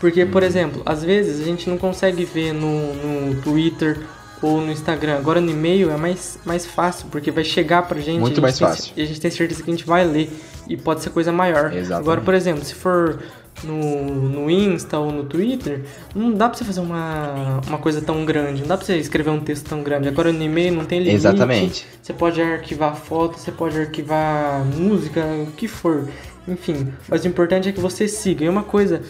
Porque, 0.00 0.24
por 0.24 0.42
exemplo, 0.42 0.82
às 0.84 1.04
vezes 1.04 1.40
a 1.40 1.44
gente 1.44 1.68
não 1.68 1.78
consegue 1.78 2.24
ver 2.24 2.52
no, 2.52 2.94
no 2.94 3.42
Twitter 3.42 4.00
ou 4.44 4.60
no 4.60 4.70
Instagram. 4.70 5.16
Agora 5.16 5.40
no 5.40 5.50
e-mail 5.50 5.90
é 5.90 5.96
mais, 5.96 6.38
mais 6.44 6.66
fácil, 6.66 7.06
porque 7.10 7.30
vai 7.30 7.44
chegar 7.44 7.82
pra 7.88 7.98
gente. 8.00 8.20
Muito 8.20 8.34
gente 8.34 8.42
mais 8.42 8.58
tem- 8.58 8.66
fácil. 8.68 8.92
E 8.96 9.02
a 9.02 9.06
gente 9.06 9.20
tem 9.20 9.30
certeza 9.30 9.62
que 9.62 9.70
a 9.70 9.72
gente 9.74 9.86
vai 9.86 10.04
ler. 10.06 10.30
E 10.68 10.76
pode 10.76 11.02
ser 11.02 11.10
coisa 11.10 11.30
maior. 11.32 11.72
Exatamente. 11.72 11.92
Agora, 11.92 12.20
por 12.22 12.32
exemplo, 12.34 12.64
se 12.64 12.74
for 12.74 13.18
no, 13.62 14.04
no 14.28 14.50
Insta 14.50 14.98
ou 14.98 15.12
no 15.12 15.24
Twitter, 15.24 15.82
não 16.14 16.32
dá 16.32 16.48
pra 16.48 16.56
você 16.58 16.64
fazer 16.64 16.80
uma, 16.80 17.60
uma 17.66 17.78
coisa 17.78 18.00
tão 18.00 18.24
grande. 18.24 18.62
Não 18.62 18.68
dá 18.68 18.76
pra 18.76 18.86
você 18.86 18.96
escrever 18.96 19.30
um 19.30 19.40
texto 19.40 19.68
tão 19.68 19.82
grande. 19.82 20.08
Agora 20.08 20.32
no 20.32 20.42
e-mail 20.42 20.72
não 20.74 20.84
tem 20.84 20.98
limite. 21.00 21.16
Exatamente. 21.16 21.86
Você 22.02 22.12
pode 22.12 22.40
arquivar 22.40 22.96
foto, 22.96 23.38
você 23.38 23.52
pode 23.52 23.78
arquivar 23.78 24.64
música, 24.64 25.20
o 25.46 25.52
que 25.52 25.68
for. 25.68 26.08
Enfim, 26.48 26.92
mas 27.08 27.24
o 27.24 27.28
importante 27.28 27.68
é 27.68 27.72
que 27.72 27.80
você 27.80 28.06
siga. 28.08 28.44
E 28.44 28.48
uma 28.48 28.62
coisa 28.62 29.02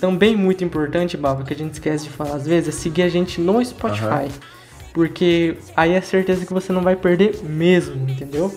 também 0.00 0.34
muito 0.36 0.64
importante, 0.64 1.16
Baba, 1.16 1.44
que 1.44 1.52
a 1.52 1.56
gente 1.56 1.74
esquece 1.74 2.04
de 2.04 2.10
falar 2.10 2.36
às 2.36 2.46
vezes, 2.46 2.68
é 2.74 2.78
seguir 2.78 3.02
a 3.02 3.08
gente 3.08 3.40
no 3.40 3.62
Spotify. 3.64 4.04
Aham. 4.06 4.28
Porque 4.92 5.56
aí 5.76 5.92
é 5.92 6.00
certeza 6.00 6.44
que 6.44 6.52
você 6.52 6.72
não 6.72 6.82
vai 6.82 6.96
perder 6.96 7.42
mesmo, 7.42 8.08
entendeu? 8.10 8.52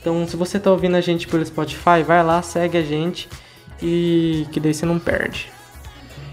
Então, 0.00 0.26
se 0.26 0.36
você 0.36 0.58
tá 0.58 0.70
ouvindo 0.70 0.96
a 0.96 1.00
gente 1.00 1.28
pelo 1.28 1.44
Spotify, 1.44 2.02
vai 2.04 2.22
lá, 2.24 2.42
segue 2.42 2.76
a 2.76 2.82
gente 2.82 3.28
e 3.80 4.46
que 4.52 4.60
daí 4.60 4.74
você 4.74 4.86
não 4.86 4.98
perde. 4.98 5.50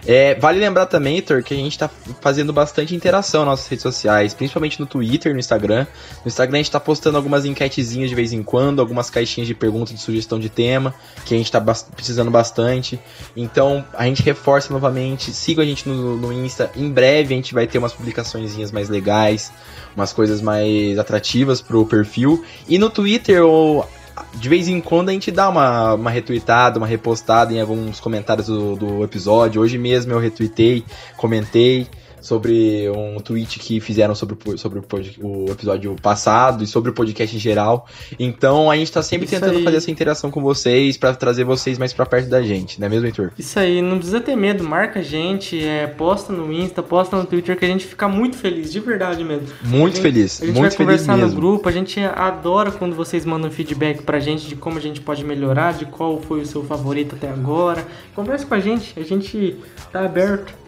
É, 0.05 0.35
vale 0.35 0.59
lembrar 0.59 0.85
também, 0.85 1.15
Heitor, 1.15 1.43
que 1.43 1.53
a 1.53 1.57
gente 1.57 1.77
tá 1.77 1.89
fazendo 2.21 2.53
bastante 2.53 2.95
interação 2.95 3.41
nas 3.41 3.51
nossas 3.51 3.67
redes 3.67 3.83
sociais, 3.83 4.33
principalmente 4.33 4.79
no 4.79 4.85
Twitter, 4.85 5.33
no 5.33 5.39
Instagram. 5.39 5.85
No 6.23 6.27
Instagram 6.27 6.57
a 6.57 6.61
gente 6.61 6.71
tá 6.71 6.79
postando 6.79 7.17
algumas 7.17 7.45
enquetezinhas 7.45 8.09
de 8.09 8.15
vez 8.15 8.33
em 8.33 8.41
quando, 8.41 8.79
algumas 8.79 9.09
caixinhas 9.09 9.47
de 9.47 9.53
perguntas 9.53 9.93
de 9.93 10.01
sugestão 10.01 10.39
de 10.39 10.49
tema, 10.49 10.93
que 11.25 11.35
a 11.35 11.37
gente 11.37 11.51
tá 11.51 11.59
bas- 11.59 11.83
precisando 11.95 12.31
bastante. 12.31 12.99
Então, 13.35 13.85
a 13.93 14.05
gente 14.05 14.23
reforça 14.23 14.73
novamente, 14.73 15.31
siga 15.31 15.61
a 15.61 15.65
gente 15.65 15.87
no, 15.87 16.15
no 16.15 16.33
Insta. 16.33 16.71
Em 16.75 16.89
breve 16.89 17.33
a 17.33 17.37
gente 17.37 17.53
vai 17.53 17.67
ter 17.67 17.77
umas 17.77 17.93
publicaçõezinhas 17.93 18.71
mais 18.71 18.89
legais, 18.89 19.51
umas 19.95 20.13
coisas 20.13 20.41
mais 20.41 20.97
atrativas 20.97 21.61
pro 21.61 21.85
perfil. 21.85 22.43
E 22.67 22.77
no 22.77 22.89
Twitter, 22.89 23.43
ou 23.43 23.87
de 24.35 24.49
vez 24.49 24.67
em 24.67 24.79
quando 24.81 25.09
a 25.09 25.11
gente 25.11 25.31
dá 25.31 25.49
uma, 25.49 25.93
uma 25.93 26.09
retweetada, 26.09 26.77
uma 26.77 26.87
repostada 26.87 27.53
em 27.53 27.61
alguns 27.61 27.99
comentários 27.99 28.47
do, 28.47 28.75
do 28.75 29.03
episódio. 29.03 29.61
Hoje 29.61 29.77
mesmo 29.77 30.13
eu 30.13 30.19
retuitei, 30.19 30.83
comentei 31.17 31.87
sobre 32.21 32.89
um 32.89 33.19
tweet 33.19 33.59
que 33.59 33.79
fizeram 33.79 34.13
sobre, 34.15 34.37
sobre 34.57 34.79
o, 34.79 35.45
episódio 35.51 35.95
passado 36.01 36.63
e 36.63 36.67
sobre 36.67 36.91
o 36.91 36.93
podcast 36.93 37.35
em 37.35 37.39
geral. 37.39 37.87
Então 38.19 38.69
a 38.69 38.75
gente 38.75 38.91
tá 38.91 39.01
sempre 39.01 39.25
Isso 39.25 39.35
tentando 39.35 39.57
aí. 39.57 39.63
fazer 39.63 39.77
essa 39.77 39.91
interação 39.91 40.29
com 40.31 40.41
vocês 40.41 40.97
para 40.97 41.13
trazer 41.13 41.43
vocês 41.43 41.77
mais 41.77 41.93
para 41.93 42.05
perto 42.05 42.29
da 42.29 42.41
gente, 42.41 42.79
não 42.79 42.87
é 42.87 42.89
mesmo, 42.89 43.05
Heitor? 43.07 43.31
Isso 43.37 43.59
aí, 43.59 43.81
não 43.81 43.97
precisa 43.97 44.19
ter 44.21 44.35
medo, 44.35 44.63
marca 44.63 44.99
a 44.99 45.03
gente, 45.03 45.63
é, 45.63 45.87
posta 45.87 46.33
no 46.33 46.51
Insta, 46.51 46.81
posta 46.83 47.15
no 47.15 47.25
Twitter, 47.25 47.57
que 47.57 47.65
a 47.65 47.67
gente 47.67 47.85
fica 47.85 48.07
muito 48.07 48.37
feliz, 48.37 48.71
de 48.71 48.79
verdade 48.79 49.23
mesmo. 49.23 49.47
Muito 49.63 49.95
gente- 49.95 50.01
feliz, 50.03 50.41
A 50.41 50.45
gente 50.45 50.55
muito 50.59 50.61
vai 50.61 50.71
feliz 50.71 51.01
conversar 51.01 51.17
no 51.17 51.23
mesmo. 51.25 51.39
grupo, 51.39 51.69
a 51.69 51.71
gente 51.71 51.99
adora 51.99 52.71
quando 52.71 52.95
vocês 52.95 53.25
mandam 53.25 53.49
feedback 53.51 54.01
pra 54.03 54.19
gente 54.19 54.47
de 54.47 54.55
como 54.55 54.77
a 54.77 54.81
gente 54.81 55.01
pode 55.01 55.23
melhorar, 55.23 55.73
de 55.73 55.85
qual 55.85 56.19
foi 56.21 56.41
o 56.41 56.45
seu 56.45 56.63
favorito 56.63 57.15
até 57.15 57.29
agora. 57.29 57.85
Conversa 58.15 58.45
com 58.45 58.53
a 58.53 58.59
gente, 58.59 58.93
a 58.99 59.03
gente 59.03 59.55
tá 59.91 60.05
aberto. 60.05 60.58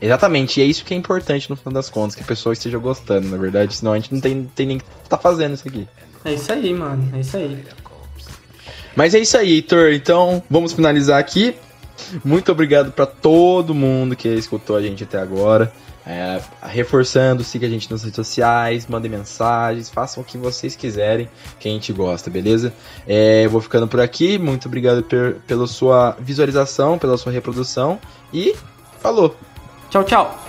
Exatamente, 0.00 0.60
e 0.60 0.62
é 0.62 0.66
isso 0.66 0.84
que 0.84 0.94
é 0.94 0.96
importante 0.96 1.50
no 1.50 1.56
final 1.56 1.72
das 1.72 1.90
contas, 1.90 2.14
que 2.14 2.22
a 2.22 2.26
pessoa 2.26 2.52
esteja 2.52 2.78
gostando, 2.78 3.28
na 3.28 3.36
verdade, 3.36 3.74
senão 3.74 3.92
a 3.92 3.96
gente 3.98 4.14
não 4.14 4.20
tem, 4.20 4.44
tem 4.54 4.66
nem 4.66 4.78
que 4.78 4.84
tá 5.08 5.18
fazendo 5.18 5.54
isso 5.54 5.66
aqui. 5.66 5.88
É 6.24 6.34
isso 6.34 6.52
aí, 6.52 6.72
mano, 6.72 7.08
é 7.16 7.20
isso 7.20 7.36
aí. 7.36 7.64
Mas 8.94 9.14
é 9.14 9.18
isso 9.20 9.36
aí, 9.36 9.54
Heitor. 9.54 9.92
Então, 9.92 10.42
vamos 10.50 10.72
finalizar 10.72 11.18
aqui. 11.18 11.54
Muito 12.24 12.50
obrigado 12.50 12.90
pra 12.92 13.06
todo 13.06 13.74
mundo 13.74 14.16
que 14.16 14.28
escutou 14.28 14.76
a 14.76 14.82
gente 14.82 15.04
até 15.04 15.18
agora. 15.18 15.72
É, 16.06 16.40
reforçando, 16.62 17.44
siga 17.44 17.66
a 17.66 17.70
gente 17.70 17.90
nas 17.90 18.02
redes 18.02 18.16
sociais, 18.16 18.86
mandem 18.86 19.10
mensagens, 19.10 19.90
façam 19.90 20.22
o 20.22 20.26
que 20.26 20.38
vocês 20.38 20.74
quiserem, 20.74 21.28
que 21.60 21.68
a 21.68 21.70
gente 21.70 21.92
gosta, 21.92 22.30
beleza? 22.30 22.72
É, 23.06 23.44
eu 23.44 23.50
vou 23.50 23.60
ficando 23.60 23.86
por 23.86 24.00
aqui. 24.00 24.38
Muito 24.38 24.66
obrigado 24.68 25.02
per- 25.02 25.36
pela 25.46 25.66
sua 25.66 26.16
visualização, 26.18 26.98
pela 26.98 27.18
sua 27.18 27.30
reprodução. 27.30 28.00
E 28.32 28.56
falou! 29.00 29.36
Tchau, 29.90 30.02
tchau. 30.04 30.48